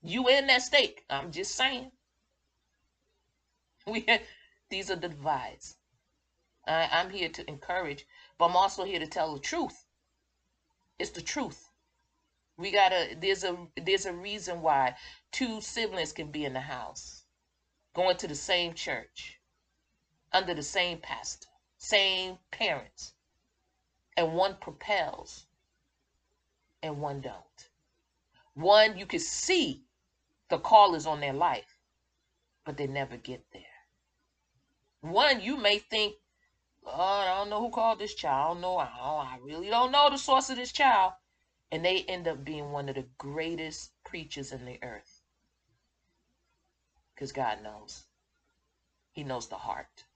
You 0.00 0.28
in 0.28 0.46
that 0.46 0.62
steak 0.62 1.04
i'm 1.10 1.32
just 1.32 1.54
saying. 1.54 1.92
We 3.86 4.06
these 4.70 4.90
are 4.90 4.96
the 4.96 5.08
divides 5.08 5.76
I, 6.66 6.88
i'm 6.92 7.10
here 7.10 7.28
to 7.30 7.48
encourage 7.48 8.06
but 8.38 8.46
i'm 8.46 8.56
also 8.56 8.84
here 8.84 9.00
to 9.00 9.06
tell 9.06 9.34
the 9.34 9.40
truth. 9.40 9.84
It's 10.98 11.10
the 11.10 11.22
truth. 11.22 11.70
We 12.56 12.70
gotta 12.70 13.16
there's 13.20 13.44
a 13.44 13.68
there's 13.76 14.06
a 14.06 14.12
reason 14.12 14.62
why 14.62 14.96
two 15.32 15.60
siblings 15.60 16.12
can 16.12 16.30
be 16.30 16.44
in 16.44 16.52
the 16.52 16.60
house 16.60 17.24
going 17.94 18.16
to 18.18 18.28
the 18.28 18.34
same 18.34 18.74
church 18.74 19.40
under 20.32 20.54
the 20.54 20.62
same 20.62 20.98
pastor 20.98 21.48
same 21.78 22.38
parents 22.50 23.14
and 24.18 24.34
one 24.34 24.56
propels 24.60 25.44
and 26.82 27.00
one 27.00 27.20
don't. 27.20 27.68
One, 28.54 28.98
you 28.98 29.06
can 29.06 29.20
see 29.20 29.84
the 30.50 30.58
call 30.58 30.96
is 30.96 31.06
on 31.06 31.20
their 31.20 31.32
life, 31.32 31.78
but 32.66 32.76
they 32.76 32.88
never 32.88 33.16
get 33.16 33.44
there. 33.52 33.62
One, 35.02 35.40
you 35.40 35.56
may 35.56 35.78
think, 35.78 36.16
oh, 36.84 36.90
I 36.90 37.36
don't 37.36 37.48
know 37.48 37.60
who 37.60 37.70
called 37.70 38.00
this 38.00 38.16
child. 38.16 38.60
Know. 38.60 38.78
I, 38.78 38.86
don't, 38.86 39.26
I 39.26 39.38
really 39.40 39.70
don't 39.70 39.92
know 39.92 40.10
the 40.10 40.18
source 40.18 40.50
of 40.50 40.56
this 40.56 40.72
child. 40.72 41.12
And 41.70 41.84
they 41.84 42.02
end 42.02 42.26
up 42.26 42.44
being 42.44 42.72
one 42.72 42.88
of 42.88 42.96
the 42.96 43.06
greatest 43.18 43.92
preachers 44.04 44.50
in 44.50 44.64
the 44.64 44.80
earth. 44.82 45.22
Because 47.14 47.30
God 47.30 47.62
knows. 47.62 48.06
He 49.12 49.22
knows 49.22 49.46
the 49.46 49.56
heart. 49.56 50.06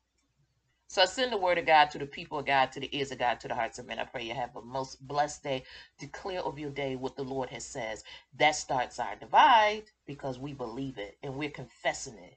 So 0.92 1.00
I 1.00 1.06
send 1.06 1.32
the 1.32 1.38
word 1.38 1.56
of 1.56 1.64
God 1.64 1.90
to 1.92 1.98
the 1.98 2.04
people 2.04 2.38
of 2.38 2.44
God, 2.44 2.70
to 2.72 2.80
the 2.80 2.94
ears 2.94 3.10
of 3.12 3.18
God, 3.18 3.40
to 3.40 3.48
the 3.48 3.54
hearts 3.54 3.78
of 3.78 3.86
men. 3.86 3.98
I 3.98 4.04
pray 4.04 4.24
you 4.24 4.34
have 4.34 4.54
a 4.56 4.60
most 4.60 5.00
blessed 5.08 5.42
day. 5.42 5.64
Declare 5.98 6.42
of 6.42 6.58
your 6.58 6.68
day 6.68 6.96
what 6.96 7.16
the 7.16 7.22
Lord 7.22 7.48
has 7.48 7.64
says. 7.64 8.04
That 8.36 8.56
starts 8.56 8.98
our 8.98 9.16
divide 9.16 9.84
because 10.04 10.38
we 10.38 10.52
believe 10.52 10.98
it 10.98 11.16
and 11.22 11.36
we're 11.36 11.48
confessing 11.48 12.18
it. 12.18 12.36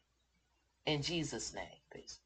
In 0.86 1.02
Jesus' 1.02 1.54
name. 1.54 1.82
Peace. 1.94 2.20